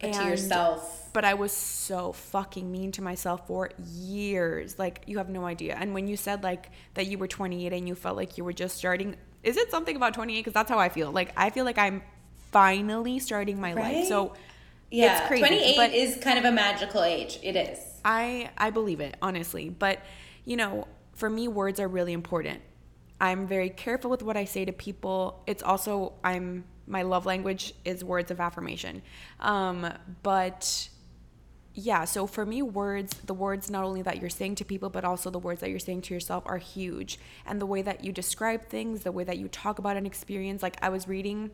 and, 0.02 0.14
to 0.14 0.24
yourself. 0.24 1.10
but 1.12 1.24
i 1.24 1.34
was 1.34 1.52
so 1.52 2.12
fucking 2.12 2.70
mean 2.70 2.92
to 2.92 3.02
myself 3.02 3.46
for 3.46 3.70
years. 3.94 4.78
Like 4.78 5.02
you 5.06 5.18
have 5.18 5.28
no 5.28 5.44
idea. 5.44 5.76
And 5.78 5.94
when 5.94 6.06
you 6.06 6.16
said 6.16 6.42
like 6.42 6.70
that 6.94 7.06
you 7.06 7.18
were 7.18 7.28
28 7.28 7.72
and 7.72 7.88
you 7.88 7.94
felt 7.94 8.16
like 8.16 8.38
you 8.38 8.44
were 8.44 8.52
just 8.52 8.76
starting 8.76 9.16
is 9.42 9.56
it 9.56 9.70
something 9.70 9.96
about 9.96 10.14
28 10.14 10.38
because 10.38 10.52
that's 10.52 10.70
how 10.70 10.78
i 10.78 10.88
feel. 10.88 11.10
Like 11.10 11.32
i 11.36 11.50
feel 11.50 11.64
like 11.64 11.78
i'm 11.78 12.02
finally 12.50 13.18
starting 13.18 13.60
my 13.60 13.74
right? 13.74 13.96
life. 13.96 14.08
So 14.08 14.34
yeah 14.90 15.18
it's 15.18 15.26
crazy 15.26 15.74
28 15.76 15.94
is 15.94 16.16
kind 16.22 16.38
of 16.38 16.44
a 16.44 16.52
magical 16.52 17.02
age. 17.02 17.38
It 17.42 17.56
is. 17.56 17.78
I 18.04 18.50
i 18.56 18.70
believe 18.70 19.00
it 19.00 19.16
honestly. 19.22 19.68
But 19.68 20.00
you 20.44 20.56
know, 20.56 20.88
for 21.14 21.30
me, 21.30 21.48
words 21.48 21.78
are 21.78 21.88
really 21.88 22.12
important. 22.12 22.60
I'm 23.20 23.46
very 23.46 23.70
careful 23.70 24.10
with 24.10 24.22
what 24.22 24.36
I 24.36 24.44
say 24.44 24.64
to 24.64 24.72
people. 24.72 25.42
It's 25.46 25.62
also, 25.62 26.14
I'm, 26.24 26.64
my 26.86 27.02
love 27.02 27.26
language 27.26 27.74
is 27.84 28.04
words 28.04 28.30
of 28.30 28.40
affirmation. 28.40 29.02
Um, 29.40 29.92
but 30.22 30.88
yeah, 31.74 32.04
so 32.04 32.26
for 32.26 32.44
me, 32.44 32.60
words, 32.62 33.14
the 33.24 33.34
words 33.34 33.70
not 33.70 33.84
only 33.84 34.02
that 34.02 34.20
you're 34.20 34.30
saying 34.30 34.56
to 34.56 34.64
people, 34.64 34.90
but 34.90 35.04
also 35.04 35.30
the 35.30 35.38
words 35.38 35.60
that 35.60 35.70
you're 35.70 35.78
saying 35.78 36.02
to 36.02 36.14
yourself 36.14 36.44
are 36.46 36.58
huge. 36.58 37.18
And 37.46 37.60
the 37.60 37.66
way 37.66 37.82
that 37.82 38.04
you 38.04 38.12
describe 38.12 38.66
things, 38.66 39.04
the 39.04 39.12
way 39.12 39.24
that 39.24 39.38
you 39.38 39.48
talk 39.48 39.78
about 39.78 39.96
an 39.96 40.04
experience. 40.04 40.62
Like 40.62 40.76
I 40.82 40.90
was 40.90 41.08
reading 41.08 41.50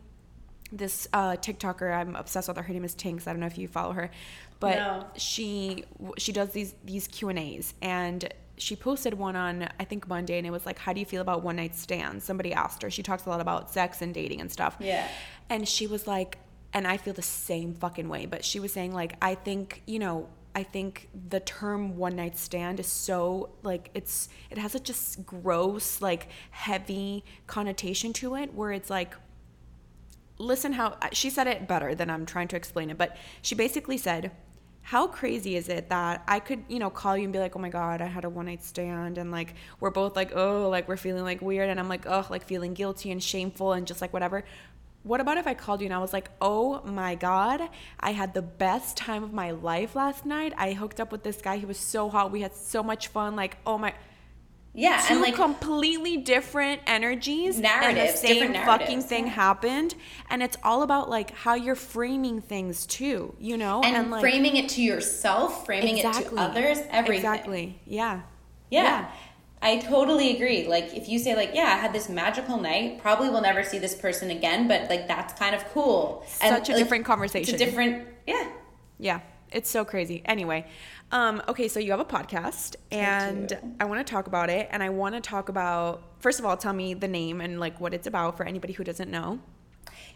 this 0.71 1.07
uh, 1.13 1.31
TikToker, 1.31 1.93
I'm 1.95 2.15
obsessed 2.15 2.47
with 2.47 2.57
her. 2.57 2.63
Her 2.63 2.73
name 2.73 2.85
is 2.85 2.95
Tinx. 2.95 3.27
I 3.27 3.31
don't 3.31 3.39
know 3.39 3.47
if 3.47 3.57
you 3.57 3.67
follow 3.67 3.93
her, 3.93 4.11
but 4.59 4.75
no. 4.75 5.05
she 5.15 5.85
she 6.17 6.31
does 6.31 6.51
these 6.51 6.75
these 6.83 7.07
Q 7.07 7.29
and 7.29 7.39
A's, 7.39 7.73
and 7.81 8.31
she 8.59 8.75
posted 8.75 9.13
one 9.13 9.35
on 9.35 9.69
I 9.79 9.85
think 9.85 10.07
Monday 10.07 10.37
and 10.37 10.45
it 10.45 10.51
was 10.51 10.65
like 10.65 10.77
how 10.77 10.93
do 10.93 10.99
you 10.99 11.05
feel 11.05 11.21
about 11.21 11.43
one 11.43 11.55
night 11.55 11.75
stands? 11.75 12.23
Somebody 12.23 12.53
asked 12.53 12.81
her. 12.83 12.89
She 12.89 13.01
talks 13.01 13.25
a 13.25 13.29
lot 13.29 13.41
about 13.41 13.71
sex 13.71 14.01
and 14.01 14.13
dating 14.13 14.41
and 14.41 14.51
stuff. 14.51 14.77
Yeah. 14.79 15.07
And 15.49 15.67
she 15.67 15.87
was 15.87 16.05
like 16.07 16.37
and 16.73 16.87
I 16.87 16.97
feel 16.97 17.13
the 17.13 17.21
same 17.21 17.73
fucking 17.73 18.09
way, 18.09 18.25
but 18.25 18.45
she 18.45 18.59
was 18.59 18.71
saying 18.71 18.93
like 18.93 19.15
I 19.21 19.35
think, 19.35 19.81
you 19.85 19.99
know, 19.99 20.29
I 20.55 20.63
think 20.63 21.09
the 21.29 21.39
term 21.39 21.95
one 21.95 22.15
night 22.15 22.37
stand 22.37 22.79
is 22.79 22.87
so 22.87 23.49
like 23.63 23.91
it's 23.93 24.29
it 24.49 24.57
has 24.57 24.71
such 24.73 24.89
a 24.89 25.21
gross 25.21 26.01
like 26.01 26.27
heavy 26.51 27.23
connotation 27.47 28.13
to 28.13 28.35
it 28.35 28.53
where 28.53 28.71
it's 28.71 28.89
like 28.89 29.15
listen 30.37 30.73
how 30.73 30.97
she 31.11 31.29
said 31.29 31.47
it 31.47 31.67
better 31.67 31.93
than 31.93 32.09
I'm 32.09 32.25
trying 32.25 32.47
to 32.49 32.55
explain 32.55 32.89
it, 32.89 32.97
but 32.97 33.15
she 33.41 33.55
basically 33.55 33.97
said 33.97 34.31
how 34.89 35.05
crazy 35.05 35.55
is 35.55 35.69
it 35.69 35.89
that 35.89 36.23
I 36.27 36.39
could, 36.39 36.63
you 36.67 36.79
know, 36.79 36.89
call 36.89 37.15
you 37.15 37.25
and 37.25 37.31
be 37.31 37.37
like, 37.37 37.55
oh 37.55 37.59
my 37.59 37.69
God, 37.69 38.01
I 38.01 38.07
had 38.07 38.25
a 38.25 38.29
one 38.29 38.47
night 38.47 38.63
stand. 38.63 39.19
And 39.19 39.29
like, 39.29 39.53
we're 39.79 39.91
both 39.91 40.15
like, 40.15 40.35
oh, 40.35 40.67
like 40.67 40.87
we're 40.87 40.97
feeling 40.97 41.21
like 41.21 41.43
weird. 41.43 41.69
And 41.69 41.79
I'm 41.79 41.87
like, 41.87 42.07
oh, 42.07 42.25
like 42.31 42.43
feeling 42.43 42.73
guilty 42.73 43.11
and 43.11 43.21
shameful 43.21 43.73
and 43.73 43.85
just 43.85 44.01
like 44.01 44.11
whatever. 44.11 44.43
What 45.03 45.21
about 45.21 45.37
if 45.37 45.45
I 45.45 45.53
called 45.53 45.81
you 45.81 45.85
and 45.85 45.93
I 45.93 45.99
was 45.99 46.11
like, 46.11 46.31
oh 46.41 46.81
my 46.85 47.13
God, 47.13 47.61
I 47.99 48.13
had 48.13 48.33
the 48.33 48.41
best 48.41 48.97
time 48.97 49.23
of 49.23 49.31
my 49.31 49.51
life 49.51 49.95
last 49.95 50.25
night. 50.25 50.53
I 50.57 50.73
hooked 50.73 50.99
up 50.99 51.11
with 51.11 51.21
this 51.21 51.39
guy. 51.39 51.57
He 51.57 51.67
was 51.67 51.77
so 51.77 52.09
hot. 52.09 52.31
We 52.31 52.41
had 52.41 52.55
so 52.55 52.81
much 52.81 53.09
fun. 53.09 53.35
Like, 53.35 53.57
oh 53.67 53.77
my, 53.77 53.93
yeah, 54.73 55.03
two 55.07 55.15
and 55.15 55.21
like 55.21 55.35
completely 55.35 56.17
different 56.17 56.81
energies, 56.85 57.59
narratives, 57.59 58.23
and 58.23 58.39
the 58.39 58.53
same 58.53 58.65
fucking 58.65 59.01
thing 59.01 59.25
yeah. 59.25 59.33
happened, 59.33 59.95
and 60.29 60.43
it's 60.43 60.57
all 60.63 60.83
about 60.83 61.09
like 61.09 61.31
how 61.31 61.55
you're 61.55 61.75
framing 61.75 62.41
things 62.41 62.85
too, 62.85 63.35
you 63.39 63.57
know, 63.57 63.81
and, 63.83 63.95
and 63.95 64.11
like, 64.11 64.21
framing 64.21 64.55
it 64.55 64.69
to 64.69 64.81
yourself, 64.81 65.65
framing 65.65 65.97
exactly, 65.97 66.25
it 66.25 66.29
to 66.29 66.35
others, 66.37 66.79
everything. 66.89 67.25
Exactly. 67.25 67.79
Yeah. 67.85 68.21
yeah. 68.69 68.83
Yeah. 68.83 69.11
I 69.61 69.77
totally 69.79 70.35
agree. 70.35 70.67
Like 70.67 70.95
if 70.95 71.09
you 71.09 71.19
say 71.19 71.35
like, 71.35 71.51
yeah, 71.53 71.63
I 71.63 71.77
had 71.77 71.91
this 71.91 72.07
magical 72.07 72.59
night, 72.61 73.01
probably 73.01 73.29
will 73.29 73.41
never 73.41 73.63
see 73.63 73.77
this 73.77 73.93
person 73.93 74.29
again, 74.29 74.67
but 74.67 74.89
like 74.89 75.07
that's 75.07 75.37
kind 75.37 75.53
of 75.53 75.65
cool. 75.73 76.23
Such 76.27 76.43
and, 76.43 76.69
a 76.69 76.71
like, 76.71 76.77
different 76.77 77.05
conversation. 77.05 77.53
It's 77.53 77.61
a 77.61 77.65
different, 77.65 78.07
yeah. 78.25 78.49
Yeah. 78.99 79.19
It's 79.51 79.69
so 79.69 79.83
crazy. 79.83 80.21
Anyway, 80.25 80.67
um, 81.11 81.41
okay, 81.47 81.67
so 81.67 81.79
you 81.79 81.91
have 81.91 81.99
a 81.99 82.05
podcast, 82.05 82.75
and 82.91 83.57
I, 83.79 83.83
I 83.83 83.85
want 83.85 84.05
to 84.05 84.09
talk 84.09 84.27
about 84.27 84.49
it. 84.49 84.67
And 84.71 84.83
I 84.83 84.89
want 84.89 85.15
to 85.15 85.21
talk 85.21 85.49
about 85.49 86.03
first 86.19 86.39
of 86.39 86.45
all, 86.45 86.57
tell 86.57 86.73
me 86.73 86.93
the 86.93 87.07
name 87.07 87.41
and 87.41 87.59
like 87.59 87.79
what 87.79 87.93
it's 87.93 88.07
about 88.07 88.37
for 88.37 88.45
anybody 88.45 88.73
who 88.73 88.83
doesn't 88.83 89.09
know. 89.09 89.39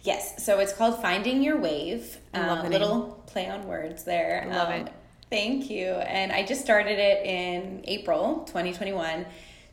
Yes, 0.03 0.43
so 0.45 0.59
it's 0.59 0.73
called 0.73 1.01
Finding 1.01 1.41
Your 1.41 1.57
Wave. 1.57 2.17
I 2.33 2.45
love 2.45 2.65
um, 2.65 2.71
little 2.71 3.23
play 3.25 3.49
on 3.49 3.65
words 3.65 4.03
there. 4.03 4.45
I 4.45 4.55
love 4.55 4.67
um, 4.67 4.73
it. 4.73 4.93
Thank 5.29 5.69
you. 5.69 5.87
And 5.87 6.31
I 6.31 6.45
just 6.45 6.61
started 6.61 6.99
it 6.99 7.25
in 7.25 7.83
April 7.85 8.43
2021 8.47 9.25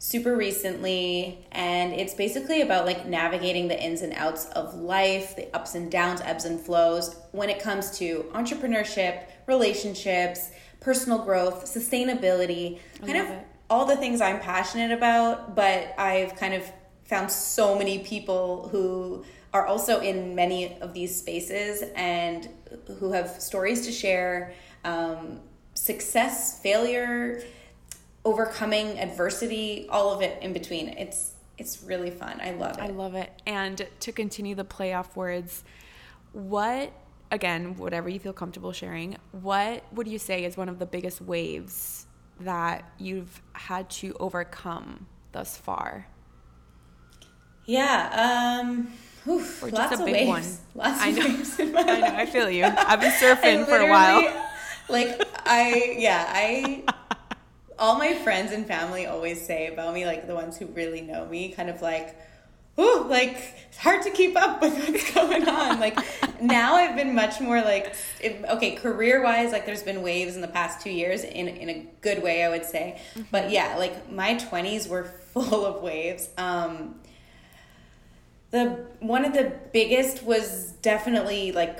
super 0.02 0.34
recently 0.34 1.44
and 1.52 1.92
it's 1.92 2.14
basically 2.14 2.62
about 2.62 2.86
like 2.86 3.04
navigating 3.04 3.68
the 3.68 3.78
ins 3.78 4.00
and 4.00 4.14
outs 4.14 4.46
of 4.52 4.74
life 4.76 5.36
the 5.36 5.54
ups 5.54 5.74
and 5.74 5.90
downs 5.90 6.22
ebbs 6.24 6.46
and 6.46 6.58
flows 6.58 7.16
when 7.32 7.50
it 7.50 7.60
comes 7.62 7.98
to 7.98 8.24
entrepreneurship 8.32 9.24
relationships 9.46 10.52
personal 10.80 11.18
growth, 11.18 11.64
sustainability, 11.66 12.80
kind 13.04 13.18
of 13.18 13.26
it. 13.28 13.46
all 13.68 13.84
the 13.84 13.96
things 13.96 14.20
I'm 14.20 14.40
passionate 14.40 14.90
about, 14.92 15.54
but 15.54 15.94
I've 15.98 16.34
kind 16.36 16.54
of 16.54 16.64
found 17.04 17.30
so 17.30 17.76
many 17.76 17.98
people 18.00 18.68
who 18.70 19.24
are 19.52 19.66
also 19.66 20.00
in 20.00 20.34
many 20.34 20.80
of 20.80 20.94
these 20.94 21.16
spaces 21.16 21.82
and 21.94 22.48
who 22.98 23.12
have 23.12 23.28
stories 23.42 23.84
to 23.86 23.92
share 23.92 24.54
um, 24.84 25.40
success, 25.74 26.60
failure, 26.60 27.42
overcoming 28.24 28.98
adversity, 28.98 29.86
all 29.90 30.12
of 30.12 30.22
it 30.22 30.40
in 30.42 30.52
between. 30.52 30.88
It's 30.88 31.34
it's 31.58 31.82
really 31.82 32.10
fun. 32.10 32.40
I 32.42 32.52
love 32.52 32.78
it. 32.78 32.82
I 32.82 32.86
love 32.86 33.14
it. 33.14 33.30
And 33.46 33.86
to 34.00 34.12
continue 34.12 34.54
the 34.54 34.64
playoff 34.64 35.14
words, 35.14 35.62
what 36.32 36.90
again, 37.30 37.76
whatever 37.76 38.08
you 38.08 38.18
feel 38.18 38.32
comfortable 38.32 38.72
sharing, 38.72 39.16
what 39.32 39.84
would 39.92 40.08
you 40.08 40.18
say 40.18 40.44
is 40.44 40.56
one 40.56 40.68
of 40.68 40.78
the 40.78 40.86
biggest 40.86 41.20
waves 41.20 42.06
that 42.40 42.90
you've 42.98 43.40
had 43.52 43.88
to 43.90 44.14
overcome 44.18 45.06
thus 45.32 45.56
far? 45.56 46.06
Yeah, 47.66 48.58
um, 48.62 48.92
oof, 49.28 49.62
or 49.62 49.70
just 49.70 50.00
a 50.00 50.04
big 50.04 50.28
waves. 50.28 50.28
one. 50.28 50.44
Lots 50.86 51.00
I 51.02 51.10
know. 51.12 51.24
waves 51.24 51.60
I 51.60 51.64
know. 51.64 52.16
I 52.16 52.26
feel 52.26 52.50
you. 52.50 52.64
I've 52.64 53.00
been 53.00 53.12
surfing 53.20 53.66
for 53.66 53.76
a 53.76 53.88
while. 53.88 54.22
Like 54.88 55.22
I, 55.46 55.94
yeah, 55.98 56.24
I. 56.28 56.84
All 57.78 57.96
my 57.96 58.12
friends 58.14 58.52
and 58.52 58.66
family 58.66 59.06
always 59.06 59.40
say 59.40 59.68
about 59.68 59.94
me, 59.94 60.04
like 60.04 60.26
the 60.26 60.34
ones 60.34 60.58
who 60.58 60.66
really 60.66 61.00
know 61.00 61.24
me, 61.26 61.50
kind 61.50 61.70
of 61.70 61.80
like, 61.80 62.14
ooh, 62.78 63.04
like 63.08 63.54
it's 63.68 63.78
hard 63.78 64.02
to 64.02 64.10
keep 64.10 64.36
up 64.36 64.60
with 64.60 64.74
what's 64.86 65.14
going 65.14 65.48
on. 65.48 65.80
like 65.80 65.98
now 66.40 66.74
I've 66.74 66.96
been 66.96 67.14
much 67.14 67.40
more 67.40 67.60
like, 67.60 67.94
okay, 68.22 68.76
career 68.76 69.22
wise, 69.22 69.52
like 69.52 69.66
there's 69.66 69.82
been 69.82 70.02
waves 70.02 70.34
in 70.34 70.40
the 70.40 70.48
past 70.48 70.80
two 70.80 70.90
years 70.90 71.24
in, 71.24 71.48
in 71.48 71.68
a 71.68 71.86
good 72.00 72.22
way, 72.22 72.44
I 72.44 72.48
would 72.48 72.64
say. 72.64 73.00
Mm-hmm. 73.14 73.22
But 73.30 73.50
yeah, 73.50 73.76
like 73.76 74.10
my 74.10 74.34
20s 74.34 74.88
were 74.88 75.04
full 75.32 75.66
of 75.66 75.82
waves. 75.82 76.28
Um, 76.36 77.00
the 78.50 78.84
one 78.98 79.24
of 79.24 79.32
the 79.32 79.52
biggest 79.72 80.24
was 80.24 80.72
definitely 80.82 81.52
like 81.52 81.78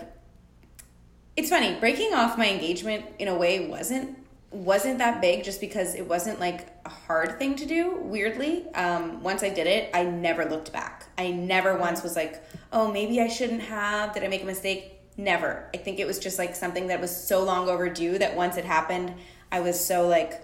it's 1.37 1.51
funny 1.51 1.75
breaking 1.81 2.15
off 2.15 2.39
my 2.39 2.49
engagement 2.49 3.05
in 3.19 3.29
a 3.29 3.35
way 3.35 3.67
wasn't 3.67 4.17
wasn't 4.51 4.99
that 4.99 5.21
big 5.21 5.45
just 5.45 5.61
because 5.61 5.95
it 5.95 6.07
wasn't 6.07 6.41
like 6.41 6.69
a 6.85 6.89
hard 6.89 7.39
thing 7.39 7.55
to 7.57 7.67
do 7.67 7.97
weirdly. 7.97 8.67
Um, 8.75 9.23
once 9.23 9.43
i 9.43 9.49
did 9.49 9.67
it 9.67 9.91
i 9.95 10.03
never 10.05 10.45
looked 10.45 10.73
back. 10.73 11.07
I 11.19 11.31
never 11.31 11.77
once 11.77 12.03
was 12.03 12.17
like 12.17 12.43
oh 12.73 12.91
maybe 12.91 13.21
i 13.21 13.29
shouldn't 13.29 13.63
have. 13.63 14.13
Did 14.15 14.25
i 14.25 14.29
make 14.29 14.43
a 14.43 14.47
mistake? 14.47 14.97
Never. 15.17 15.69
I 15.75 15.77
think 15.77 15.99
it 15.99 16.07
was 16.07 16.19
just 16.19 16.39
like 16.39 16.55
something 16.55 16.87
that 16.87 17.01
was 17.01 17.15
so 17.15 17.45
long 17.45 17.69
overdue 17.69 18.19
that 18.19 18.37
once 18.37 18.57
it 18.57 18.65
happened 18.65 19.15
i 19.53 19.61
was 19.61 19.79
so 19.85 20.09
like 20.09 20.43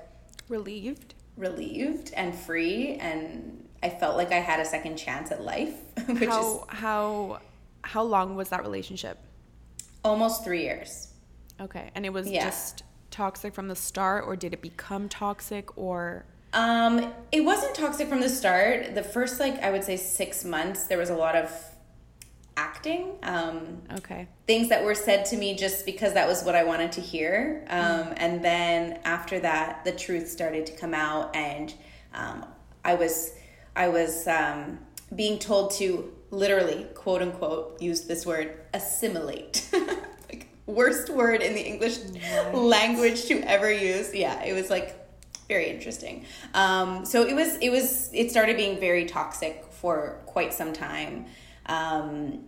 relieved? 0.49 1.15
relieved 1.37 2.13
and 2.17 2.35
free 2.35 2.95
and 2.95 3.69
i 3.83 3.91
felt 3.91 4.17
like 4.17 4.33
i 4.33 4.37
had 4.37 4.59
a 4.59 4.65
second 4.65 4.97
chance 4.97 5.31
at 5.31 5.43
life 5.43 5.75
which 6.07 6.29
how, 6.31 6.41
is 6.41 6.61
how 6.69 7.41
how 7.87 8.03
long 8.03 8.35
was 8.35 8.49
that 8.49 8.63
relationship? 8.63 9.19
Almost 10.05 10.45
three 10.45 10.63
years. 10.63 11.09
Okay. 11.61 11.91
And 11.95 12.05
it 12.05 12.13
was 12.13 12.29
yeah. 12.29 12.45
just 12.45 12.83
toxic 13.17 13.55
from 13.55 13.69
the 13.69 13.77
start 13.77 14.25
or 14.27 14.37
did 14.37 14.53
it 14.53 14.61
become 14.61 15.09
toxic 15.09 15.77
or? 15.79 16.27
Um 16.53 17.13
it 17.33 17.41
wasn't 17.41 17.75
toxic 17.75 18.09
from 18.09 18.21
the 18.21 18.29
start. 18.29 18.95
The 18.95 19.03
first 19.03 19.41
like 19.41 19.63
i 19.63 19.71
would 19.71 19.85
say 19.85 19.97
six 19.97 20.45
months 20.45 20.85
there 20.85 20.99
was 20.99 21.11
a 21.11 21.17
lot 21.17 21.35
of 21.35 21.51
acting 22.59 23.13
um 23.23 23.83
okay. 23.99 24.27
things 24.47 24.71
that 24.71 24.83
were 24.83 24.95
said 24.95 25.27
to 25.27 25.37
me 25.37 25.55
just 25.55 25.85
because 25.85 26.15
that 26.15 26.27
was 26.27 26.43
what 26.43 26.55
i 26.55 26.65
wanted 26.65 26.93
to 26.93 27.01
hear. 27.01 27.65
Um 27.69 27.81
mm. 27.81 28.15
and 28.19 28.45
then 28.45 29.01
after 29.05 29.41
that 29.41 29.85
the 29.85 29.93
truth 29.93 30.29
started 30.29 30.67
to 30.67 30.73
come 30.83 30.95
out 30.95 31.35
and 31.35 31.75
um 32.15 32.45
i 32.85 32.95
was 32.95 33.33
i 33.75 33.89
was 33.89 34.27
um 34.27 34.79
being 35.15 35.39
told 35.39 35.71
to 35.73 36.13
literally 36.31 36.87
quote 36.95 37.23
unquote 37.23 37.81
use 37.81 38.03
this 38.03 38.27
word 38.27 38.49
assimilate 38.75 39.71
worst 40.67 41.09
word 41.11 41.43
in 41.43 41.55
the 41.55 41.61
English 41.61 41.99
language 42.53 43.27
to 43.27 43.41
ever 43.43 43.73
use. 43.73 44.15
Yeah, 44.15 44.43
it 44.45 44.53
was 44.53 44.71
like 44.71 44.97
very 45.49 45.71
interesting. 45.71 46.25
Um, 46.55 47.05
so 47.05 47.23
it 47.23 47.35
was 47.35 47.57
it 47.59 47.71
was 47.71 48.11
it 48.13 48.31
started 48.31 48.57
being 48.57 48.79
very 48.81 49.05
toxic 49.05 49.65
for 49.71 50.21
quite 50.27 50.53
some 50.53 50.73
time, 50.73 51.27
um, 51.67 52.45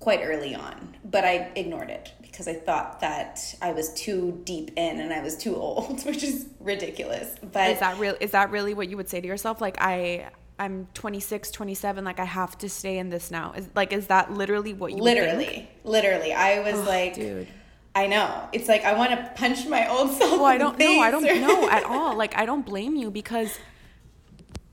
quite 0.00 0.20
early 0.22 0.54
on. 0.54 0.96
But 1.04 1.24
I 1.24 1.50
ignored 1.56 1.90
it 1.90 2.12
because 2.20 2.46
I 2.48 2.54
thought 2.54 3.00
that 3.00 3.54
I 3.62 3.72
was 3.72 3.92
too 3.94 4.40
deep 4.44 4.72
in 4.76 5.00
and 5.00 5.12
I 5.12 5.22
was 5.22 5.36
too 5.36 5.56
old, 5.56 6.02
which 6.06 6.22
is 6.22 6.46
ridiculous. 6.60 7.34
But 7.52 7.70
is 7.70 7.80
that 7.80 7.98
real? 7.98 8.16
Is 8.20 8.32
that 8.32 8.50
really 8.50 8.74
what 8.74 8.88
you 8.88 8.96
would 8.96 9.08
say 9.08 9.20
to 9.20 9.26
yourself? 9.26 9.60
Like 9.60 9.76
I. 9.80 10.30
I'm 10.58 10.86
26, 10.94 11.50
27, 11.50 12.04
like 12.04 12.20
I 12.20 12.24
have 12.24 12.56
to 12.58 12.68
stay 12.68 12.98
in 12.98 13.08
this 13.08 13.32
now. 13.32 13.52
Is 13.56 13.68
like 13.74 13.92
is 13.92 14.06
that 14.08 14.32
literally 14.32 14.74
what 14.74 14.92
you 14.92 15.02
Literally. 15.02 15.68
Literally. 15.82 16.32
I 16.32 16.60
was 16.60 16.78
oh, 16.78 16.84
like 16.84 17.14
dude 17.14 17.48
I 17.94 18.06
know. 18.06 18.48
It's 18.52 18.68
like 18.68 18.84
I 18.84 18.94
want 18.94 19.10
to 19.10 19.32
punch 19.36 19.66
my 19.66 19.88
old 19.88 20.10
self. 20.18 20.32
Well, 20.32 20.44
I 20.46 20.58
don't 20.58 20.78
know. 20.78 21.00
I 21.00 21.10
don't 21.10 21.24
know 21.24 21.68
at 21.68 21.84
all. 21.86 22.16
Like 22.16 22.36
I 22.36 22.46
don't 22.46 22.64
blame 22.64 22.96
you 22.96 23.10
because 23.10 23.58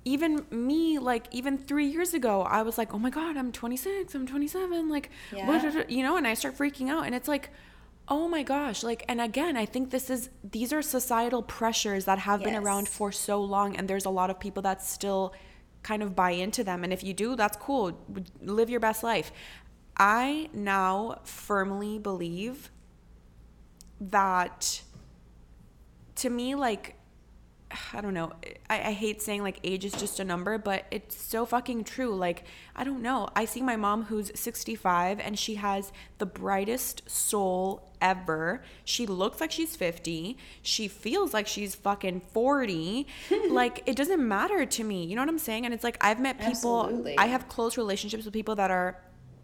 even 0.05 0.45
me, 0.49 0.99
like 0.99 1.28
even 1.32 1.57
three 1.57 1.88
years 1.88 2.13
ago, 2.13 2.41
I 2.43 2.61
was 2.61 2.78
like, 2.78 2.93
oh 2.93 2.99
my 2.99 3.09
god, 3.09 3.38
I'm 3.38 3.51
26, 3.51 4.15
I'm 4.15 4.26
27, 4.26 4.89
like, 4.89 5.09
yeah. 5.36 5.84
you 5.88 6.01
know, 6.01 6.17
and 6.17 6.26
I 6.26 6.34
start 6.34 6.57
freaking 6.57 6.89
out, 6.89 7.05
and 7.05 7.15
it's 7.15 7.28
like. 7.28 7.49
Oh 8.11 8.28
my 8.28 8.41
gosh, 8.41 8.82
like 8.82 9.05
and 9.07 9.22
again, 9.22 9.55
I 9.55 9.67
think 9.67 9.91
this 9.91 10.09
is 10.09 10.32
these 10.43 10.74
are 10.74 10.82
societal 10.82 11.43
pressures 11.43 12.05
that 12.05 12.17
have 12.17 12.41
yes. 12.41 12.49
been 12.49 12.55
around 12.55 12.89
for 12.89 13.11
so 13.11 13.39
long 13.39 13.76
and 13.76 13.88
there's 13.88 14.05
a 14.05 14.09
lot 14.09 14.32
of 14.32 14.39
people 14.39 14.63
that 14.63 14.82
still 14.82 15.32
kind 15.84 16.01
of 16.01 16.15
buy 16.15 16.32
into 16.32 16.63
them 16.63 16.84
and 16.84 16.91
if 16.91 17.03
you 17.03 17.13
do, 17.13 17.36
that's 17.36 17.55
cool. 17.57 17.99
Live 18.41 18.67
your 18.67 18.80
best 18.80 19.03
life. 19.03 19.32
I 19.95 20.49
now 20.53 21.20
firmly 21.24 21.99
believe 21.99 22.72
that 24.00 24.82
to 26.16 26.30
me 26.30 26.56
like 26.56 26.95
I 27.93 28.02
don't 28.02 28.14
know. 28.14 28.32
I, 28.70 28.80
I 28.80 28.91
hate 28.93 29.22
saying 29.22 29.43
like 29.43 29.60
age 29.64 29.86
is 29.86 29.93
just 29.93 30.20
a 30.20 30.24
number, 30.24 30.58
but 30.58 30.86
it's 30.89 31.16
so 31.22 31.45
fucking 31.45 31.84
true. 31.84 32.16
Like, 32.16 32.43
I 32.76 32.84
don't 32.84 33.02
know. 33.02 33.30
I 33.36 33.45
see 33.45 33.62
my 33.62 33.76
mom 33.76 34.04
who's 34.06 34.32
65 34.34 35.20
and 35.20 35.38
she 35.38 35.56
has 35.56 35.91
the 36.18 36.26
brightest 36.26 37.10
soul 37.10 37.91
ever. 38.02 38.64
She 38.86 39.06
looks 39.06 39.39
like 39.39 39.52
she's 39.52 39.76
50. 39.76 40.38
She 40.62 40.88
feels 40.88 41.34
like 41.34 41.47
she's 41.47 41.76
fucking 41.76 42.22
40. 42.32 43.06
like, 43.50 43.84
it 43.86 43.95
doesn't 43.95 44.26
matter 44.26 44.66
to 44.66 44.84
me. 44.84 45.06
You 45.06 45.16
know 45.16 45.22
what 45.22 45.30
I'm 45.30 45.39
saying? 45.39 45.66
And 45.66 45.74
it's 45.74 45.84
like, 45.84 45.97
I've 46.02 46.20
met 46.20 46.39
people, 46.39 46.86
Absolutely. 46.86 47.18
I 47.18 47.28
have 47.28 47.47
close 47.50 47.78
relationships 47.78 48.26
with 48.26 48.34
people 48.34 48.56
that 48.56 48.72
are 48.72 48.97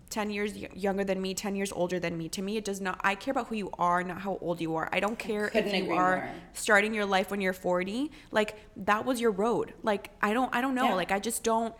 10 0.09 0.29
years 0.29 0.55
younger 0.55 1.03
than 1.03 1.21
me, 1.21 1.33
10 1.33 1.55
years 1.55 1.71
older 1.71 1.99
than 1.99 2.17
me. 2.17 2.29
To 2.29 2.41
me, 2.41 2.57
it 2.57 2.65
does 2.65 2.79
not, 2.79 2.99
I 3.03 3.15
care 3.15 3.31
about 3.31 3.47
who 3.47 3.55
you 3.55 3.71
are, 3.77 4.03
not 4.03 4.21
how 4.21 4.37
old 4.41 4.61
you 4.61 4.75
are. 4.75 4.87
I 4.91 4.99
don't 4.99 5.17
care 5.17 5.51
I 5.53 5.59
if 5.59 5.73
you 5.73 5.93
are 5.93 6.17
more. 6.17 6.31
starting 6.53 6.93
your 6.93 7.05
life 7.05 7.31
when 7.31 7.41
you're 7.41 7.53
40. 7.53 8.11
Like, 8.31 8.55
that 8.77 9.05
was 9.05 9.19
your 9.19 9.31
road. 9.31 9.73
Like, 9.83 10.11
I 10.21 10.33
don't, 10.33 10.53
I 10.55 10.61
don't 10.61 10.75
know. 10.75 10.89
Yeah. 10.89 10.95
Like, 10.95 11.11
I 11.11 11.19
just 11.19 11.43
don't, 11.43 11.73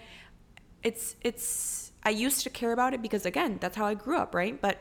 it's, 0.84 1.15
it's, 1.21 1.91
I 2.03 2.09
used 2.09 2.41
to 2.43 2.49
care 2.49 2.71
about 2.71 2.93
it 2.93 3.01
because, 3.01 3.26
again, 3.26 3.57
that's 3.61 3.76
how 3.76 3.86
I 3.86 3.93
grew 3.93 4.17
up, 4.17 4.34
right? 4.34 4.59
But 4.59 4.80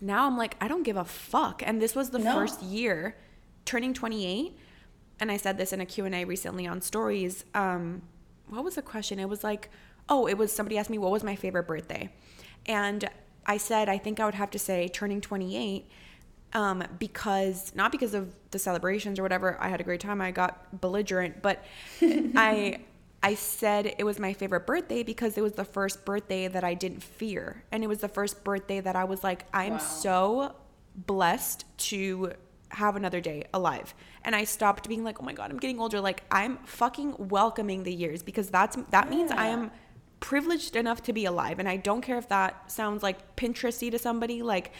now 0.00 0.26
I'm 0.26 0.36
like, 0.36 0.56
I 0.60 0.68
don't 0.68 0.82
give 0.82 0.96
a 0.96 1.04
fuck. 1.04 1.62
And 1.64 1.80
this 1.80 1.94
was 1.94 2.10
the 2.10 2.18
no. 2.18 2.34
first 2.34 2.62
year 2.62 3.16
turning 3.64 3.94
28. 3.94 4.56
And 5.20 5.32
I 5.32 5.36
said 5.36 5.58
this 5.58 5.72
in 5.72 5.80
a 5.80 5.86
Q&A 5.86 6.24
recently 6.24 6.66
on 6.66 6.80
stories. 6.80 7.44
Um, 7.54 8.02
what 8.48 8.62
was 8.62 8.76
the 8.76 8.82
question? 8.82 9.18
It 9.18 9.28
was 9.28 9.42
like, 9.42 9.70
oh, 10.08 10.26
it 10.26 10.38
was 10.38 10.52
somebody 10.52 10.78
asked 10.78 10.90
me 10.90 10.98
what 10.98 11.10
was 11.10 11.22
my 11.22 11.36
favorite 11.36 11.66
birthday. 11.66 12.10
And 12.68 13.08
I 13.46 13.56
said, 13.56 13.88
I 13.88 13.98
think 13.98 14.20
I 14.20 14.26
would 14.26 14.34
have 14.34 14.50
to 14.50 14.58
say 14.58 14.88
turning 14.88 15.20
28 15.20 15.90
um, 16.52 16.84
because 16.98 17.72
not 17.74 17.92
because 17.92 18.14
of 18.14 18.34
the 18.50 18.58
celebrations 18.58 19.18
or 19.18 19.22
whatever. 19.22 19.56
I 19.60 19.68
had 19.68 19.80
a 19.80 19.84
great 19.84 20.00
time. 20.00 20.20
I 20.20 20.30
got 20.30 20.80
belligerent, 20.80 21.42
but 21.42 21.64
I 22.02 22.80
I 23.22 23.34
said 23.34 23.94
it 23.98 24.04
was 24.04 24.18
my 24.18 24.32
favorite 24.32 24.66
birthday 24.66 25.02
because 25.02 25.36
it 25.36 25.40
was 25.40 25.54
the 25.54 25.64
first 25.64 26.04
birthday 26.04 26.46
that 26.48 26.64
I 26.64 26.74
didn't 26.74 27.02
fear, 27.02 27.64
and 27.72 27.82
it 27.82 27.86
was 27.86 27.98
the 27.98 28.08
first 28.08 28.44
birthday 28.44 28.80
that 28.80 28.96
I 28.96 29.04
was 29.04 29.24
like, 29.24 29.46
I'm 29.52 29.72
wow. 29.72 29.78
so 29.78 30.54
blessed 30.94 31.64
to 31.78 32.32
have 32.70 32.96
another 32.96 33.20
day 33.20 33.44
alive. 33.54 33.94
And 34.24 34.36
I 34.36 34.44
stopped 34.44 34.88
being 34.88 35.04
like, 35.04 35.20
oh 35.20 35.24
my 35.24 35.32
god, 35.32 35.50
I'm 35.50 35.58
getting 35.58 35.80
older. 35.80 36.00
Like 36.00 36.22
I'm 36.30 36.58
fucking 36.58 37.16
welcoming 37.18 37.82
the 37.82 37.92
years 37.92 38.22
because 38.22 38.48
that's 38.50 38.76
that 38.90 39.06
yeah. 39.06 39.10
means 39.10 39.30
I 39.30 39.46
am 39.46 39.70
privileged 40.20 40.76
enough 40.76 41.02
to 41.04 41.12
be 41.12 41.24
alive. 41.24 41.58
And 41.58 41.68
I 41.68 41.76
don't 41.76 42.00
care 42.00 42.18
if 42.18 42.28
that 42.28 42.70
sounds 42.70 43.02
like 43.02 43.36
Pinteresty 43.36 43.90
to 43.90 43.98
somebody. 43.98 44.42
Like, 44.42 44.72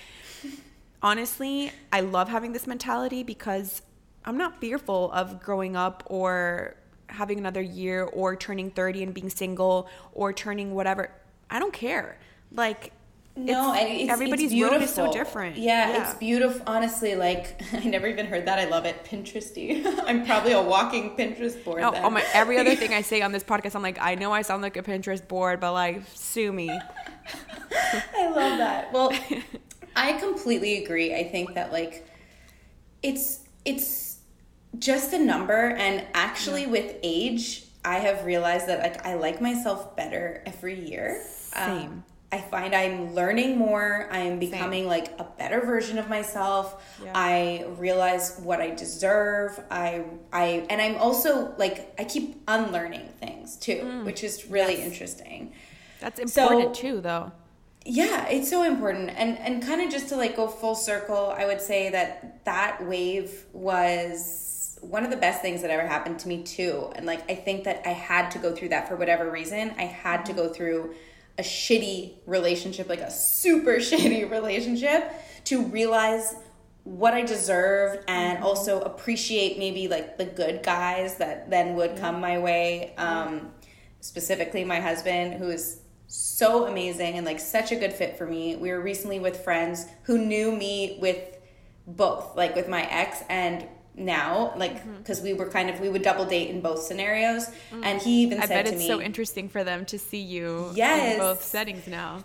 honestly, 1.02 1.72
I 1.92 2.00
love 2.00 2.28
having 2.28 2.52
this 2.52 2.66
mentality 2.66 3.22
because 3.22 3.82
I'm 4.24 4.36
not 4.36 4.60
fearful 4.60 5.10
of 5.12 5.40
growing 5.40 5.76
up 5.76 6.02
or 6.06 6.76
having 7.08 7.38
another 7.38 7.62
year 7.62 8.04
or 8.04 8.36
turning 8.36 8.70
30 8.70 9.04
and 9.04 9.14
being 9.14 9.30
single 9.30 9.88
or 10.12 10.32
turning 10.32 10.74
whatever. 10.74 11.10
I 11.50 11.58
don't 11.58 11.72
care. 11.72 12.18
Like, 12.52 12.92
no, 13.38 13.74
it's, 13.74 14.02
it's 14.02 14.10
everybody's 14.10 14.52
it's 14.52 14.60
road 14.60 14.82
is 14.82 14.92
so 14.92 15.12
different. 15.12 15.56
Yeah, 15.56 15.90
yeah, 15.90 16.02
it's 16.02 16.18
beautiful. 16.18 16.62
Honestly, 16.66 17.14
like 17.14 17.60
I 17.72 17.84
never 17.84 18.06
even 18.06 18.26
heard 18.26 18.46
that. 18.46 18.58
I 18.58 18.64
love 18.64 18.84
it. 18.84 19.04
Pinteresty. 19.04 19.84
I'm 20.06 20.26
probably 20.26 20.52
a 20.52 20.62
walking 20.62 21.16
Pinterest 21.16 21.62
board. 21.62 21.82
Oh, 21.82 21.92
oh 21.94 22.10
my! 22.10 22.24
Every 22.32 22.58
other 22.58 22.74
thing 22.74 22.92
I 22.92 23.02
say 23.12 23.22
on 23.22 23.32
this 23.32 23.44
podcast, 23.44 23.74
I'm 23.74 23.82
like, 23.82 23.98
I 24.00 24.16
know 24.16 24.32
I 24.32 24.42
sound 24.42 24.62
like 24.62 24.76
a 24.76 24.82
Pinterest 24.82 25.26
board, 25.26 25.60
but 25.60 25.72
like, 25.72 26.02
sue 26.14 26.52
me. 26.52 26.70
I 26.70 28.26
love 28.26 28.58
that. 28.58 28.92
Well, 28.92 29.12
I 29.94 30.14
completely 30.14 30.84
agree. 30.84 31.14
I 31.14 31.24
think 31.24 31.54
that 31.54 31.72
like, 31.72 32.06
it's 33.02 33.40
it's 33.64 34.18
just 34.78 35.12
a 35.12 35.18
number, 35.18 35.70
and 35.70 36.04
actually, 36.12 36.62
yeah. 36.62 36.70
with 36.70 36.96
age, 37.02 37.66
I 37.84 37.98
have 37.98 38.24
realized 38.24 38.66
that 38.66 38.80
like 38.80 39.06
I 39.06 39.14
like 39.14 39.40
myself 39.40 39.96
better 39.96 40.42
every 40.44 40.78
year. 40.78 41.22
Same. 41.24 41.88
Um, 41.88 42.04
I 42.30 42.40
find 42.40 42.74
I'm 42.74 43.14
learning 43.14 43.56
more. 43.56 44.06
I'm 44.12 44.38
becoming 44.38 44.82
Same. 44.82 44.88
like 44.88 45.18
a 45.18 45.24
better 45.24 45.60
version 45.60 45.96
of 45.96 46.10
myself. 46.10 46.84
Yeah. 47.02 47.12
I 47.14 47.66
realize 47.78 48.38
what 48.42 48.60
I 48.60 48.70
deserve. 48.70 49.58
I 49.70 50.04
I 50.32 50.66
and 50.68 50.80
I'm 50.80 50.96
also 50.96 51.54
like 51.56 51.94
I 51.98 52.04
keep 52.04 52.42
unlearning 52.46 53.08
things 53.18 53.56
too, 53.56 53.80
mm. 53.82 54.04
which 54.04 54.22
is 54.22 54.46
really 54.50 54.74
yes. 54.74 54.86
interesting. 54.86 55.54
That's 56.00 56.18
important 56.18 56.76
so, 56.76 56.82
too 56.82 57.00
though. 57.00 57.32
Yeah, 57.86 58.28
it's 58.28 58.50
so 58.50 58.62
important. 58.62 59.08
And 59.16 59.38
and 59.38 59.62
kind 59.62 59.80
of 59.80 59.90
just 59.90 60.10
to 60.10 60.16
like 60.16 60.36
go 60.36 60.48
full 60.48 60.74
circle, 60.74 61.34
I 61.34 61.46
would 61.46 61.62
say 61.62 61.88
that 61.90 62.44
that 62.44 62.86
wave 62.86 63.46
was 63.54 64.78
one 64.82 65.02
of 65.04 65.10
the 65.10 65.16
best 65.16 65.40
things 65.40 65.62
that 65.62 65.70
ever 65.70 65.86
happened 65.86 66.18
to 66.20 66.28
me 66.28 66.42
too. 66.42 66.92
And 66.94 67.06
like 67.06 67.28
I 67.30 67.34
think 67.34 67.64
that 67.64 67.82
I 67.86 67.92
had 67.92 68.30
to 68.32 68.38
go 68.38 68.54
through 68.54 68.68
that 68.68 68.86
for 68.86 68.96
whatever 68.96 69.30
reason. 69.30 69.74
I 69.78 69.84
had 69.84 70.26
to 70.26 70.34
go 70.34 70.52
through 70.52 70.94
a 71.38 71.42
shitty 71.42 72.14
relationship, 72.26 72.88
like 72.88 73.00
a 73.00 73.10
super 73.10 73.76
shitty 73.76 74.30
relationship 74.30 75.12
to 75.44 75.64
realize 75.66 76.34
what 76.84 77.14
I 77.14 77.22
deserve 77.22 78.02
and 78.08 78.38
mm-hmm. 78.38 78.46
also 78.46 78.80
appreciate 78.80 79.58
maybe 79.58 79.88
like 79.88 80.16
the 80.16 80.24
good 80.24 80.62
guys 80.62 81.16
that 81.18 81.50
then 81.50 81.74
would 81.76 81.96
come 81.96 82.20
my 82.20 82.38
way. 82.38 82.94
Um, 82.96 83.52
specifically 84.00 84.64
my 84.64 84.80
husband 84.80 85.34
who 85.34 85.50
is 85.50 85.80
so 86.06 86.66
amazing 86.66 87.14
and 87.14 87.26
like 87.26 87.40
such 87.40 87.72
a 87.72 87.76
good 87.76 87.92
fit 87.92 88.16
for 88.16 88.26
me. 88.26 88.56
We 88.56 88.70
were 88.70 88.80
recently 88.80 89.20
with 89.20 89.44
friends 89.44 89.86
who 90.04 90.18
knew 90.18 90.50
me 90.52 90.98
with 91.00 91.36
both, 91.86 92.36
like 92.36 92.54
with 92.56 92.68
my 92.68 92.82
ex 92.90 93.22
and 93.28 93.66
now 93.98 94.52
like 94.56 94.82
because 94.98 95.18
mm-hmm. 95.18 95.28
we 95.28 95.34
were 95.34 95.48
kind 95.48 95.70
of 95.70 95.80
we 95.80 95.88
would 95.88 96.02
double 96.02 96.24
date 96.24 96.50
in 96.50 96.60
both 96.60 96.82
scenarios 96.82 97.48
mm. 97.70 97.84
and 97.84 98.00
he 98.00 98.22
even 98.22 98.38
said 98.38 98.44
I 98.44 98.46
said 98.48 98.64
bet 98.64 98.74
it's 98.74 98.82
me, 98.82 98.86
so 98.86 99.00
interesting 99.00 99.48
for 99.48 99.64
them 99.64 99.84
to 99.86 99.98
see 99.98 100.20
you 100.20 100.70
yes. 100.74 101.14
in 101.14 101.18
both 101.18 101.42
settings 101.42 101.86
now 101.86 102.24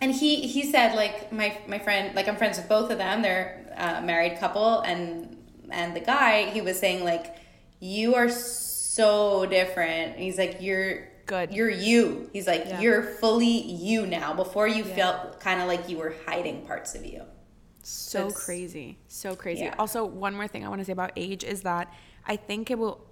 and 0.00 0.12
he 0.12 0.46
he 0.46 0.70
said 0.70 0.94
like 0.94 1.32
my 1.32 1.56
my 1.66 1.78
friend 1.78 2.14
like 2.14 2.28
I'm 2.28 2.36
friends 2.36 2.58
with 2.58 2.68
both 2.68 2.90
of 2.90 2.98
them 2.98 3.22
they're 3.22 3.66
a 3.76 4.02
married 4.02 4.38
couple 4.38 4.80
and 4.80 5.36
and 5.70 5.94
the 5.94 6.00
guy 6.00 6.50
he 6.50 6.60
was 6.60 6.78
saying 6.78 7.04
like 7.04 7.36
you 7.80 8.14
are 8.14 8.28
so 8.28 9.46
different 9.46 10.16
he's 10.16 10.38
like 10.38 10.58
you're 10.60 11.08
good 11.26 11.52
you're 11.52 11.70
you 11.70 12.28
he's 12.32 12.46
like 12.46 12.64
yeah. 12.66 12.80
you're 12.80 13.02
fully 13.02 13.46
you 13.46 14.06
now 14.06 14.34
before 14.34 14.66
you 14.66 14.84
yeah. 14.84 14.94
felt 14.94 15.40
kind 15.40 15.60
of 15.60 15.68
like 15.68 15.88
you 15.88 15.96
were 15.96 16.14
hiding 16.26 16.66
parts 16.66 16.94
of 16.94 17.04
you 17.04 17.22
so 17.82 18.24
That's, 18.24 18.44
crazy 18.44 18.98
so 19.08 19.34
crazy 19.34 19.64
yeah. 19.64 19.74
also 19.78 20.04
one 20.04 20.34
more 20.34 20.48
thing 20.48 20.64
i 20.64 20.68
want 20.68 20.80
to 20.80 20.84
say 20.84 20.92
about 20.92 21.12
age 21.16 21.44
is 21.44 21.62
that 21.62 21.92
i 22.26 22.36
think 22.36 22.70
it 22.70 22.78
will 22.78 23.04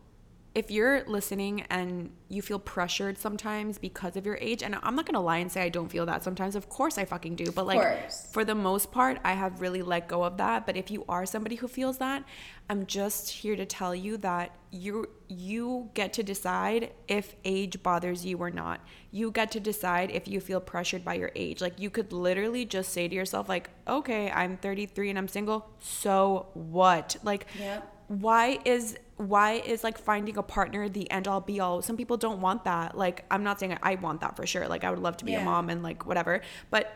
if 0.55 0.71
you're 0.71 1.05
listening 1.07 1.63
and 1.71 2.11
you 2.29 2.43
feel 2.43 2.59
pressured 2.59 3.19
sometimes 3.19 3.79
because 3.79 4.17
of 4.17 4.27
your 4.27 4.39
age, 4.41 4.63
and 4.63 4.77
I'm 4.83 4.97
not 4.97 5.07
gonna 5.07 5.21
lie 5.21 5.39
and 5.39 5.51
say 5.51 5.63
I 5.63 5.69
don't 5.69 5.89
feel 5.89 6.07
that 6.07 6.25
sometimes, 6.25 6.57
of 6.57 6.69
course 6.69 6.99
I 6.99 7.05
fucking 7.05 7.37
do, 7.37 7.53
but 7.53 7.67
like 7.67 8.11
for 8.11 8.45
the 8.45 8.55
most 8.55 8.91
part, 8.91 9.19
I 9.25 9.35
have 9.35 9.61
really 9.61 9.83
let 9.83 10.09
go 10.09 10.25
of 10.25 10.37
that. 10.39 10.67
But 10.67 10.77
if 10.77 10.91
you 10.91 11.05
are 11.09 11.27
somebody 11.27 11.57
who 11.57 11.69
feels 11.69 11.99
that, 11.99 12.25
I'm 12.71 12.87
just 12.87 13.31
here 13.31 13.57
to 13.57 13.65
tell 13.65 13.95
you 13.95 14.17
that 14.19 14.55
you 14.71 15.09
you 15.29 15.91
get 15.95 16.13
to 16.15 16.23
decide 16.23 16.93
if 17.07 17.37
age 17.45 17.83
bothers 17.83 18.25
you 18.25 18.39
or 18.39 18.51
not. 18.51 18.81
You 19.11 19.31
get 19.31 19.51
to 19.53 19.61
decide 19.61 20.11
if 20.11 20.27
you 20.27 20.41
feel 20.41 20.61
pressured 20.61 21.05
by 21.05 21.15
your 21.15 21.31
age. 21.37 21.61
Like 21.61 21.79
you 21.79 21.91
could 21.91 22.13
literally 22.13 22.65
just 22.65 22.93
say 22.93 23.09
to 23.09 23.15
yourself, 23.15 23.49
like, 23.49 23.71
okay, 23.87 24.31
I'm 24.31 24.57
33 24.57 25.11
and 25.11 25.19
I'm 25.19 25.29
single, 25.29 25.71
so 25.79 26.49
what? 26.55 27.17
Like, 27.23 27.47
yep. 27.59 27.95
Why 28.09 28.59
is 28.65 28.97
why 29.17 29.53
is 29.53 29.85
like 29.85 29.99
finding 29.99 30.37
a 30.39 30.43
partner 30.43 30.89
the 30.89 31.11
end 31.11 31.29
all 31.29 31.41
be 31.41 31.61
all? 31.61 31.83
Some 31.83 31.97
people 31.97 32.17
don't 32.17 32.41
want 32.41 32.65
that. 32.65 32.97
Like, 32.97 33.25
I'm 33.31 33.45
not 33.45 33.61
saying 33.61 33.77
I 33.83 33.97
want 33.97 34.23
that 34.23 34.37
for 34.37 34.47
sure. 34.47 34.67
Like, 34.69 34.85
I 34.85 34.91
would 34.91 35.01
love 35.01 35.17
to 35.19 35.25
be 35.25 35.33
yeah. 35.33 35.43
a 35.43 35.45
mom 35.45 35.69
and 35.69 35.83
like 35.83 36.07
whatever. 36.07 36.41
But 36.71 36.91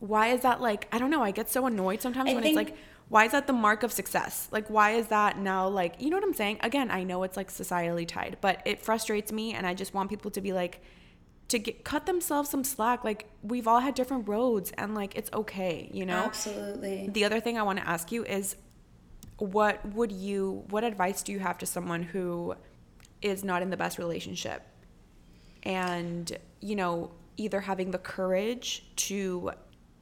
why 0.00 0.28
is 0.28 0.42
that 0.42 0.60
like, 0.60 0.88
I 0.92 0.98
don't 0.98 1.10
know. 1.10 1.22
I 1.22 1.30
get 1.30 1.50
so 1.50 1.66
annoyed 1.66 2.02
sometimes 2.02 2.30
I 2.30 2.34
when 2.34 2.42
think- 2.42 2.58
it's 2.58 2.70
like, 2.70 2.78
why 3.08 3.24
is 3.24 3.32
that 3.32 3.46
the 3.46 3.52
mark 3.54 3.82
of 3.82 3.92
success? 3.92 4.48
Like, 4.50 4.68
why 4.68 4.92
is 4.92 5.06
that 5.06 5.38
now 5.38 5.66
like, 5.68 6.00
you 6.00 6.10
know 6.10 6.16
what 6.16 6.24
I'm 6.24 6.34
saying? 6.34 6.58
Again, 6.60 6.90
I 6.90 7.04
know 7.04 7.22
it's 7.22 7.36
like 7.36 7.50
societally 7.50 8.06
tied, 8.06 8.36
but 8.40 8.60
it 8.66 8.82
frustrates 8.82 9.32
me. 9.32 9.54
And 9.54 9.66
I 9.66 9.72
just 9.74 9.94
want 9.94 10.10
people 10.10 10.30
to 10.32 10.40
be 10.40 10.52
like, 10.52 10.82
to 11.48 11.58
get 11.58 11.82
cut 11.82 12.04
themselves 12.04 12.50
some 12.50 12.62
slack 12.62 13.04
like 13.04 13.24
we've 13.42 13.66
all 13.66 13.80
had 13.80 13.94
different 13.94 14.28
roads 14.28 14.70
and 14.76 14.94
like 14.94 15.16
it's 15.16 15.30
okay 15.32 15.90
you 15.94 16.04
know 16.04 16.24
absolutely 16.24 17.08
the 17.10 17.24
other 17.24 17.40
thing 17.40 17.56
i 17.56 17.62
want 17.62 17.78
to 17.78 17.88
ask 17.88 18.12
you 18.12 18.22
is 18.22 18.54
what 19.38 19.84
would 19.94 20.12
you 20.12 20.64
what 20.70 20.84
advice 20.84 21.22
do 21.22 21.32
you 21.32 21.38
have 21.38 21.58
to 21.58 21.66
someone 21.66 22.02
who 22.02 22.54
is 23.22 23.42
not 23.42 23.62
in 23.62 23.70
the 23.70 23.76
best 23.76 23.98
relationship? 23.98 24.62
And 25.62 26.36
you 26.60 26.76
know 26.76 27.12
either 27.36 27.60
having 27.60 27.92
the 27.92 27.98
courage 27.98 28.84
to 28.96 29.52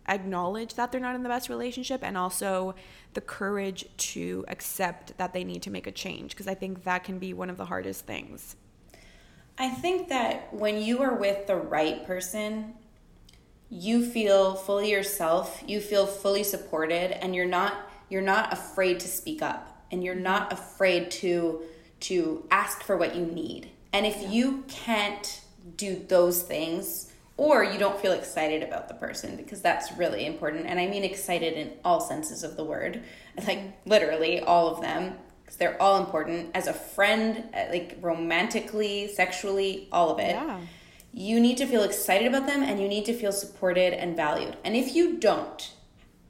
acknowledge 0.08 0.74
that 0.74 0.90
they're 0.90 1.00
not 1.00 1.14
in 1.14 1.22
the 1.22 1.28
best 1.28 1.48
relationship 1.48 2.02
and 2.02 2.16
also 2.16 2.74
the 3.14 3.20
courage 3.20 3.84
to 3.96 4.44
accept 4.48 5.16
that 5.18 5.32
they 5.32 5.44
need 5.44 5.62
to 5.62 5.70
make 5.70 5.86
a 5.86 5.92
change 5.92 6.30
because 6.30 6.46
i 6.46 6.54
think 6.54 6.84
that 6.84 7.02
can 7.04 7.18
be 7.18 7.32
one 7.32 7.50
of 7.50 7.56
the 7.56 7.64
hardest 7.64 8.06
things. 8.06 8.56
I 9.58 9.70
think 9.70 10.10
that 10.10 10.52
when 10.52 10.82
you 10.82 11.00
are 11.00 11.14
with 11.14 11.46
the 11.46 11.56
right 11.56 12.06
person 12.06 12.74
you 13.68 14.04
feel 14.04 14.54
fully 14.54 14.90
yourself 14.90 15.62
you 15.66 15.80
feel 15.80 16.06
fully 16.06 16.44
supported 16.44 17.22
and 17.22 17.34
you're 17.34 17.46
not 17.46 17.85
you're 18.08 18.22
not 18.22 18.52
afraid 18.52 19.00
to 19.00 19.08
speak 19.08 19.42
up 19.42 19.84
and 19.90 20.02
you're 20.02 20.14
not 20.14 20.52
afraid 20.52 21.10
to 21.10 21.62
to 21.98 22.44
ask 22.50 22.82
for 22.82 22.96
what 22.96 23.16
you 23.16 23.24
need. 23.24 23.70
And 23.92 24.04
if 24.04 24.20
yeah. 24.20 24.28
you 24.28 24.64
can't 24.68 25.40
do 25.76 26.04
those 26.08 26.42
things 26.42 27.10
or 27.38 27.64
you 27.64 27.78
don't 27.78 27.98
feel 27.98 28.12
excited 28.12 28.62
about 28.62 28.88
the 28.88 28.94
person 28.94 29.36
because 29.36 29.62
that's 29.62 29.92
really 29.92 30.26
important 30.26 30.66
and 30.66 30.78
I 30.78 30.86
mean 30.86 31.04
excited 31.04 31.54
in 31.54 31.72
all 31.84 32.00
senses 32.00 32.42
of 32.42 32.56
the 32.56 32.64
word, 32.64 33.02
like 33.46 33.60
literally 33.86 34.40
all 34.40 34.68
of 34.68 34.80
them 34.82 35.14
because 35.42 35.56
they're 35.58 35.80
all 35.80 36.04
important 36.04 36.50
as 36.54 36.66
a 36.66 36.72
friend, 36.72 37.44
uh, 37.54 37.66
like 37.70 37.98
romantically, 38.00 39.08
sexually, 39.08 39.88
all 39.92 40.10
of 40.10 40.18
it. 40.18 40.32
Yeah. 40.32 40.60
You 41.12 41.40
need 41.40 41.56
to 41.58 41.66
feel 41.66 41.82
excited 41.82 42.26
about 42.26 42.46
them 42.46 42.62
and 42.62 42.80
you 42.80 42.88
need 42.88 43.04
to 43.06 43.14
feel 43.14 43.32
supported 43.32 43.94
and 43.94 44.16
valued. 44.16 44.56
And 44.64 44.76
if 44.76 44.94
you 44.94 45.18
don't, 45.18 45.72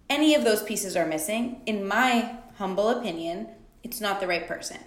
any 0.09 0.35
of 0.35 0.45
those 0.45 0.63
pieces 0.63 0.97
are 0.97 1.07
missing, 1.07 1.63
in 1.67 1.87
my 1.87 2.37
humble 2.59 2.89
opinion, 2.91 3.49
it's 3.83 4.01
not 4.01 4.21
the 4.21 4.27
right 4.27 4.47
person. 4.47 4.79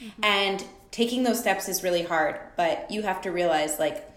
Mm-hmm. 0.00 0.24
And 0.24 0.64
taking 0.90 1.22
those 1.22 1.38
steps 1.38 1.68
is 1.68 1.82
really 1.82 2.02
hard, 2.02 2.38
but 2.56 2.90
you 2.90 3.02
have 3.02 3.20
to 3.22 3.30
realize 3.30 3.78
like 3.78 4.10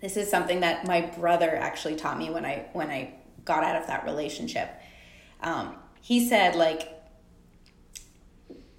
this 0.00 0.16
is 0.16 0.30
something 0.30 0.60
that 0.60 0.86
my 0.86 1.02
brother 1.02 1.54
actually 1.54 1.96
taught 1.96 2.18
me 2.18 2.30
when 2.30 2.44
I 2.44 2.66
when 2.72 2.90
I 2.90 3.14
got 3.44 3.64
out 3.64 3.76
of 3.76 3.86
that 3.86 4.04
relationship. 4.04 4.70
Um, 5.42 5.76
he 6.00 6.26
said 6.26 6.54
like 6.54 6.88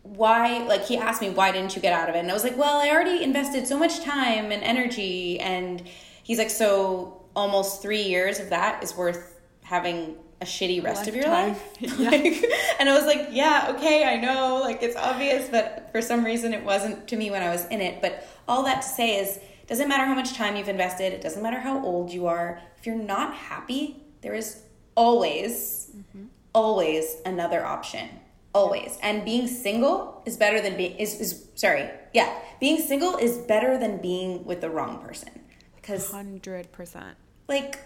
why 0.03 0.65
like 0.67 0.85
he 0.85 0.97
asked 0.97 1.21
me 1.21 1.29
why 1.29 1.51
didn't 1.51 1.75
you 1.75 1.81
get 1.81 1.93
out 1.93 2.09
of 2.09 2.15
it 2.15 2.19
and 2.19 2.29
i 2.29 2.33
was 2.33 2.43
like 2.43 2.57
well 2.57 2.81
i 2.81 2.89
already 2.89 3.23
invested 3.23 3.65
so 3.65 3.77
much 3.77 4.01
time 4.01 4.51
and 4.51 4.61
energy 4.63 5.39
and 5.39 5.87
he's 6.23 6.37
like 6.37 6.49
so 6.49 7.23
almost 7.35 7.81
three 7.81 8.01
years 8.01 8.39
of 8.39 8.49
that 8.49 8.83
is 8.83 8.95
worth 8.97 9.39
having 9.63 10.15
a 10.41 10.45
shitty 10.45 10.83
rest 10.83 11.07
of 11.07 11.15
your 11.15 11.27
life. 11.27 11.63
Yeah. 11.79 11.93
like, 12.09 12.43
and 12.79 12.89
I 12.89 12.93
was 12.97 13.05
like, 13.05 13.29
yeah, 13.31 13.73
okay, 13.77 14.03
I 14.03 14.17
know, 14.17 14.59
like 14.61 14.81
it's 14.81 14.95
obvious, 14.95 15.47
but 15.49 15.89
for 15.91 16.01
some 16.01 16.25
reason 16.25 16.53
it 16.53 16.63
wasn't 16.63 17.07
to 17.09 17.15
me 17.15 17.29
when 17.29 17.43
I 17.43 17.49
was 17.49 17.65
in 17.67 17.79
it. 17.79 18.01
But 18.01 18.27
all 18.47 18.63
that 18.63 18.81
to 18.81 18.87
say 18.87 19.17
is, 19.17 19.39
doesn't 19.67 19.87
matter 19.87 20.03
how 20.03 20.15
much 20.15 20.33
time 20.33 20.55
you've 20.55 20.67
invested, 20.67 21.13
it 21.13 21.21
doesn't 21.21 21.41
matter 21.41 21.59
how 21.59 21.83
old 21.85 22.11
you 22.11 22.27
are. 22.27 22.59
If 22.77 22.85
you're 22.85 22.95
not 22.95 23.35
happy, 23.35 24.03
there 24.21 24.33
is 24.33 24.63
always, 24.95 25.91
mm-hmm. 25.95 26.25
always 26.53 27.17
another 27.25 27.63
option. 27.63 28.09
Always. 28.53 28.97
And 29.01 29.23
being 29.23 29.47
single 29.47 30.23
is 30.25 30.35
better 30.35 30.59
than 30.59 30.75
being 30.75 30.97
is, 30.97 31.21
is 31.21 31.47
sorry, 31.55 31.89
yeah. 32.13 32.37
Being 32.59 32.81
single 32.81 33.15
is 33.15 33.37
better 33.37 33.77
than 33.77 34.01
being 34.01 34.43
with 34.43 34.59
the 34.59 34.69
wrong 34.69 34.99
person. 34.99 35.29
Because 35.75 36.11
hundred 36.11 36.69
percent. 36.73 37.15
Like 37.47 37.79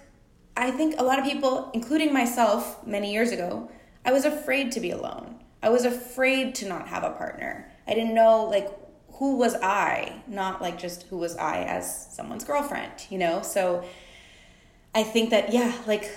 I 0.58 0.72
think 0.72 0.96
a 0.98 1.04
lot 1.04 1.20
of 1.20 1.26
people, 1.26 1.70
including 1.74 2.14
myself 2.14 2.86
many 2.86 3.12
years 3.12 3.32
ago, 3.32 3.70
I 4.06 4.12
was 4.14 4.26
afraid 4.26 4.72
to 4.74 4.80
be 4.80 4.92
alone. 4.92 5.44
I 5.62 5.70
was 5.70 5.84
afraid 5.84 6.56
to 6.56 6.68
not 6.68 6.88
have 6.88 7.04
a 7.04 7.12
partner. 7.12 7.72
I 7.88 7.94
didn't 7.94 8.14
know, 8.14 8.46
like, 8.46 8.70
who 9.14 9.38
was 9.38 9.56
I, 9.56 10.22
not 10.28 10.62
like 10.62 10.78
just 10.78 11.04
who 11.04 11.18
was 11.18 11.36
I 11.38 11.64
as 11.64 12.14
someone's 12.14 12.44
girlfriend, 12.44 12.92
you 13.10 13.18
know? 13.18 13.42
So 13.42 13.84
I 14.94 15.04
think 15.04 15.30
that, 15.32 15.54
yeah, 15.54 15.74
like, 15.88 16.10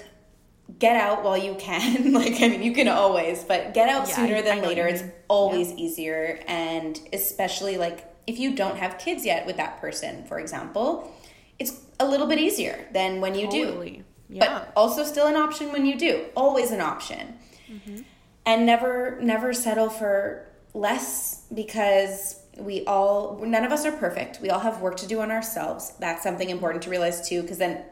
get 0.78 0.96
out 0.96 1.24
while 1.24 1.36
you 1.36 1.54
can. 1.54 2.12
like, 2.12 2.40
I 2.40 2.48
mean, 2.48 2.62
you 2.62 2.72
can 2.72 2.88
always, 2.88 3.44
but 3.44 3.74
get 3.74 3.88
out 3.88 4.08
yeah, 4.08 4.16
sooner 4.16 4.36
I, 4.36 4.42
than 4.42 4.58
I 4.58 4.66
later. 4.66 4.86
It's 4.86 5.04
always 5.28 5.70
yeah. 5.70 5.76
easier. 5.76 6.40
And 6.46 7.00
especially, 7.12 7.78
like, 7.78 8.04
if 8.26 8.38
you 8.38 8.54
don't 8.54 8.76
have 8.76 8.98
kids 8.98 9.24
yet 9.24 9.46
with 9.46 9.56
that 9.56 9.80
person, 9.80 10.24
for 10.26 10.38
example, 10.38 11.12
it's 11.58 11.80
a 11.98 12.06
little 12.06 12.26
bit 12.26 12.38
easier 12.38 12.86
than 12.92 13.20
when 13.20 13.34
you 13.34 13.46
totally. 13.46 13.90
do. 13.90 14.04
Yeah. 14.28 14.58
But 14.58 14.72
also 14.76 15.04
still 15.04 15.26
an 15.26 15.36
option 15.36 15.72
when 15.72 15.86
you 15.86 15.98
do. 15.98 16.26
Always 16.36 16.70
an 16.70 16.80
option. 16.80 17.38
Mm-hmm. 17.70 18.00
And 18.46 18.66
never 18.66 19.18
never 19.20 19.52
settle 19.52 19.90
for 19.90 20.46
less 20.74 21.44
because 21.54 22.40
we 22.56 22.84
all 22.86 23.38
none 23.44 23.64
of 23.64 23.72
us 23.72 23.84
are 23.84 23.92
perfect. 23.92 24.40
We 24.40 24.50
all 24.50 24.60
have 24.60 24.80
work 24.80 24.96
to 24.98 25.06
do 25.06 25.20
on 25.20 25.30
ourselves. 25.30 25.92
That's 25.98 26.22
something 26.22 26.50
important 26.50 26.82
to 26.84 26.90
realize 26.90 27.28
too 27.28 27.42
because 27.42 27.58
then 27.58 27.82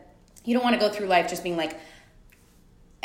you 0.45 0.55
don't 0.55 0.63
want 0.63 0.75
to 0.75 0.81
go 0.81 0.93
through 0.93 1.07
life 1.07 1.29
just 1.29 1.43
being 1.43 1.57
like 1.57 1.79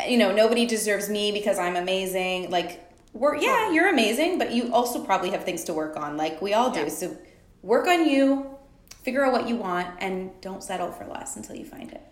you 0.06 0.18
know, 0.18 0.32
nobody 0.32 0.66
deserves 0.66 1.08
me 1.08 1.32
because 1.32 1.58
I'm 1.58 1.76
amazing. 1.76 2.50
Like 2.50 2.80
we're 3.12 3.36
yeah, 3.36 3.70
you're 3.70 3.88
amazing, 3.88 4.38
but 4.38 4.52
you 4.52 4.72
also 4.72 5.04
probably 5.04 5.30
have 5.30 5.44
things 5.44 5.64
to 5.64 5.74
work 5.74 5.96
on 5.96 6.16
like 6.16 6.40
we 6.40 6.54
all 6.54 6.70
do. 6.70 6.80
Yeah. 6.80 6.88
So 6.88 7.16
work 7.62 7.86
on 7.86 8.08
you, 8.08 8.56
figure 9.02 9.24
out 9.24 9.32
what 9.32 9.48
you 9.48 9.56
want 9.56 9.88
and 9.98 10.32
don't 10.40 10.62
settle 10.62 10.90
for 10.92 11.06
less 11.06 11.36
until 11.36 11.56
you 11.56 11.64
find 11.64 11.92
it. 11.92 12.02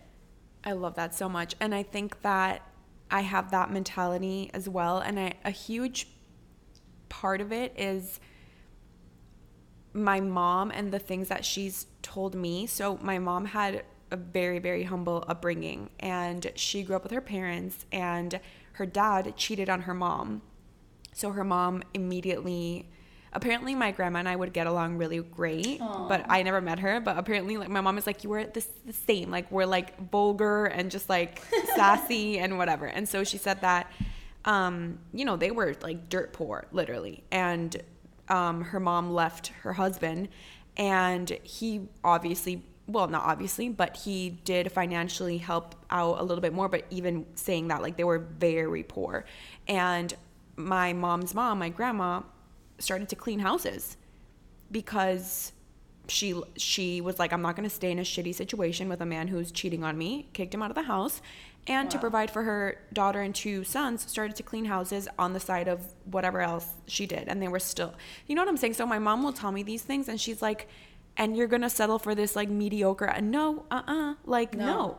I 0.63 0.73
love 0.73 0.95
that 0.95 1.15
so 1.15 1.27
much. 1.27 1.55
And 1.59 1.73
I 1.73 1.83
think 1.83 2.21
that 2.21 2.61
I 3.09 3.21
have 3.21 3.51
that 3.51 3.71
mentality 3.71 4.51
as 4.53 4.69
well. 4.69 4.99
And 4.99 5.19
I, 5.19 5.33
a 5.43 5.51
huge 5.51 6.07
part 7.09 7.41
of 7.41 7.51
it 7.51 7.73
is 7.77 8.19
my 9.93 10.21
mom 10.21 10.71
and 10.71 10.91
the 10.91 10.99
things 10.99 11.27
that 11.27 11.43
she's 11.43 11.87
told 12.01 12.35
me. 12.35 12.65
So 12.65 12.97
my 13.01 13.19
mom 13.19 13.45
had 13.45 13.83
a 14.11 14.17
very 14.17 14.59
very 14.59 14.83
humble 14.83 15.23
upbringing 15.27 15.89
and 15.99 16.51
she 16.55 16.83
grew 16.83 16.97
up 16.97 17.03
with 17.03 17.13
her 17.13 17.21
parents 17.21 17.85
and 17.93 18.41
her 18.73 18.85
dad 18.85 19.33
cheated 19.37 19.69
on 19.69 19.81
her 19.81 19.93
mom. 19.93 20.41
So 21.13 21.31
her 21.31 21.43
mom 21.43 21.83
immediately 21.93 22.89
apparently 23.33 23.75
my 23.75 23.91
grandma 23.91 24.19
and 24.19 24.29
I 24.29 24.35
would 24.35 24.53
get 24.53 24.67
along 24.67 24.97
really 24.97 25.19
great, 25.19 25.79
Aww. 25.79 26.09
but 26.09 26.25
I 26.29 26.43
never 26.43 26.61
met 26.61 26.79
her. 26.79 26.99
But 26.99 27.17
apparently, 27.17 27.57
like 27.57 27.69
my 27.69 27.81
mom 27.81 27.97
is 27.97 28.05
like, 28.05 28.23
you 28.23 28.29
were 28.29 28.45
the, 28.45 28.65
the 28.85 28.93
same. 28.93 29.31
Like 29.31 29.51
we're 29.51 29.65
like 29.65 30.09
vulgar 30.09 30.65
and 30.65 30.91
just 30.91 31.09
like 31.09 31.41
sassy 31.75 32.39
and 32.39 32.57
whatever. 32.57 32.85
And 32.85 33.07
so 33.07 33.23
she 33.23 33.37
said 33.37 33.61
that, 33.61 33.91
um, 34.45 34.99
you 35.13 35.25
know, 35.25 35.37
they 35.37 35.51
were 35.51 35.75
like 35.81 36.09
dirt 36.09 36.33
poor, 36.33 36.65
literally. 36.71 37.23
And 37.31 37.81
um, 38.29 38.61
her 38.61 38.79
mom 38.79 39.13
left 39.13 39.47
her 39.61 39.73
husband, 39.73 40.29
and 40.77 41.29
he 41.43 41.81
obviously. 42.03 42.63
Well, 42.87 43.07
not 43.07 43.23
obviously, 43.23 43.69
but 43.69 43.95
he 43.95 44.31
did 44.43 44.69
financially 44.69 45.37
help 45.37 45.75
out 45.91 46.19
a 46.19 46.23
little 46.23 46.41
bit 46.41 46.51
more. 46.51 46.67
But 46.67 46.87
even 46.89 47.25
saying 47.35 47.69
that, 47.69 47.81
like, 47.81 47.95
they 47.95 48.03
were 48.03 48.17
very 48.17 48.83
poor. 48.83 49.23
And 49.65 50.13
my 50.57 50.91
mom's 50.91 51.33
mom, 51.33 51.59
my 51.59 51.69
grandma, 51.69 52.21
started 52.81 53.09
to 53.09 53.15
clean 53.15 53.39
houses 53.39 53.97
because 54.71 55.51
she 56.07 56.39
she 56.57 57.01
was 57.01 57.19
like 57.19 57.31
I'm 57.31 57.41
not 57.41 57.55
going 57.55 57.67
to 57.67 57.73
stay 57.73 57.91
in 57.91 57.99
a 57.99 58.03
shitty 58.03 58.33
situation 58.35 58.89
with 58.89 59.01
a 59.01 59.05
man 59.05 59.27
who's 59.27 59.51
cheating 59.51 59.83
on 59.83 59.97
me, 59.97 60.27
kicked 60.33 60.53
him 60.53 60.61
out 60.61 60.71
of 60.71 60.75
the 60.75 60.83
house, 60.83 61.21
and 61.67 61.87
wow. 61.87 61.91
to 61.91 61.99
provide 61.99 62.31
for 62.31 62.43
her 62.43 62.81
daughter 62.91 63.21
and 63.21 63.33
two 63.33 63.63
sons, 63.63 64.09
started 64.09 64.35
to 64.35 64.43
clean 64.43 64.65
houses 64.65 65.07
on 65.17 65.33
the 65.33 65.39
side 65.39 65.67
of 65.67 65.93
whatever 66.05 66.41
else 66.41 66.67
she 66.87 67.05
did 67.05 67.27
and 67.27 67.41
they 67.41 67.47
were 67.47 67.59
still 67.59 67.93
You 68.27 68.35
know 68.35 68.41
what 68.41 68.49
I'm 68.49 68.57
saying? 68.57 68.73
So 68.73 68.85
my 68.85 68.99
mom 68.99 69.23
will 69.23 69.33
tell 69.33 69.51
me 69.51 69.63
these 69.63 69.83
things 69.83 70.07
and 70.07 70.19
she's 70.19 70.41
like 70.41 70.67
and 71.17 71.35
you're 71.35 71.47
going 71.47 71.61
to 71.61 71.69
settle 71.69 71.99
for 71.99 72.15
this 72.15 72.35
like 72.35 72.49
mediocre 72.49 73.05
and 73.05 73.31
no, 73.31 73.65
uh-uh, 73.69 74.15
like 74.25 74.55
no. 74.55 74.65
no 74.65 74.97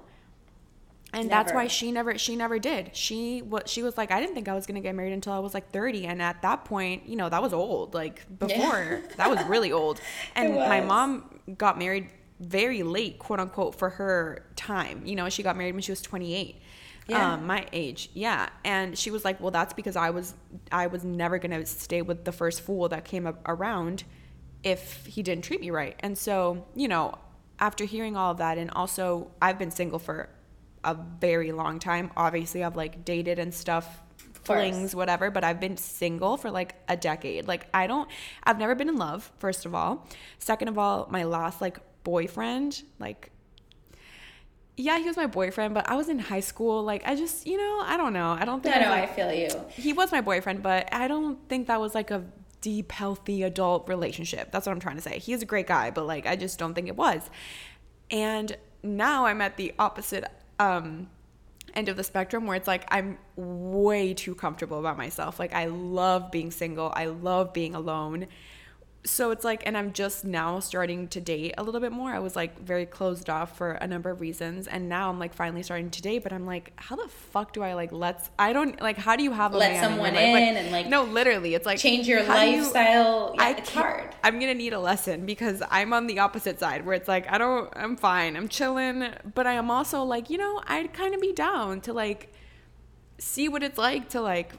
and 1.12 1.28
never. 1.28 1.44
that's 1.44 1.54
why 1.54 1.66
she 1.66 1.92
never 1.92 2.16
she 2.16 2.36
never 2.36 2.58
did. 2.58 2.94
She 2.94 3.40
what 3.42 3.68
she 3.68 3.82
was 3.82 3.96
like 3.96 4.10
i 4.10 4.20
didn't 4.20 4.34
think 4.34 4.48
i 4.48 4.54
was 4.54 4.66
going 4.66 4.76
to 4.76 4.80
get 4.80 4.94
married 4.94 5.12
until 5.12 5.32
i 5.32 5.38
was 5.38 5.54
like 5.54 5.70
30 5.70 6.06
and 6.06 6.22
at 6.22 6.42
that 6.42 6.64
point 6.64 7.06
you 7.06 7.16
know 7.16 7.28
that 7.28 7.42
was 7.42 7.52
old 7.52 7.94
like 7.94 8.26
before. 8.38 8.56
Yeah. 8.56 9.00
that 9.16 9.30
was 9.30 9.44
really 9.46 9.72
old. 9.72 10.00
And 10.34 10.54
my 10.54 10.80
mom 10.80 11.40
got 11.58 11.78
married 11.78 12.08
very 12.40 12.82
late 12.82 13.18
quote 13.18 13.40
unquote 13.40 13.74
for 13.74 13.90
her 13.90 14.46
time. 14.56 15.02
You 15.04 15.16
know 15.16 15.28
she 15.28 15.42
got 15.42 15.56
married 15.56 15.74
when 15.74 15.82
she 15.82 15.92
was 15.92 16.02
28 16.02 16.60
yeah. 17.08 17.34
Um, 17.34 17.46
my 17.46 17.66
age. 17.72 18.10
Yeah. 18.14 18.48
And 18.64 18.96
she 18.96 19.10
was 19.10 19.24
like 19.24 19.40
well 19.40 19.50
that's 19.50 19.74
because 19.74 19.96
i 19.96 20.10
was 20.10 20.34
i 20.70 20.86
was 20.86 21.04
never 21.04 21.38
going 21.38 21.50
to 21.50 21.66
stay 21.66 22.02
with 22.02 22.24
the 22.24 22.32
first 22.32 22.62
fool 22.62 22.88
that 22.88 23.04
came 23.04 23.26
up 23.26 23.40
around 23.46 24.04
if 24.62 25.04
he 25.06 25.22
didn't 25.22 25.44
treat 25.44 25.60
me 25.60 25.70
right. 25.70 25.96
And 26.00 26.16
so 26.16 26.64
you 26.74 26.88
know 26.88 27.18
after 27.58 27.84
hearing 27.84 28.16
all 28.16 28.32
of 28.32 28.38
that 28.38 28.58
and 28.58 28.70
also 28.70 29.30
i've 29.40 29.58
been 29.58 29.70
single 29.70 29.98
for 29.98 30.28
a 30.84 30.94
very 30.94 31.52
long 31.52 31.78
time. 31.78 32.10
Obviously, 32.16 32.64
I've 32.64 32.76
like 32.76 33.04
dated 33.04 33.38
and 33.38 33.52
stuff, 33.52 34.02
flings, 34.44 34.94
whatever, 34.94 35.30
but 35.30 35.44
I've 35.44 35.60
been 35.60 35.76
single 35.76 36.36
for 36.36 36.50
like 36.50 36.74
a 36.88 36.96
decade. 36.96 37.46
Like, 37.46 37.66
I 37.72 37.86
don't, 37.86 38.08
I've 38.44 38.58
never 38.58 38.74
been 38.74 38.88
in 38.88 38.96
love, 38.96 39.30
first 39.38 39.66
of 39.66 39.74
all. 39.74 40.06
Second 40.38 40.68
of 40.68 40.78
all, 40.78 41.06
my 41.10 41.24
last 41.24 41.60
like 41.60 41.78
boyfriend, 42.02 42.82
like, 42.98 43.30
yeah, 44.76 44.98
he 44.98 45.04
was 45.04 45.16
my 45.16 45.26
boyfriend, 45.26 45.74
but 45.74 45.88
I 45.88 45.96
was 45.96 46.08
in 46.08 46.18
high 46.18 46.40
school. 46.40 46.82
Like, 46.82 47.06
I 47.06 47.14
just, 47.14 47.46
you 47.46 47.58
know, 47.58 47.82
I 47.84 47.96
don't 47.96 48.12
know. 48.14 48.30
I 48.30 48.44
don't 48.44 48.62
think. 48.62 48.74
I 48.74 48.80
know. 48.80 48.88
Like, 48.88 49.10
I 49.10 49.14
feel 49.14 49.32
you. 49.32 49.50
He 49.68 49.92
was 49.92 50.10
my 50.10 50.22
boyfriend, 50.22 50.62
but 50.62 50.92
I 50.92 51.08
don't 51.08 51.38
think 51.48 51.66
that 51.66 51.78
was 51.78 51.94
like 51.94 52.10
a 52.10 52.24
deep, 52.62 52.90
healthy 52.90 53.42
adult 53.42 53.86
relationship. 53.88 54.50
That's 54.50 54.66
what 54.66 54.72
I'm 54.72 54.80
trying 54.80 54.96
to 54.96 55.02
say. 55.02 55.18
He's 55.18 55.42
a 55.42 55.46
great 55.46 55.66
guy, 55.66 55.90
but 55.90 56.06
like, 56.06 56.26
I 56.26 56.36
just 56.36 56.58
don't 56.58 56.74
think 56.74 56.88
it 56.88 56.96
was. 56.96 57.28
And 58.10 58.56
now 58.82 59.26
I'm 59.26 59.40
at 59.42 59.56
the 59.56 59.74
opposite 59.78 60.24
um, 60.58 61.08
end 61.74 61.88
of 61.88 61.96
the 61.96 62.04
spectrum 62.04 62.46
where 62.46 62.56
it's 62.56 62.68
like 62.68 62.84
I'm 62.88 63.18
way 63.36 64.14
too 64.14 64.34
comfortable 64.34 64.78
about 64.78 64.96
myself. 64.96 65.38
Like 65.38 65.54
I 65.54 65.66
love 65.66 66.30
being 66.30 66.50
single. 66.50 66.92
I 66.94 67.06
love 67.06 67.52
being 67.52 67.74
alone 67.74 68.26
so 69.04 69.32
it's 69.32 69.44
like 69.44 69.62
and 69.66 69.76
i'm 69.76 69.92
just 69.92 70.24
now 70.24 70.60
starting 70.60 71.08
to 71.08 71.20
date 71.20 71.54
a 71.58 71.62
little 71.62 71.80
bit 71.80 71.90
more. 71.90 72.10
I 72.12 72.20
was 72.20 72.36
like 72.36 72.60
very 72.60 72.86
closed 72.86 73.28
off 73.28 73.56
for 73.56 73.72
a 73.72 73.86
number 73.86 74.10
of 74.10 74.20
reasons 74.20 74.68
and 74.68 74.88
now 74.88 75.08
i'm 75.08 75.18
like 75.18 75.34
finally 75.34 75.62
starting 75.62 75.90
to 75.90 76.02
date 76.02 76.22
but 76.22 76.32
i'm 76.32 76.46
like 76.46 76.72
how 76.76 76.94
the 76.94 77.08
fuck 77.08 77.52
do 77.52 77.62
i 77.62 77.74
like 77.74 77.90
let's 77.90 78.30
i 78.38 78.52
don't 78.52 78.80
like 78.80 78.96
how 78.96 79.16
do 79.16 79.24
you 79.24 79.32
have 79.32 79.54
a 79.54 79.58
let 79.58 79.82
someone 79.82 80.14
in, 80.14 80.32
like, 80.32 80.42
and 80.42 80.70
like 80.70 80.86
no 80.86 81.02
literally 81.04 81.54
it's 81.54 81.66
like 81.66 81.78
change 81.78 82.06
your 82.06 82.22
lifestyle 82.22 83.30
you, 83.34 83.40
yeah, 83.40 83.48
I 83.48 83.50
it's 83.58 83.70
hard. 83.70 84.14
I'm 84.22 84.38
gonna 84.38 84.54
need 84.54 84.72
a 84.72 84.80
lesson 84.80 85.26
because 85.26 85.62
i'm 85.70 85.92
on 85.92 86.06
the 86.06 86.20
opposite 86.20 86.60
side 86.60 86.86
where 86.86 86.94
it's 86.94 87.08
like 87.08 87.30
i 87.30 87.38
don't 87.38 87.72
i'm 87.74 87.96
fine 87.96 88.36
i'm 88.36 88.48
chilling 88.48 89.08
but 89.34 89.46
i 89.46 89.54
am 89.54 89.70
also 89.70 90.04
like 90.04 90.30
you 90.30 90.38
know 90.38 90.60
i'd 90.66 90.92
kind 90.92 91.14
of 91.14 91.20
be 91.20 91.32
down 91.32 91.80
to 91.82 91.92
like 91.92 92.32
see 93.18 93.48
what 93.48 93.62
it's 93.62 93.78
like 93.78 94.08
to 94.10 94.20
like 94.20 94.52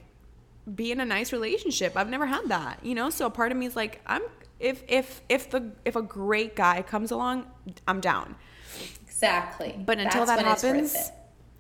be 0.76 0.92
in 0.92 1.00
a 1.00 1.06
nice 1.06 1.34
relationship. 1.34 1.98
I've 1.98 2.10
never 2.10 2.26
had 2.26 2.48
that, 2.48 2.80
you 2.84 2.96
know? 2.96 3.10
So 3.10 3.26
a 3.26 3.30
part 3.30 3.52
of 3.52 3.58
me 3.58 3.66
is 3.66 3.76
like, 3.76 4.02
I'm 4.06 4.22
if 4.60 4.84
if 4.88 5.22
if 5.30 5.50
the 5.50 5.72
if 5.84 5.96
a 5.96 6.02
great 6.02 6.56
guy 6.56 6.82
comes 6.82 7.12
along, 7.12 7.48
I'm 7.88 8.00
down. 8.00 8.36
Exactly. 9.06 9.76
But 9.86 10.00
until 10.00 10.26
that's 10.26 10.42
that 10.42 10.64
happens, 10.64 11.12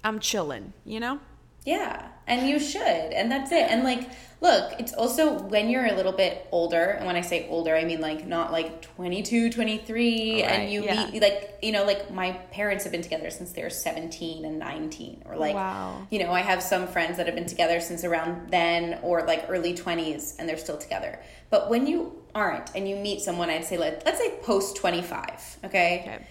I'm 0.03 0.19
chilling, 0.19 0.73
you 0.85 0.99
know? 0.99 1.19
Yeah. 1.65 2.09
And 2.27 2.47
you 2.47 2.59
should. 2.59 2.81
And 2.81 3.31
that's 3.31 3.51
it. 3.51 3.69
And 3.69 3.83
like 3.83 4.09
look, 4.43 4.73
it's 4.77 4.93
also 4.93 5.39
when 5.39 5.69
you're 5.69 5.85
a 5.85 5.93
little 5.93 6.11
bit 6.11 6.47
older, 6.51 6.83
and 6.83 7.07
when 7.07 7.15
I 7.15 7.21
say 7.21 7.47
older, 7.49 7.75
I 7.75 7.85
mean 7.85 8.01
like 8.01 8.27
not 8.27 8.51
like 8.51 8.81
22, 8.81 9.49
23, 9.49 10.43
right, 10.43 10.51
and 10.51 10.71
you 10.71 10.83
yeah. 10.83 11.09
meet 11.09 11.21
like, 11.21 11.57
you 11.61 11.71
know, 11.71 11.85
like 11.85 12.11
my 12.11 12.33
parents 12.51 12.83
have 12.83 12.91
been 12.91 13.01
together 13.01 13.31
since 13.31 13.53
they're 13.53 13.69
17 13.69 14.43
and 14.45 14.59
19, 14.59 15.23
or 15.25 15.37
like, 15.37 15.55
wow. 15.55 16.05
you 16.11 16.19
know, 16.19 16.31
I 16.31 16.41
have 16.41 16.61
some 16.61 16.87
friends 16.87 17.17
that 17.17 17.25
have 17.25 17.35
been 17.35 17.47
together 17.47 17.79
since 17.79 18.03
around 18.03 18.51
then, 18.51 18.99
or 19.01 19.25
like 19.25 19.45
early 19.47 19.73
20s, 19.73 20.35
and 20.37 20.47
they're 20.47 20.57
still 20.57 20.77
together. 20.77 21.19
But 21.49 21.69
when 21.69 21.87
you 21.87 22.21
aren't 22.35 22.75
and 22.75 22.87
you 22.87 22.97
meet 22.97 23.21
someone, 23.21 23.49
I'd 23.49 23.63
say, 23.63 23.77
like, 23.77 24.05
let's 24.05 24.19
say 24.19 24.37
post 24.43 24.75
25, 24.75 25.59
okay? 25.63 26.01
okay. 26.05 26.27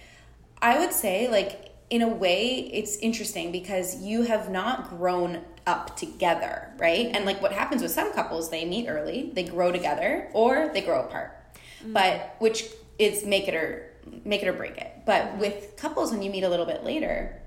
I 0.61 0.79
would 0.79 0.93
say, 0.93 1.29
like, 1.29 1.72
in 1.93 2.01
a 2.01 2.07
way, 2.07 2.71
it's 2.73 2.97
interesting 2.97 3.51
because 3.51 4.01
you 4.01 4.23
have 4.23 4.49
not 4.49 4.89
grown 4.89 5.43
up 5.67 5.95
together, 5.95 6.73
right? 6.79 7.11
And 7.13 7.23
like 7.23 7.39
what 7.39 7.51
happens 7.51 7.83
with 7.83 7.91
some 7.91 8.11
couples, 8.13 8.49
they 8.49 8.65
meet 8.65 8.87
early, 8.87 9.29
they 9.35 9.43
grow 9.43 9.71
together, 9.71 10.27
or 10.33 10.71
they 10.73 10.81
grow 10.81 11.03
apart. 11.03 11.37
Mm-hmm. 11.53 11.93
But 11.93 12.35
which 12.39 12.65
is 12.97 13.23
make 13.27 13.47
it 13.47 13.53
or 13.53 13.91
make 14.25 14.41
it 14.41 14.47
or 14.47 14.53
break 14.53 14.75
it. 14.77 14.91
But 15.05 15.21
mm-hmm. 15.21 15.39
with 15.41 15.77
couples, 15.77 16.09
when 16.09 16.23
you 16.23 16.31
meet 16.31 16.43
a 16.43 16.49
little 16.49 16.65
bit 16.65 16.83
later, 16.83 17.39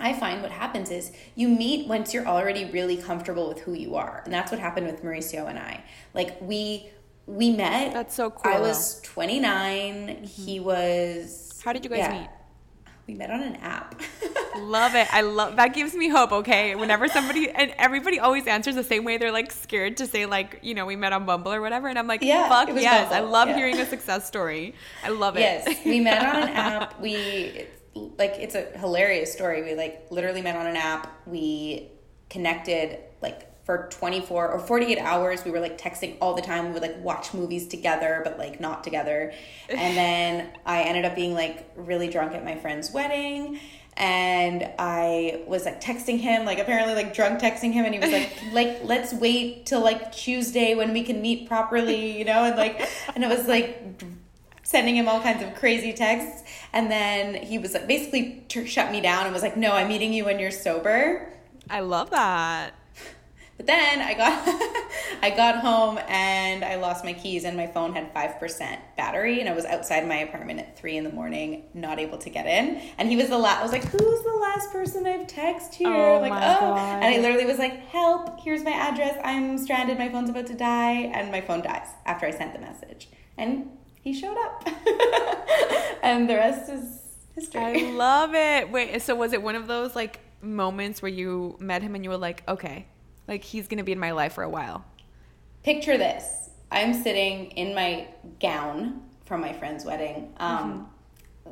I 0.00 0.14
find 0.14 0.40
what 0.40 0.52
happens 0.52 0.90
is 0.90 1.12
you 1.34 1.48
meet 1.48 1.86
once 1.86 2.14
you're 2.14 2.26
already 2.26 2.64
really 2.70 2.96
comfortable 2.96 3.46
with 3.46 3.60
who 3.60 3.74
you 3.74 3.96
are. 3.96 4.22
And 4.24 4.32
that's 4.32 4.50
what 4.50 4.58
happened 4.58 4.86
with 4.86 5.02
Mauricio 5.02 5.50
and 5.50 5.58
I. 5.58 5.84
Like 6.14 6.40
we 6.40 6.88
we 7.26 7.50
met. 7.50 7.92
That's 7.92 8.14
so 8.14 8.30
cool. 8.30 8.54
I 8.54 8.58
was 8.58 9.02
29. 9.02 9.94
Mm-hmm. 9.94 10.24
He 10.24 10.60
was 10.60 11.60
How 11.62 11.74
did 11.74 11.84
you 11.84 11.90
guys 11.90 11.98
yeah. 11.98 12.20
meet? 12.20 12.28
We 13.12 13.18
met 13.18 13.30
on 13.30 13.42
an 13.42 13.56
app. 13.56 14.00
love 14.56 14.94
it. 14.94 15.06
I 15.12 15.20
love 15.20 15.56
that 15.56 15.74
gives 15.74 15.94
me 15.94 16.08
hope, 16.08 16.32
okay? 16.32 16.74
Whenever 16.74 17.08
somebody 17.08 17.50
and 17.50 17.74
everybody 17.76 18.18
always 18.18 18.46
answers 18.46 18.74
the 18.74 18.82
same 18.82 19.04
way, 19.04 19.18
they're 19.18 19.30
like 19.30 19.52
scared 19.52 19.98
to 19.98 20.06
say 20.06 20.24
like, 20.24 20.60
you 20.62 20.72
know, 20.72 20.86
we 20.86 20.96
met 20.96 21.12
on 21.12 21.26
Bumble 21.26 21.52
or 21.52 21.60
whatever. 21.60 21.88
And 21.88 21.98
I'm 21.98 22.06
like, 22.06 22.22
yeah, 22.22 22.48
fuck 22.48 22.68
yes. 22.68 23.10
Bumble. 23.10 23.28
I 23.28 23.30
love 23.30 23.48
yeah. 23.48 23.56
hearing 23.56 23.78
a 23.78 23.84
success 23.84 24.26
story. 24.26 24.74
I 25.04 25.10
love 25.10 25.36
it. 25.36 25.40
Yes. 25.40 25.84
We 25.84 26.00
met 26.00 26.24
on 26.24 26.44
an 26.44 26.48
app. 26.54 26.98
We 27.02 27.66
like 27.94 28.36
it's 28.38 28.54
a 28.54 28.62
hilarious 28.78 29.30
story. 29.30 29.62
We 29.62 29.74
like 29.74 30.06
literally 30.08 30.40
met 30.40 30.56
on 30.56 30.66
an 30.66 30.76
app. 30.76 31.12
We 31.26 31.90
connected 32.30 32.98
like 33.20 33.51
for 33.64 33.88
24 33.90 34.50
or 34.50 34.58
48 34.58 34.98
hours 34.98 35.44
we 35.44 35.50
were 35.50 35.60
like 35.60 35.78
texting 35.78 36.16
all 36.20 36.34
the 36.34 36.42
time. 36.42 36.66
We 36.66 36.72
would 36.72 36.82
like 36.82 36.98
watch 36.98 37.32
movies 37.32 37.68
together 37.68 38.20
but 38.24 38.38
like 38.38 38.60
not 38.60 38.82
together. 38.84 39.32
And 39.68 39.96
then 39.96 40.48
i 40.66 40.82
ended 40.82 41.04
up 41.04 41.14
being 41.14 41.34
like 41.34 41.70
really 41.76 42.08
drunk 42.08 42.32
at 42.34 42.44
my 42.44 42.56
friend's 42.56 42.92
wedding 42.92 43.60
and 43.94 44.70
i 44.78 45.42
was 45.46 45.66
like 45.66 45.78
texting 45.78 46.18
him 46.18 46.46
like 46.46 46.58
apparently 46.58 46.94
like 46.94 47.12
drunk 47.12 47.38
texting 47.38 47.72
him 47.72 47.84
and 47.84 47.92
he 47.92 48.00
was 48.00 48.10
like 48.10 48.42
like 48.52 48.80
let's 48.84 49.12
wait 49.12 49.66
till 49.66 49.82
like 49.82 50.10
tuesday 50.12 50.74
when 50.74 50.94
we 50.94 51.02
can 51.02 51.20
meet 51.20 51.46
properly 51.46 52.18
you 52.18 52.24
know? 52.24 52.44
And 52.44 52.56
like 52.56 52.88
and 53.14 53.22
it 53.22 53.28
was 53.28 53.46
like 53.46 54.02
sending 54.64 54.96
him 54.96 55.08
all 55.08 55.20
kinds 55.20 55.42
of 55.42 55.54
crazy 55.56 55.92
texts. 55.92 56.48
And 56.72 56.90
then 56.90 57.34
he 57.34 57.58
was 57.58 57.74
like 57.74 57.86
basically 57.86 58.44
t- 58.48 58.66
shut 58.66 58.90
me 58.90 59.00
down 59.00 59.24
and 59.24 59.34
was 59.34 59.42
like 59.42 59.56
no 59.56 59.72
i'm 59.72 59.88
meeting 59.88 60.12
you 60.12 60.24
when 60.24 60.38
you're 60.38 60.50
sober. 60.50 61.28
I 61.70 61.80
love 61.80 62.10
that 62.10 62.74
But 63.56 63.66
then 63.66 64.00
I 64.00 64.14
got 64.14 64.42
I 65.22 65.30
got 65.30 65.58
home 65.58 65.98
and 66.08 66.64
I 66.64 66.76
lost 66.76 67.04
my 67.04 67.12
keys 67.12 67.44
and 67.44 67.56
my 67.56 67.66
phone 67.66 67.92
had 67.92 68.12
five 68.12 68.38
percent 68.40 68.80
battery 68.96 69.40
and 69.40 69.48
I 69.48 69.52
was 69.52 69.64
outside 69.64 70.06
my 70.06 70.16
apartment 70.16 70.60
at 70.60 70.78
three 70.78 70.96
in 70.96 71.04
the 71.04 71.12
morning, 71.12 71.64
not 71.74 71.98
able 71.98 72.18
to 72.18 72.30
get 72.30 72.46
in. 72.46 72.80
And 72.98 73.08
he 73.08 73.16
was 73.16 73.28
the 73.28 73.38
last. 73.38 73.60
I 73.60 73.62
was 73.62 73.72
like, 73.72 73.84
"Who's 73.84 74.22
the 74.24 74.38
last 74.40 74.72
person 74.72 75.06
I've 75.06 75.26
texted 75.26 75.74
here?" 75.74 75.88
Oh 75.88 76.20
like, 76.20 76.32
oh, 76.32 76.60
God. 76.60 77.02
and 77.02 77.14
I 77.14 77.18
literally 77.18 77.46
was 77.46 77.58
like, 77.58 77.86
"Help! 77.88 78.40
Here's 78.40 78.64
my 78.64 78.72
address. 78.72 79.18
I'm 79.22 79.58
stranded. 79.58 79.98
My 79.98 80.08
phone's 80.08 80.30
about 80.30 80.46
to 80.46 80.54
die." 80.54 81.12
And 81.14 81.30
my 81.30 81.40
phone 81.40 81.62
dies 81.62 81.88
after 82.06 82.26
I 82.26 82.30
sent 82.30 82.54
the 82.54 82.60
message. 82.60 83.08
And 83.36 83.70
he 84.02 84.12
showed 84.12 84.36
up, 84.36 84.66
and 86.02 86.28
the 86.28 86.34
rest 86.34 86.68
is 86.68 87.00
history. 87.34 87.60
I 87.60 87.92
love 87.92 88.34
it. 88.34 88.70
Wait, 88.70 89.00
so 89.02 89.14
was 89.14 89.32
it 89.32 89.42
one 89.42 89.54
of 89.54 89.66
those 89.66 89.94
like 89.94 90.20
moments 90.42 91.00
where 91.00 91.10
you 91.10 91.56
met 91.60 91.82
him 91.82 91.94
and 91.94 92.04
you 92.04 92.10
were 92.10 92.16
like, 92.16 92.42
okay, 92.48 92.86
like 93.28 93.42
he's 93.42 93.68
gonna 93.68 93.84
be 93.84 93.92
in 93.92 93.98
my 93.98 94.12
life 94.12 94.34
for 94.34 94.42
a 94.42 94.50
while? 94.50 94.84
Picture 95.62 95.96
this: 95.96 96.50
I'm 96.70 96.94
sitting 96.94 97.52
in 97.52 97.74
my 97.74 98.08
gown 98.40 99.02
from 99.24 99.40
my 99.40 99.52
friend's 99.52 99.84
wedding. 99.84 100.34
Um, 100.38 100.72
mm-hmm 100.72 100.84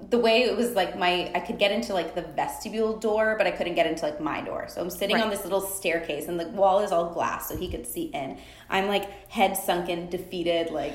the 0.08 0.18
way 0.18 0.44
it 0.44 0.56
was 0.56 0.72
like 0.72 0.96
my 0.96 1.30
I 1.34 1.40
could 1.40 1.58
get 1.58 1.72
into 1.72 1.92
like 1.92 2.14
the 2.14 2.22
vestibule 2.22 2.96
door, 2.98 3.34
but 3.36 3.46
I 3.46 3.50
couldn't 3.50 3.74
get 3.74 3.86
into 3.86 4.04
like 4.04 4.20
my 4.20 4.40
door. 4.40 4.66
So 4.68 4.80
I'm 4.80 4.88
sitting 4.88 5.16
right. 5.16 5.24
on 5.24 5.30
this 5.30 5.44
little 5.44 5.60
staircase 5.60 6.28
and 6.28 6.38
the 6.40 6.48
wall 6.48 6.80
is 6.80 6.90
all 6.90 7.12
glass 7.12 7.48
so 7.48 7.56
he 7.56 7.68
could 7.68 7.86
see 7.86 8.04
in. 8.04 8.38
I'm 8.70 8.86
like 8.86 9.28
head 9.28 9.56
sunken, 9.56 10.08
defeated, 10.08 10.70
like 10.70 10.94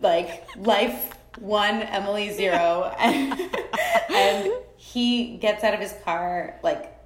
like 0.00 0.48
life 0.56 1.12
one, 1.38 1.82
Emily 1.82 2.32
zero. 2.32 2.94
and, 2.98 3.40
and 4.10 4.52
he 4.76 5.36
gets 5.36 5.64
out 5.64 5.74
of 5.74 5.80
his 5.80 5.94
car, 6.04 6.58
like, 6.62 6.96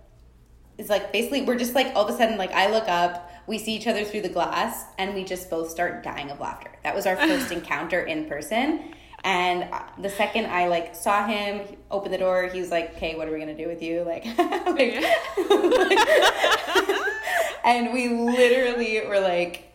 it's 0.78 0.90
like 0.90 1.12
basically 1.12 1.42
we're 1.42 1.58
just 1.58 1.74
like 1.74 1.94
all 1.94 2.06
of 2.06 2.14
a 2.14 2.16
sudden, 2.16 2.38
like, 2.38 2.52
I 2.52 2.70
look 2.70 2.88
up, 2.88 3.30
we 3.46 3.58
see 3.58 3.74
each 3.74 3.86
other 3.86 4.04
through 4.04 4.22
the 4.22 4.28
glass, 4.28 4.84
and 4.98 5.14
we 5.14 5.24
just 5.24 5.50
both 5.50 5.70
start 5.70 6.02
dying 6.02 6.30
of 6.30 6.40
laughter. 6.40 6.70
That 6.82 6.94
was 6.94 7.06
our 7.06 7.16
first 7.28 7.52
encounter 7.52 8.00
in 8.00 8.26
person. 8.26 8.94
And 9.22 9.68
the 9.98 10.10
second 10.10 10.46
I 10.46 10.68
like 10.68 10.94
saw 10.94 11.26
him 11.26 11.62
open 11.90 12.12
the 12.12 12.18
door, 12.18 12.48
he 12.52 12.60
was 12.60 12.70
like, 12.70 12.94
"Okay, 12.96 13.14
what 13.14 13.26
are 13.26 13.32
we 13.32 13.38
gonna 13.38 13.56
do 13.56 13.68
with 13.68 13.82
you?" 13.82 14.02
Like, 14.06 14.26
like 14.26 15.02
and 17.64 17.94
we 17.94 18.10
literally 18.10 19.00
were 19.06 19.20
like, 19.20 19.74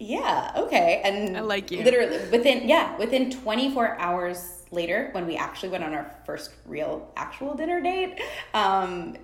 yeah, 0.00 0.52
okay. 0.56 1.02
And 1.04 1.36
I 1.36 1.40
like 1.40 1.70
you. 1.70 1.82
Literally 1.82 2.18
within 2.30 2.68
yeah, 2.68 2.96
within 2.98 3.30
24 3.30 3.98
hours 3.98 4.62
later 4.70 5.08
when 5.12 5.26
we 5.26 5.36
actually 5.36 5.70
went 5.70 5.84
on 5.84 5.92
our 5.92 6.14
first 6.24 6.52
real 6.66 7.12
actual 7.16 7.54
dinner 7.54 7.80
date, 7.80 8.20
um 8.54 9.16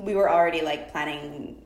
we 0.00 0.14
were 0.14 0.30
already 0.30 0.62
like 0.62 0.92
planning 0.92 1.62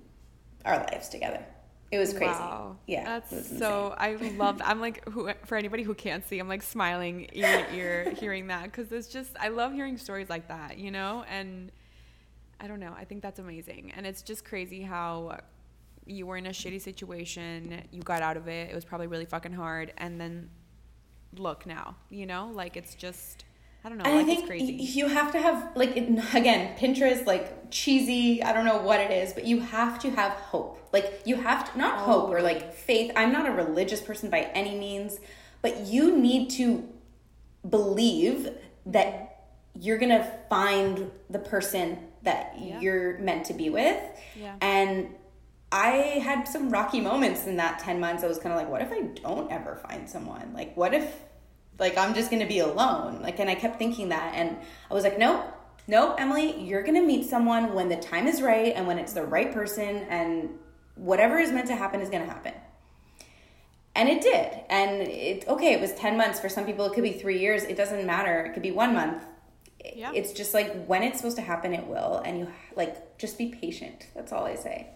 our 0.64 0.78
lives 0.78 1.08
together. 1.08 1.44
It 1.90 1.98
was 1.98 2.12
crazy. 2.12 2.32
Wow. 2.32 2.78
Yeah. 2.86 3.04
That's 3.04 3.58
so 3.58 3.94
I 3.98 4.14
love 4.14 4.62
I'm 4.64 4.80
like 4.80 5.06
who 5.10 5.30
for 5.44 5.56
anybody 5.56 5.82
who 5.82 5.94
can't 5.94 6.26
see, 6.26 6.38
I'm 6.38 6.48
like 6.48 6.62
smiling 6.62 7.28
ear 7.32 7.66
to 7.66 7.74
ear 7.74 8.10
hearing 8.18 8.46
that 8.46 8.72
cuz 8.72 8.90
it's 8.90 9.08
just 9.08 9.36
I 9.38 9.48
love 9.48 9.72
hearing 9.72 9.98
stories 9.98 10.30
like 10.30 10.48
that, 10.48 10.78
you 10.78 10.90
know? 10.90 11.24
And 11.28 11.70
I 12.58 12.66
don't 12.66 12.80
know. 12.80 12.94
I 12.96 13.04
think 13.04 13.22
that's 13.22 13.38
amazing. 13.38 13.92
And 13.94 14.06
it's 14.06 14.22
just 14.22 14.44
crazy 14.44 14.82
how 14.82 15.38
you 16.06 16.26
were 16.26 16.36
in 16.36 16.46
a 16.46 16.50
shitty 16.50 16.80
situation, 16.80 17.82
you 17.90 18.02
got 18.02 18.22
out 18.22 18.36
of 18.36 18.48
it, 18.48 18.70
it 18.70 18.74
was 18.74 18.84
probably 18.84 19.06
really 19.06 19.24
fucking 19.24 19.52
hard, 19.52 19.92
and 19.98 20.20
then 20.20 20.50
look 21.36 21.66
now, 21.66 21.96
you 22.10 22.26
know? 22.26 22.50
Like 22.52 22.76
it's 22.76 22.94
just 22.94 23.44
I 23.84 23.88
don't 23.88 23.98
know. 23.98 24.04
I 24.04 24.24
think 24.24 24.48
you 24.96 25.08
have 25.08 25.32
to 25.32 25.38
have 25.38 25.72
like 25.74 25.96
again, 25.96 26.76
Pinterest 26.78 27.26
like 27.26 27.70
cheesy. 27.70 28.42
I 28.42 28.52
don't 28.52 28.64
know 28.64 28.80
what 28.82 29.00
it 29.00 29.10
is, 29.10 29.32
but 29.32 29.44
you 29.44 29.60
have 29.60 29.98
to 30.00 30.10
have 30.10 30.32
hope. 30.32 30.88
Like 30.92 31.22
you 31.24 31.36
have 31.36 31.72
to 31.72 31.78
not 31.78 31.98
oh. 32.00 32.04
hope 32.04 32.30
or 32.30 32.38
oh. 32.38 32.42
like 32.42 32.74
faith. 32.74 33.10
I'm 33.16 33.32
not 33.32 33.48
a 33.48 33.52
religious 33.52 34.00
person 34.00 34.30
by 34.30 34.50
any 34.54 34.78
means, 34.78 35.18
but 35.62 35.86
you 35.86 36.16
need 36.16 36.50
to 36.50 36.88
believe 37.68 38.50
that 38.86 39.14
mm-hmm. 39.14 39.82
you're 39.82 39.98
gonna 39.98 40.30
find 40.48 41.10
the 41.28 41.38
person 41.38 41.98
that 42.22 42.54
yeah. 42.58 42.78
you're 42.78 43.18
meant 43.18 43.46
to 43.46 43.54
be 43.54 43.68
with, 43.68 44.00
yeah. 44.36 44.54
and 44.60 45.12
I 45.72 46.20
had 46.22 46.46
some 46.46 46.68
rocky 46.68 47.00
moments 47.00 47.46
in 47.46 47.56
that 47.56 47.78
10 47.78 47.98
months. 47.98 48.22
I 48.22 48.26
was 48.26 48.38
kind 48.38 48.52
of 48.52 48.58
like, 48.58 48.68
what 48.68 48.82
if 48.82 48.92
I 48.92 49.00
don't 49.22 49.50
ever 49.50 49.76
find 49.76 50.08
someone? 50.08 50.52
Like, 50.52 50.76
what 50.76 50.92
if, 50.92 51.16
like, 51.82 51.98
I'm 51.98 52.14
just 52.14 52.30
to 52.40 52.48
be 52.48 52.60
alone? 52.60 53.20
Like, 53.20 53.40
and 53.40 53.50
I 53.50 53.54
kept 53.54 53.78
thinking 53.78 54.08
that. 54.08 54.32
And 54.34 54.56
I 54.90 54.94
was 54.94 55.04
like, 55.04 55.18
nope, 55.18 55.44
nope, 55.86 56.14
Emily, 56.18 56.58
you're 56.62 56.82
to 56.94 57.06
meet 57.06 57.28
someone 57.28 57.74
when 57.74 57.88
the 57.88 57.96
time 57.96 58.26
is 58.26 58.40
right 58.40 58.72
and 58.74 58.86
when 58.86 58.98
it's 58.98 59.12
the 59.12 59.24
right 59.24 59.52
person. 59.52 60.06
And 60.08 60.50
whatever 60.94 61.38
is 61.38 61.52
meant 61.52 61.66
to 61.66 61.76
happen 61.76 62.00
is 62.00 62.08
to 62.26 62.32
happen. 62.32 62.54
And 63.94 64.08
it 64.08 64.22
did. 64.22 64.60
And 64.70 65.02
it, 65.02 65.46
okay, 65.48 65.74
it 65.74 65.80
was 65.80 65.92
10 65.94 66.16
months. 66.16 66.40
For 66.40 66.48
some 66.48 66.64
people, 66.64 66.86
it 66.86 66.94
could 66.94 67.02
be 67.02 67.12
three 67.12 67.40
years. 67.40 67.64
It 67.64 67.76
doesn't 67.76 68.06
matter. 68.06 68.40
It 68.46 68.54
could 68.54 68.62
be 68.62 68.70
one 68.70 68.94
month. 68.94 69.22
Yeah. 69.94 70.12
It's 70.14 70.32
just 70.32 70.54
like 70.54 70.86
when 70.86 71.02
it's 71.02 71.18
supposed 71.18 71.36
to 71.36 71.42
happen, 71.42 71.74
it 71.74 71.86
will. 71.86 72.22
And 72.24 72.38
you, 72.38 72.48
like, 72.76 73.18
just 73.18 73.36
be 73.36 73.48
patient. 73.48 74.06
That's 74.14 74.32
all 74.32 74.44
I 74.44 74.54
say. 74.54 74.88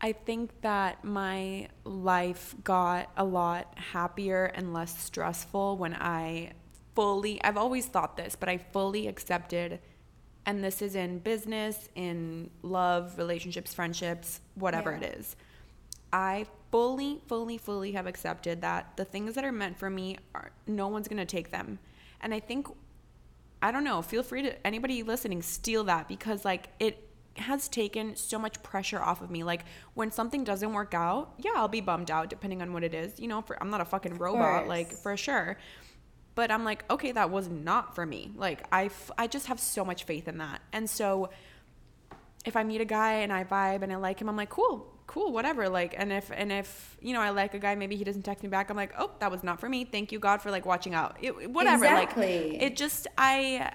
I 0.00 0.12
think 0.12 0.62
that 0.62 1.04
my 1.04 1.68
life 1.84 2.54
got 2.64 3.10
a 3.16 3.24
lot 3.24 3.74
happier 3.76 4.46
and 4.46 4.72
less 4.72 4.98
stressful 4.98 5.76
when 5.76 5.94
I 5.94 6.52
fully, 6.94 7.42
I've 7.44 7.58
always 7.58 7.86
thought 7.86 8.16
this, 8.16 8.34
but 8.34 8.48
I 8.48 8.58
fully 8.58 9.08
accepted, 9.08 9.78
and 10.46 10.64
this 10.64 10.80
is 10.80 10.94
in 10.94 11.18
business, 11.18 11.88
in 11.94 12.50
love, 12.62 13.18
relationships, 13.18 13.74
friendships, 13.74 14.40
whatever 14.54 14.90
yeah. 14.92 14.98
it 14.98 15.18
is. 15.18 15.36
I 16.12 16.46
fully, 16.70 17.20
fully, 17.26 17.58
fully 17.58 17.92
have 17.92 18.06
accepted 18.06 18.62
that 18.62 18.96
the 18.96 19.04
things 19.04 19.34
that 19.34 19.44
are 19.44 19.52
meant 19.52 19.78
for 19.78 19.90
me 19.90 20.16
are 20.34 20.50
no 20.66 20.88
one's 20.88 21.08
gonna 21.08 21.26
take 21.26 21.50
them. 21.50 21.78
And 22.22 22.32
I 22.32 22.40
think 22.40 22.68
I 23.62 23.72
don't 23.72 23.84
know, 23.84 24.00
feel 24.00 24.22
free 24.22 24.42
to 24.42 24.66
anybody 24.66 25.02
listening 25.02 25.42
steal 25.42 25.84
that 25.84 26.08
because 26.08 26.44
like 26.44 26.68
it 26.80 27.09
has 27.36 27.68
taken 27.68 28.16
so 28.16 28.38
much 28.38 28.62
pressure 28.62 29.00
off 29.00 29.22
of 29.22 29.30
me. 29.30 29.42
Like 29.44 29.64
when 29.94 30.10
something 30.10 30.44
doesn't 30.44 30.72
work 30.72 30.94
out, 30.94 31.34
yeah, 31.38 31.52
I'll 31.56 31.68
be 31.68 31.80
bummed 31.80 32.10
out 32.10 32.28
depending 32.28 32.62
on 32.62 32.72
what 32.72 32.84
it 32.84 32.94
is. 32.94 33.18
You 33.18 33.28
know, 33.28 33.42
for, 33.42 33.60
I'm 33.62 33.70
not 33.70 33.80
a 33.80 33.84
fucking 33.84 34.18
robot, 34.18 34.68
like 34.68 34.92
for 34.92 35.16
sure. 35.16 35.56
But 36.34 36.50
I'm 36.50 36.64
like, 36.64 36.90
okay, 36.90 37.12
that 37.12 37.30
was 37.30 37.48
not 37.48 37.94
for 37.94 38.06
me. 38.06 38.32
Like 38.36 38.66
I, 38.72 38.86
f- 38.86 39.10
I 39.18 39.26
just 39.26 39.46
have 39.46 39.60
so 39.60 39.84
much 39.84 40.04
faith 40.04 40.28
in 40.28 40.38
that. 40.38 40.60
And 40.72 40.88
so 40.88 41.30
if 42.44 42.56
I 42.56 42.62
meet 42.62 42.80
a 42.80 42.84
guy 42.84 43.14
and 43.14 43.32
I 43.32 43.44
vibe 43.44 43.82
and 43.82 43.92
I 43.92 43.96
like 43.96 44.20
him, 44.20 44.28
I'm 44.28 44.36
like, 44.36 44.50
cool, 44.50 44.92
cool, 45.06 45.32
whatever. 45.32 45.68
Like, 45.68 45.94
and 45.96 46.12
if 46.12 46.30
and 46.32 46.50
if 46.52 46.96
you 47.00 47.12
know 47.12 47.20
I 47.20 47.30
like 47.30 47.54
a 47.54 47.58
guy, 47.58 47.74
maybe 47.74 47.96
he 47.96 48.04
doesn't 48.04 48.22
text 48.22 48.42
me 48.42 48.48
back. 48.48 48.70
I'm 48.70 48.76
like, 48.76 48.92
oh, 48.96 49.10
that 49.18 49.30
was 49.30 49.42
not 49.42 49.60
for 49.60 49.68
me. 49.68 49.84
Thank 49.84 50.12
you 50.12 50.18
God 50.18 50.40
for 50.40 50.50
like 50.50 50.64
watching 50.64 50.94
out. 50.94 51.16
It, 51.20 51.50
whatever. 51.50 51.84
Exactly. 51.84 52.52
Like, 52.52 52.62
it 52.62 52.76
just 52.76 53.06
I 53.18 53.72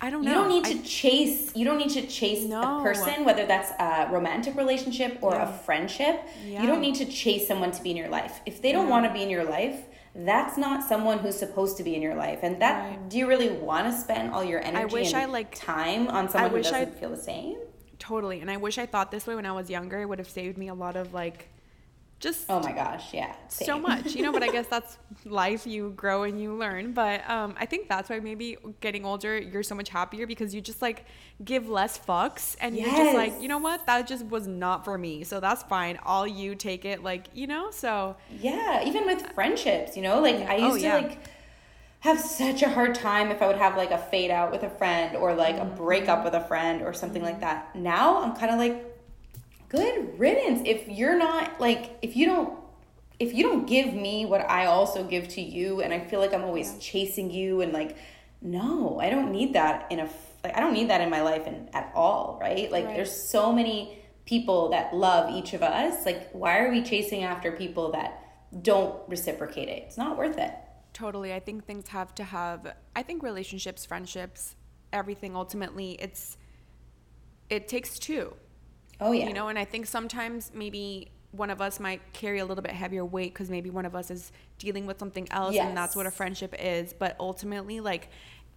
I 0.00 0.08
don't 0.08 0.24
know. 0.24 0.30
You 0.30 0.36
don't 0.36 0.48
need 0.48 0.64
to 0.64 0.78
I, 0.78 0.82
chase. 0.82 1.54
You 1.54 1.64
don't 1.64 1.76
need 1.76 1.90
to 1.90 2.06
chase 2.06 2.44
no. 2.44 2.80
a 2.80 2.82
person, 2.82 3.24
whether 3.24 3.46
that's 3.46 3.70
a 3.78 4.10
romantic 4.10 4.56
relationship 4.56 5.18
or 5.20 5.34
yeah. 5.34 5.48
a 5.48 5.58
friendship. 5.58 6.22
Yeah. 6.44 6.62
You 6.62 6.68
don't 6.68 6.80
need 6.80 6.94
to 6.96 7.04
chase 7.04 7.46
someone 7.46 7.70
to 7.72 7.82
be 7.82 7.90
in 7.90 7.96
your 7.96 8.08
life. 8.08 8.40
If 8.46 8.62
they 8.62 8.72
don't 8.72 8.86
yeah. 8.86 8.92
want 8.92 9.06
to 9.06 9.12
be 9.12 9.22
in 9.22 9.28
your 9.28 9.44
life, 9.44 9.84
that's 10.14 10.56
not 10.56 10.82
someone 10.82 11.18
who's 11.18 11.38
supposed 11.38 11.76
to 11.76 11.84
be 11.84 11.94
in 11.94 12.02
your 12.02 12.14
life. 12.14 12.40
And 12.42 12.60
that 12.62 12.90
right. 12.90 13.08
do 13.10 13.18
you 13.18 13.28
really 13.28 13.50
want 13.50 13.86
to 13.86 13.92
spend 13.92 14.32
all 14.32 14.42
your 14.42 14.60
energy 14.60 14.82
I 14.82 14.84
wish 14.86 15.14
I, 15.14 15.26
like, 15.26 15.54
time 15.54 16.08
on 16.08 16.28
someone 16.28 16.50
who 16.50 16.62
doesn't 16.62 16.74
I, 16.74 16.86
feel 16.86 17.10
the 17.10 17.16
same? 17.16 17.58
Totally. 17.98 18.40
And 18.40 18.50
I 18.50 18.56
wish 18.56 18.78
I 18.78 18.86
thought 18.86 19.10
this 19.10 19.26
way 19.26 19.34
when 19.34 19.46
I 19.46 19.52
was 19.52 19.68
younger. 19.68 20.00
It 20.00 20.08
would 20.08 20.18
have 20.18 20.30
saved 20.30 20.56
me 20.56 20.68
a 20.68 20.74
lot 20.74 20.96
of 20.96 21.12
like 21.12 21.48
just 22.20 22.44
oh 22.50 22.60
my 22.60 22.72
gosh 22.72 23.12
yeah 23.12 23.34
same. 23.48 23.66
so 23.66 23.78
much. 23.78 24.14
You 24.14 24.22
know 24.22 24.32
but 24.32 24.42
i 24.42 24.48
guess 24.52 24.66
that's 24.66 24.98
life. 25.24 25.66
You 25.66 25.90
grow 25.96 26.22
and 26.22 26.40
you 26.40 26.54
learn. 26.54 26.92
But 26.92 27.28
um, 27.28 27.54
i 27.58 27.66
think 27.66 27.88
that's 27.88 28.08
why 28.08 28.20
maybe 28.20 28.56
getting 28.80 29.04
older 29.04 29.36
you're 29.38 29.62
so 29.62 29.74
much 29.74 29.88
happier 29.88 30.26
because 30.26 30.54
you 30.54 30.60
just 30.60 30.82
like 30.82 31.06
give 31.44 31.68
less 31.68 31.98
fucks 31.98 32.56
and 32.60 32.76
yes. 32.76 32.86
you're 32.86 33.04
just 33.04 33.16
like 33.16 33.42
you 33.42 33.48
know 33.48 33.58
what? 33.58 33.86
That 33.86 34.06
just 34.06 34.26
was 34.26 34.46
not 34.46 34.84
for 34.84 34.96
me. 34.96 35.24
So 35.24 35.40
that's 35.40 35.62
fine. 35.64 35.98
All 36.04 36.26
you 36.26 36.54
take 36.54 36.84
it 36.84 37.02
like 37.02 37.26
you 37.34 37.46
know? 37.46 37.70
So 37.70 38.16
yeah 38.38 38.84
even 38.84 39.06
with 39.06 39.32
friendships 39.32 39.96
you 39.96 40.02
know? 40.02 40.20
Like 40.20 40.36
i 40.36 40.56
used 40.56 40.84
oh, 40.84 41.00
to 41.00 41.06
like 41.06 41.18
have 42.00 42.18
such 42.18 42.62
a 42.62 42.68
hard 42.68 42.94
time 42.94 43.30
if 43.30 43.42
I 43.42 43.46
would 43.46 43.56
have 43.58 43.76
like 43.76 43.90
a 43.90 43.98
fade 43.98 44.30
out 44.30 44.50
with 44.50 44.62
a 44.62 44.70
friend 44.70 45.16
or 45.16 45.34
like 45.34 45.56
a 45.56 45.66
breakup 45.66 46.24
with 46.24 46.34
a 46.34 46.40
friend 46.40 46.80
or 46.82 46.94
something 46.94 47.22
like 47.22 47.40
that. 47.40 47.76
Now 47.76 48.22
I'm 48.22 48.34
kind 48.34 48.50
of 48.50 48.58
like, 48.58 48.89
good 49.70 50.18
riddance 50.18 50.60
if 50.66 50.88
you're 50.88 51.16
not 51.16 51.60
like 51.60 51.96
if 52.02 52.16
you 52.16 52.26
don't 52.26 52.58
if 53.20 53.34
you 53.34 53.42
don't 53.42 53.66
give 53.66 53.94
me 53.94 54.26
what 54.26 54.40
I 54.50 54.66
also 54.66 55.04
give 55.04 55.28
to 55.28 55.40
you 55.40 55.80
and 55.80 55.94
I 55.94 56.00
feel 56.00 56.20
like 56.20 56.34
I'm 56.34 56.42
always 56.42 56.76
chasing 56.78 57.30
you 57.30 57.60
and 57.60 57.72
like 57.72 57.96
no, 58.42 58.98
I 58.98 59.10
don't 59.10 59.30
need 59.30 59.52
that 59.54 59.86
in 59.90 60.00
a 60.00 60.08
like 60.42 60.56
I 60.56 60.60
don't 60.60 60.72
need 60.72 60.90
that 60.90 61.00
in 61.00 61.10
my 61.10 61.22
life 61.22 61.46
and 61.46 61.72
at 61.74 61.92
all, 61.94 62.38
right? 62.40 62.70
Like 62.70 62.86
right. 62.86 62.96
there's 62.96 63.12
so 63.12 63.52
many 63.52 63.98
people 64.24 64.70
that 64.70 64.94
love 64.94 65.30
each 65.30 65.52
of 65.52 65.62
us. 65.62 66.04
Like 66.04 66.30
why 66.32 66.58
are 66.58 66.70
we 66.70 66.82
chasing 66.82 67.22
after 67.22 67.52
people 67.52 67.92
that 67.92 68.24
don't 68.62 69.08
reciprocate 69.08 69.68
it? 69.68 69.84
It's 69.86 69.98
not 69.98 70.18
worth 70.18 70.38
it. 70.38 70.52
Totally. 70.92 71.32
I 71.32 71.38
think 71.38 71.64
things 71.64 71.88
have 71.88 72.14
to 72.16 72.24
have 72.24 72.74
I 72.96 73.02
think 73.02 73.22
relationships, 73.22 73.86
friendships, 73.86 74.56
everything 74.92 75.36
ultimately 75.36 75.92
it's 76.00 76.36
it 77.48 77.68
takes 77.68 77.98
two 77.98 78.34
Oh 79.00 79.12
yeah. 79.12 79.28
You 79.28 79.34
know, 79.34 79.48
and 79.48 79.58
I 79.58 79.64
think 79.64 79.86
sometimes 79.86 80.50
maybe 80.54 81.10
one 81.32 81.50
of 81.50 81.60
us 81.60 81.78
might 81.78 82.00
carry 82.12 82.38
a 82.40 82.44
little 82.44 82.62
bit 82.62 82.72
heavier 82.72 83.04
weight 83.04 83.32
because 83.32 83.50
maybe 83.50 83.70
one 83.70 83.84
of 83.84 83.94
us 83.94 84.10
is 84.10 84.32
dealing 84.58 84.86
with 84.86 84.98
something 84.98 85.28
else 85.30 85.54
yes. 85.54 85.66
and 85.66 85.76
that's 85.76 85.94
what 85.94 86.06
a 86.06 86.10
friendship 86.10 86.54
is 86.58 86.92
but 86.92 87.14
ultimately 87.20 87.80
like 87.80 88.08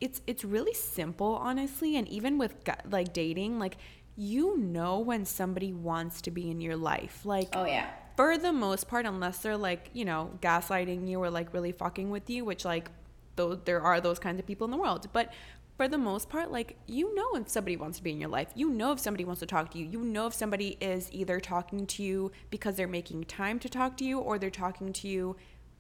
it's 0.01 0.21
it's 0.25 0.43
really 0.43 0.73
simple 0.73 1.35
honestly 1.35 1.95
and 1.95 2.07
even 2.07 2.37
with 2.37 2.55
like 2.89 3.13
dating 3.13 3.59
like 3.59 3.77
you 4.15 4.57
know 4.57 4.99
when 4.99 5.23
somebody 5.23 5.71
wants 5.71 6.21
to 6.21 6.31
be 6.31 6.49
in 6.49 6.61
your 6.61 6.75
life 6.75 7.21
like 7.25 7.49
oh 7.53 7.65
yeah 7.65 7.87
for 8.15 8.37
the 8.37 8.51
most 8.51 8.87
part 8.87 9.05
unless 9.05 9.39
they're 9.39 9.57
like 9.57 9.89
you 9.93 10.05
know 10.05 10.31
gaslighting 10.41 11.07
you 11.07 11.19
or 11.19 11.29
like 11.29 11.53
really 11.53 11.71
fucking 11.71 12.09
with 12.09 12.29
you 12.29 12.43
which 12.43 12.65
like 12.65 12.89
though 13.35 13.55
there 13.55 13.81
are 13.81 14.01
those 14.01 14.19
kinds 14.19 14.39
of 14.39 14.45
people 14.45 14.65
in 14.65 14.71
the 14.71 14.77
world 14.77 15.07
but 15.13 15.31
for 15.75 15.87
the 15.87 15.97
most 15.97 16.29
part, 16.29 16.51
like 16.51 16.77
you 16.87 17.13
know 17.15 17.35
if 17.35 17.49
somebody 17.49 17.77
wants 17.77 17.97
to 17.97 18.03
be 18.03 18.11
in 18.11 18.19
your 18.19 18.29
life, 18.29 18.49
you 18.55 18.69
know 18.69 18.91
if 18.91 18.99
somebody 18.99 19.25
wants 19.25 19.39
to 19.39 19.45
talk 19.45 19.71
to 19.71 19.79
you, 19.79 19.85
you 19.85 20.03
know 20.03 20.27
if 20.27 20.33
somebody 20.33 20.77
is 20.79 21.09
either 21.11 21.39
talking 21.39 21.85
to 21.87 22.03
you 22.03 22.31
because 22.49 22.75
they're 22.75 22.87
making 22.87 23.23
time 23.23 23.59
to 23.59 23.69
talk 23.69 23.97
to 23.97 24.05
you 24.05 24.19
or 24.19 24.37
they're 24.37 24.49
talking 24.49 24.93
to 24.93 25.07
you 25.07 25.35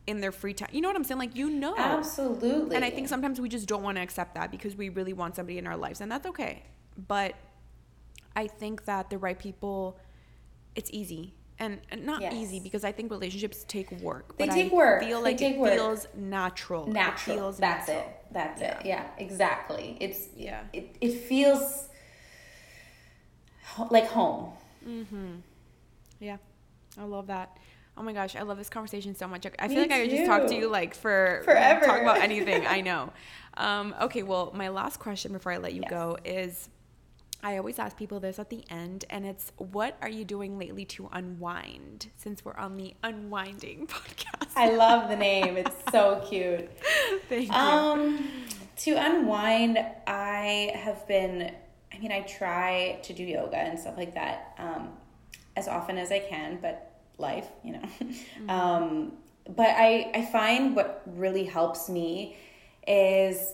in 0.07 0.19
their 0.19 0.31
free 0.31 0.53
time. 0.53 0.69
You 0.71 0.81
know 0.81 0.89
what 0.89 0.97
I'm 0.97 1.03
saying? 1.03 1.19
Like 1.19 1.35
you 1.35 1.49
know. 1.49 1.75
Absolutely. 1.77 2.75
And 2.75 2.83
I 2.83 2.89
think 2.89 3.07
sometimes 3.07 3.39
we 3.39 3.49
just 3.49 3.67
don't 3.67 3.83
want 3.83 3.97
to 3.97 4.01
accept 4.01 4.35
that 4.35 4.51
because 4.51 4.75
we 4.75 4.89
really 4.89 5.13
want 5.13 5.35
somebody 5.35 5.57
in 5.57 5.67
our 5.67 5.77
lives 5.77 6.01
and 6.01 6.11
that's 6.11 6.27
okay. 6.27 6.63
But 7.07 7.35
I 8.35 8.47
think 8.47 8.85
that 8.85 9.09
the 9.09 9.17
right 9.17 9.37
people 9.37 9.99
it's 10.75 10.89
easy 10.91 11.35
and, 11.59 11.79
and 11.91 12.05
not 12.05 12.21
yes. 12.21 12.33
easy 12.33 12.59
because 12.59 12.83
I 12.83 12.91
think 12.91 13.11
relationships 13.11 13.63
take 13.67 13.91
work. 14.01 14.37
They 14.37 14.47
take 14.47 14.71
I 14.71 14.75
work. 14.75 15.01
Feel 15.01 15.19
they 15.19 15.31
like 15.31 15.37
take 15.37 15.55
it 15.55 15.59
work. 15.59 15.73
feels 15.73 16.07
natural. 16.15 16.87
Natural. 16.87 17.35
It 17.35 17.39
feels 17.39 17.57
That's 17.57 17.87
natural. 17.87 18.07
it. 18.07 18.17
That's 18.31 18.61
yeah. 18.61 18.79
it. 18.79 18.85
Yeah, 18.85 19.07
exactly. 19.17 19.97
It's 19.99 20.27
yeah. 20.35 20.63
It, 20.73 20.95
it 20.99 21.11
feels 21.11 21.89
like 23.89 24.07
home. 24.07 24.51
Mm-hmm. 24.87 25.35
Yeah, 26.19 26.37
I 26.99 27.03
love 27.03 27.27
that. 27.27 27.57
Oh 27.95 28.01
my 28.01 28.13
gosh, 28.13 28.35
I 28.35 28.41
love 28.41 28.57
this 28.57 28.69
conversation 28.69 29.15
so 29.15 29.27
much. 29.27 29.45
I 29.59 29.67
Me 29.67 29.75
feel 29.75 29.83
like. 29.83 29.91
I 29.91 30.01
could 30.01 30.09
just 30.09 30.25
talk 30.25 30.47
to 30.47 30.55
you 30.55 30.67
like 30.67 30.95
for 30.95 31.41
forever. 31.45 31.85
Talk 31.85 32.01
about 32.01 32.17
anything. 32.17 32.65
I 32.65 32.81
know. 32.89 33.13
Um, 33.55 33.93
okay, 34.01 34.23
well, 34.23 34.51
my 34.55 34.69
last 34.69 34.99
question 34.99 35.31
before 35.31 35.51
I 35.51 35.57
let 35.57 35.73
you 35.73 35.81
yes. 35.81 35.91
go 35.91 36.17
is 36.25 36.69
I 37.43 37.57
always 37.57 37.77
ask 37.77 37.97
people 37.97 38.21
this 38.21 38.39
at 38.39 38.49
the 38.49 38.63
end, 38.69 39.03
and 39.09 39.25
it's 39.25 39.51
what 39.57 39.97
are 40.01 40.09
you 40.09 40.23
doing 40.23 40.57
lately 40.57 40.85
to 40.85 41.09
unwind 41.11 42.09
since 42.15 42.45
we're 42.45 42.55
on 42.55 42.77
the 42.77 42.93
unwinding 43.03 43.87
podcast? 43.87 44.51
I 44.55 44.71
love 44.71 45.09
the 45.09 45.17
name. 45.17 45.57
It's 45.57 45.75
so 45.91 46.23
cute. 46.25 46.69
Thank 47.29 47.49
you. 47.49 47.53
Um, 47.53 48.29
to 48.77 48.91
unwind, 48.91 49.77
I 50.07 50.71
have 50.73 51.05
been, 51.05 51.53
I 51.93 51.99
mean, 51.99 52.13
I 52.13 52.21
try 52.21 52.99
to 53.03 53.13
do 53.13 53.23
yoga 53.23 53.57
and 53.57 53.77
stuff 53.77 53.97
like 53.97 54.13
that 54.13 54.55
um, 54.57 54.93
as 55.57 55.67
often 55.67 55.97
as 55.97 56.13
I 56.13 56.19
can, 56.19 56.59
but 56.61 57.01
life, 57.17 57.49
you 57.61 57.73
know. 57.73 57.81
Mm-hmm. 57.81 58.49
Um, 58.49 59.11
but 59.49 59.69
I, 59.69 60.11
I 60.15 60.25
find 60.31 60.77
what 60.77 61.03
really 61.05 61.43
helps 61.43 61.89
me 61.89 62.37
is 62.87 63.53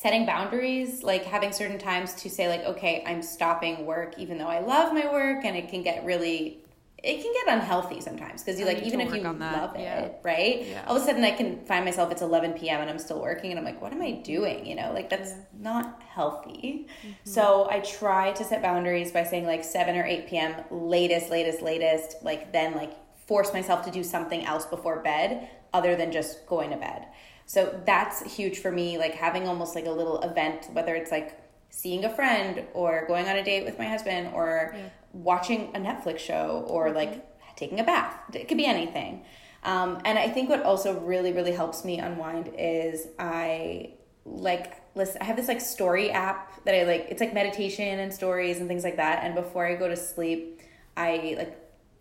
setting 0.00 0.24
boundaries, 0.24 1.02
like 1.02 1.24
having 1.24 1.50
certain 1.50 1.76
times 1.78 2.14
to 2.14 2.30
say 2.30 2.48
like, 2.48 2.62
okay, 2.64 3.02
I'm 3.04 3.20
stopping 3.20 3.84
work, 3.84 4.14
even 4.16 4.38
though 4.38 4.46
I 4.46 4.60
love 4.60 4.92
my 4.94 5.12
work, 5.12 5.44
and 5.44 5.56
it 5.56 5.68
can 5.68 5.82
get 5.82 6.04
really, 6.04 6.58
it 6.98 7.20
can 7.20 7.32
get 7.32 7.58
unhealthy 7.58 8.00
sometimes 8.00 8.44
because 8.44 8.60
you 8.60 8.66
like 8.66 8.82
even 8.82 9.00
if 9.00 9.12
you 9.12 9.22
love 9.22 9.76
yeah. 9.76 10.02
it, 10.02 10.20
right? 10.22 10.66
Yeah. 10.66 10.84
All 10.86 10.94
of 10.94 11.02
a 11.02 11.04
sudden, 11.04 11.24
I 11.24 11.32
can 11.32 11.64
find 11.64 11.84
myself 11.84 12.12
it's 12.12 12.22
11 12.22 12.52
p.m. 12.52 12.80
and 12.80 12.88
I'm 12.88 13.00
still 13.00 13.20
working, 13.20 13.50
and 13.50 13.58
I'm 13.58 13.64
like, 13.64 13.82
what 13.82 13.92
am 13.92 14.00
I 14.00 14.12
doing? 14.12 14.66
You 14.66 14.76
know, 14.76 14.92
like 14.92 15.10
that's 15.10 15.30
yeah. 15.30 15.36
not 15.58 16.00
healthy. 16.08 16.86
Mm-hmm. 17.02 17.12
So 17.24 17.68
I 17.68 17.80
try 17.80 18.30
to 18.32 18.44
set 18.44 18.62
boundaries 18.62 19.10
by 19.10 19.24
saying 19.24 19.46
like 19.46 19.64
7 19.64 19.96
or 19.96 20.04
8 20.04 20.28
p.m. 20.28 20.54
latest, 20.70 21.28
latest, 21.28 21.60
latest. 21.60 22.22
Like 22.22 22.52
then 22.52 22.76
like 22.76 22.92
force 23.26 23.52
myself 23.52 23.84
to 23.86 23.90
do 23.90 24.04
something 24.04 24.44
else 24.44 24.64
before 24.64 25.00
bed 25.00 25.48
other 25.72 25.96
than 25.96 26.12
just 26.12 26.46
going 26.46 26.70
to 26.70 26.76
bed. 26.76 27.06
So 27.48 27.80
that's 27.86 28.36
huge 28.36 28.58
for 28.58 28.70
me, 28.70 28.98
like 28.98 29.14
having 29.14 29.48
almost 29.48 29.74
like 29.74 29.86
a 29.86 29.90
little 29.90 30.20
event, 30.20 30.68
whether 30.74 30.94
it's 30.94 31.10
like 31.10 31.40
seeing 31.70 32.04
a 32.04 32.14
friend 32.14 32.66
or 32.74 33.06
going 33.08 33.26
on 33.26 33.36
a 33.36 33.42
date 33.42 33.64
with 33.64 33.78
my 33.78 33.86
husband 33.86 34.32
or 34.34 34.74
yeah. 34.76 34.88
watching 35.14 35.74
a 35.74 35.78
Netflix 35.78 36.18
show 36.18 36.66
or 36.68 36.88
mm-hmm. 36.88 36.96
like 36.96 37.56
taking 37.56 37.80
a 37.80 37.84
bath. 37.84 38.14
It 38.34 38.48
could 38.48 38.58
be 38.58 38.66
anything. 38.66 39.24
Um, 39.64 39.98
and 40.04 40.18
I 40.18 40.28
think 40.28 40.50
what 40.50 40.62
also 40.62 41.00
really, 41.00 41.32
really 41.32 41.52
helps 41.52 41.86
me 41.86 41.98
unwind 41.98 42.52
is 42.58 43.06
I 43.18 43.94
like 44.26 44.82
listen 44.94 45.22
I 45.22 45.24
have 45.24 45.36
this 45.36 45.48
like 45.48 45.62
story 45.62 46.10
app 46.10 46.62
that 46.66 46.74
I 46.74 46.82
like 46.84 47.06
it's 47.08 47.20
like 47.20 47.32
meditation 47.32 47.98
and 47.98 48.12
stories 48.12 48.58
and 48.58 48.68
things 48.68 48.84
like 48.84 48.96
that. 48.96 49.24
And 49.24 49.34
before 49.34 49.66
I 49.66 49.74
go 49.74 49.88
to 49.88 49.96
sleep, 49.96 50.60
I 50.98 51.34
like 51.38 51.58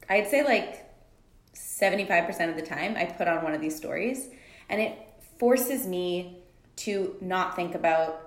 I'd 0.10 0.28
say 0.28 0.44
like 0.44 0.84
75% 1.56 2.50
of 2.50 2.58
the 2.58 2.62
time 2.62 2.98
I 2.98 3.06
put 3.06 3.30
on 3.30 3.46
one 3.46 3.54
of 3.54 3.62
these 3.62 3.78
stories 3.78 4.28
and 4.70 4.82
it 4.82 5.07
forces 5.38 5.88
me 5.88 6.40
to 6.78 7.16
not 7.22 7.56
think 7.56 7.76
about 7.76 8.24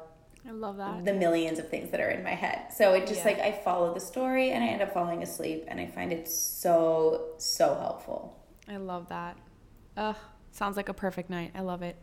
I 0.47 0.53
love 0.53 0.79
that. 0.79 1.05
The 1.05 1.13
millions 1.13 1.59
of 1.59 1.69
things 1.69 1.91
that 1.91 2.01
are 2.01 2.09
in 2.09 2.23
my 2.23 2.31
head. 2.31 2.73
So 2.75 2.95
it 2.95 3.07
just 3.07 3.21
yeah. 3.21 3.27
like 3.27 3.39
I 3.41 3.53
follow 3.53 3.93
the 3.93 4.01
story 4.01 4.51
and 4.53 4.65
I 4.65 4.69
end 4.69 4.81
up 4.81 4.95
falling 4.95 5.23
asleep 5.23 5.65
and 5.69 5.79
I 5.79 5.87
find 5.87 6.13
it 6.13 6.29
so 6.29 7.35
so 7.37 7.75
helpful. 7.75 8.39
I 8.69 8.77
love 8.77 9.09
that. 9.09 9.37
Ugh, 9.97 10.17
sounds 10.51 10.77
like 10.77 10.89
a 10.89 10.95
perfect 10.95 11.29
night. 11.29 11.53
I 11.55 11.61
love 11.61 11.83
it. 11.83 11.97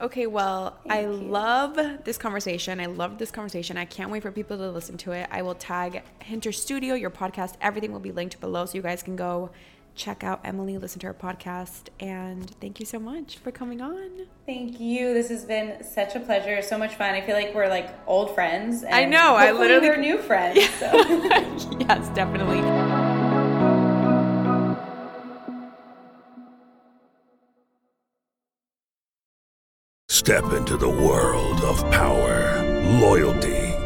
Okay, 0.00 0.26
well, 0.26 0.78
Thank 0.86 0.92
I 0.92 1.00
you. 1.02 1.10
love 1.10 2.04
this 2.04 2.18
conversation. 2.18 2.80
I 2.80 2.86
love 2.86 3.16
this 3.16 3.30
conversation. 3.30 3.78
I 3.78 3.86
can't 3.86 4.10
wait 4.10 4.22
for 4.22 4.30
people 4.30 4.58
to 4.58 4.70
listen 4.70 4.98
to 4.98 5.12
it. 5.12 5.26
I 5.30 5.40
will 5.40 5.54
tag 5.54 6.02
Hinter 6.22 6.52
Studio, 6.52 6.94
your 6.94 7.10
podcast. 7.10 7.54
Everything 7.62 7.92
will 7.92 8.00
be 8.00 8.12
linked 8.12 8.38
below 8.40 8.66
so 8.66 8.74
you 8.74 8.82
guys 8.82 9.02
can 9.02 9.16
go 9.16 9.50
check 9.96 10.22
out 10.22 10.40
Emily, 10.44 10.78
listen 10.78 11.00
to 11.00 11.06
her 11.08 11.14
podcast, 11.14 11.88
and 11.98 12.50
thank 12.60 12.78
you 12.78 12.86
so 12.86 12.98
much 12.98 13.38
for 13.38 13.50
coming 13.50 13.80
on. 13.80 14.26
Thank 14.44 14.78
you. 14.78 15.14
This 15.14 15.28
has 15.30 15.44
been 15.44 15.82
such 15.82 16.14
a 16.14 16.20
pleasure. 16.20 16.62
So 16.62 16.78
much 16.78 16.94
fun. 16.94 17.14
I 17.14 17.22
feel 17.22 17.34
like 17.34 17.54
we're 17.54 17.68
like 17.68 17.92
old 18.06 18.34
friends. 18.34 18.84
I 18.88 19.04
know. 19.06 19.34
I 19.34 19.52
literally 19.52 19.88
we're 19.88 19.96
new 19.96 20.18
friends. 20.18 20.58
Yeah. 20.58 20.78
So. 20.78 21.76
yes, 21.80 22.08
definitely. 22.10 22.60
Step 30.08 30.44
into 30.52 30.76
the 30.76 30.88
world 30.88 31.60
of 31.60 31.78
power, 31.90 32.62
loyalty, 33.00 33.65